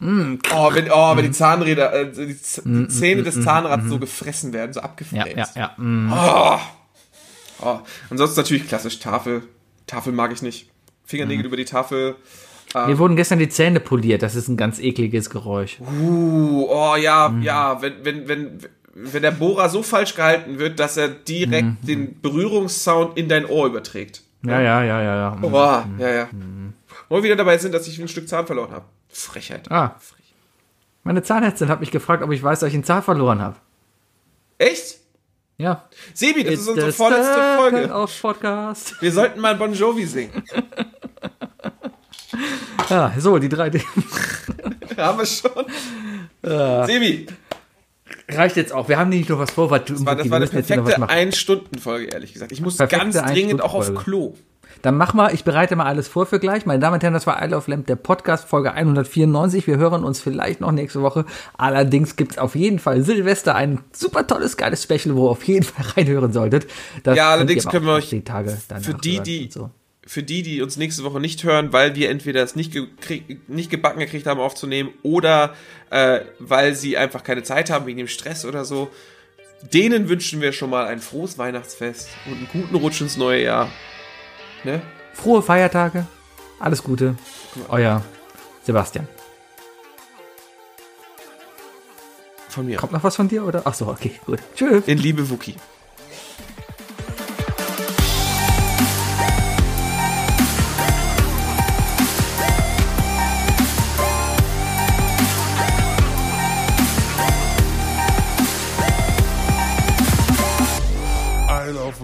Oh, 0.00 0.74
wenn, 0.74 0.90
oh, 0.90 1.16
wenn 1.16 1.24
die 1.24 1.30
Zahnräder, 1.30 1.92
äh, 1.92 2.10
die, 2.10 2.36
Z 2.42 2.64
die 2.66 2.88
Zähne 2.88 3.22
des 3.22 3.40
Zahnrads 3.44 3.88
so 3.88 4.00
gefressen 4.00 4.52
werden, 4.52 4.72
so 4.72 4.80
Ja, 4.80 4.84
abgefräst. 4.86 5.36
ja, 5.36 5.46
ja. 5.54 5.74
mm. 5.76 6.12
Oh. 7.62 7.78
Ansonsten 8.08 8.40
natürlich 8.40 8.66
klassisch 8.66 8.98
Tafel. 8.98 9.42
Tafel 9.86 10.12
mag 10.12 10.32
ich 10.32 10.42
nicht. 10.42 10.70
Fingernägel 11.04 11.46
über 11.46 11.56
die 11.56 11.66
Tafel. 11.66 12.16
Mir 12.74 12.98
wurden 12.98 13.16
gestern 13.16 13.38
die 13.38 13.48
Zähne 13.48 13.80
poliert. 13.80 14.22
Das 14.22 14.36
ist 14.36 14.48
ein 14.48 14.56
ganz 14.56 14.78
ekliges 14.78 15.28
Geräusch. 15.30 15.78
Uh, 15.80 16.66
oh 16.68 16.96
ja, 16.96 17.34
ja, 17.42 17.82
wenn, 17.82 18.04
wenn, 18.04 18.28
wenn, 18.28 18.58
wenn 18.94 19.22
der 19.22 19.32
Bohrer 19.32 19.68
so 19.68 19.82
falsch 19.82 20.14
gehalten 20.14 20.58
wird, 20.58 20.78
dass 20.78 20.96
er 20.96 21.08
direkt 21.08 21.86
den 21.88 22.20
Berührungssound 22.20 23.16
in 23.16 23.28
dein 23.28 23.46
Ohr 23.46 23.66
überträgt. 23.66 24.22
Ja, 24.44 24.60
ja, 24.60 24.84
ja, 24.84 25.02
ja, 25.02 25.16
ja. 25.16 25.38
Oh, 25.42 25.50
ja, 25.98 26.08
ja. 26.08 26.28
Wo 27.08 27.16
wir 27.16 27.22
wieder 27.24 27.36
dabei 27.36 27.58
sind, 27.58 27.74
dass 27.74 27.88
ich 27.88 27.98
ein 27.98 28.08
Stück 28.08 28.28
Zahn 28.28 28.46
verloren 28.46 28.70
habe. 28.70 28.84
Frechheit. 29.08 29.70
Ah. 29.70 29.96
Meine 31.02 31.22
Zahnärztin 31.22 31.68
hat 31.68 31.80
mich 31.80 31.90
gefragt, 31.90 32.22
ob 32.22 32.30
ich 32.30 32.42
weiß, 32.42 32.60
dass 32.60 32.68
ich 32.68 32.74
einen 32.74 32.84
Zahn 32.84 33.02
verloren 33.02 33.40
habe. 33.40 33.56
Echt? 34.58 34.98
Ja. 35.58 35.88
Sebi, 36.14 36.44
das 36.44 36.54
ist 36.54 36.68
unsere 36.68 36.92
vorletzte 36.92 37.56
Folge. 37.56 37.94
Auf 37.94 38.20
Podcast. 38.20 39.00
Wir 39.00 39.12
sollten 39.12 39.40
mal 39.40 39.56
Bon 39.56 39.72
Jovi 39.72 40.06
singen. 40.06 40.42
Ja, 42.88 43.12
so, 43.18 43.38
die 43.38 43.48
drei 43.48 43.70
Dinge. 43.70 43.84
Haben 44.96 45.18
wir 45.18 45.26
schon. 45.26 46.86
Sebi, 46.86 47.26
Reicht 48.28 48.56
jetzt 48.56 48.72
auch. 48.72 48.88
Wir 48.88 48.98
haben 48.98 49.10
nicht 49.10 49.28
noch 49.28 49.38
was 49.38 49.50
vor, 49.50 49.70
was 49.70 49.84
du 49.84 49.94
das 49.94 50.06
war, 50.06 50.16
das 50.16 50.30
war 50.30 50.36
eine 50.38 50.46
perfekte. 50.46 51.08
Ein-Stunden-Folge, 51.08 52.06
ehrlich 52.06 52.32
gesagt. 52.32 52.52
Ich 52.52 52.60
muss 52.60 52.76
Perfekte 52.76 53.18
ganz 53.18 53.32
dringend 53.32 53.62
auch 53.62 53.74
auf. 53.74 53.94
Klo. 53.94 54.34
Dann 54.82 54.96
mach 54.96 55.12
mal, 55.12 55.34
ich 55.34 55.44
bereite 55.44 55.76
mal 55.76 55.84
alles 55.84 56.08
vor 56.08 56.26
für 56.26 56.38
gleich. 56.38 56.64
Meine 56.64 56.80
Damen 56.80 56.94
und 56.94 57.02
Herren, 57.02 57.12
das 57.12 57.26
war 57.26 57.42
Isle 57.44 57.56
of 57.56 57.66
Lamp, 57.66 57.86
der 57.86 57.96
Podcast, 57.96 58.48
Folge 58.48 58.72
194. 58.72 59.66
Wir 59.66 59.76
hören 59.76 60.04
uns 60.04 60.20
vielleicht 60.20 60.60
noch 60.60 60.72
nächste 60.72 61.02
Woche. 61.02 61.26
Allerdings 61.58 62.16
gibt's 62.16 62.38
auf 62.38 62.54
jeden 62.54 62.78
Fall 62.78 63.02
Silvester 63.02 63.54
ein 63.54 63.80
super 63.92 64.26
tolles, 64.26 64.56
geiles 64.56 64.82
Special, 64.82 65.16
wo 65.16 65.26
ihr 65.26 65.30
auf 65.30 65.44
jeden 65.44 65.64
Fall 65.64 65.84
reinhören 65.96 66.32
solltet. 66.32 66.66
Das 67.02 67.16
Ja, 67.16 67.30
allerdings 67.30 67.66
können 67.66 67.84
wir 67.84 67.94
euch 67.94 68.08
die 68.08 68.22
Tage 68.22 68.56
für 68.80 68.94
die, 68.94 69.20
die, 69.20 69.50
so. 69.52 69.70
Für 70.10 70.24
die, 70.24 70.42
die 70.42 70.60
uns 70.60 70.76
nächste 70.76 71.04
Woche 71.04 71.20
nicht 71.20 71.44
hören, 71.44 71.72
weil 71.72 71.94
wir 71.94 72.10
entweder 72.10 72.42
es 72.42 72.56
nicht, 72.56 72.76
nicht 73.46 73.70
gebacken 73.70 74.00
gekriegt 74.00 74.26
haben 74.26 74.40
aufzunehmen 74.40 74.90
oder 75.04 75.54
äh, 75.90 76.22
weil 76.40 76.74
sie 76.74 76.96
einfach 76.96 77.22
keine 77.22 77.44
Zeit 77.44 77.70
haben 77.70 77.86
wegen 77.86 77.98
dem 77.98 78.08
Stress 78.08 78.44
oder 78.44 78.64
so, 78.64 78.90
denen 79.72 80.08
wünschen 80.08 80.40
wir 80.40 80.52
schon 80.52 80.68
mal 80.68 80.88
ein 80.88 80.98
frohes 80.98 81.38
Weihnachtsfest 81.38 82.08
und 82.26 82.38
einen 82.38 82.48
guten 82.52 82.74
Rutsch 82.74 83.00
ins 83.00 83.16
neue 83.16 83.40
Jahr. 83.44 83.70
Ne? 84.64 84.82
Frohe 85.12 85.42
Feiertage. 85.42 86.08
Alles 86.58 86.82
Gute. 86.82 87.14
Euer 87.68 88.04
Sebastian. 88.64 89.06
Von 92.48 92.66
mir. 92.66 92.78
Kommt 92.78 92.94
noch 92.94 93.04
was 93.04 93.14
von 93.14 93.28
dir, 93.28 93.44
oder? 93.44 93.62
Ach 93.64 93.74
so, 93.74 93.86
okay, 93.86 94.18
gut. 94.26 94.40
Tschüss. 94.56 94.88
In 94.88 94.98
Liebe, 94.98 95.30
Wookie. 95.30 95.54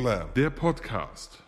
Lamb, 0.07 0.33
der 0.37 0.51
Podcast. 0.51 1.43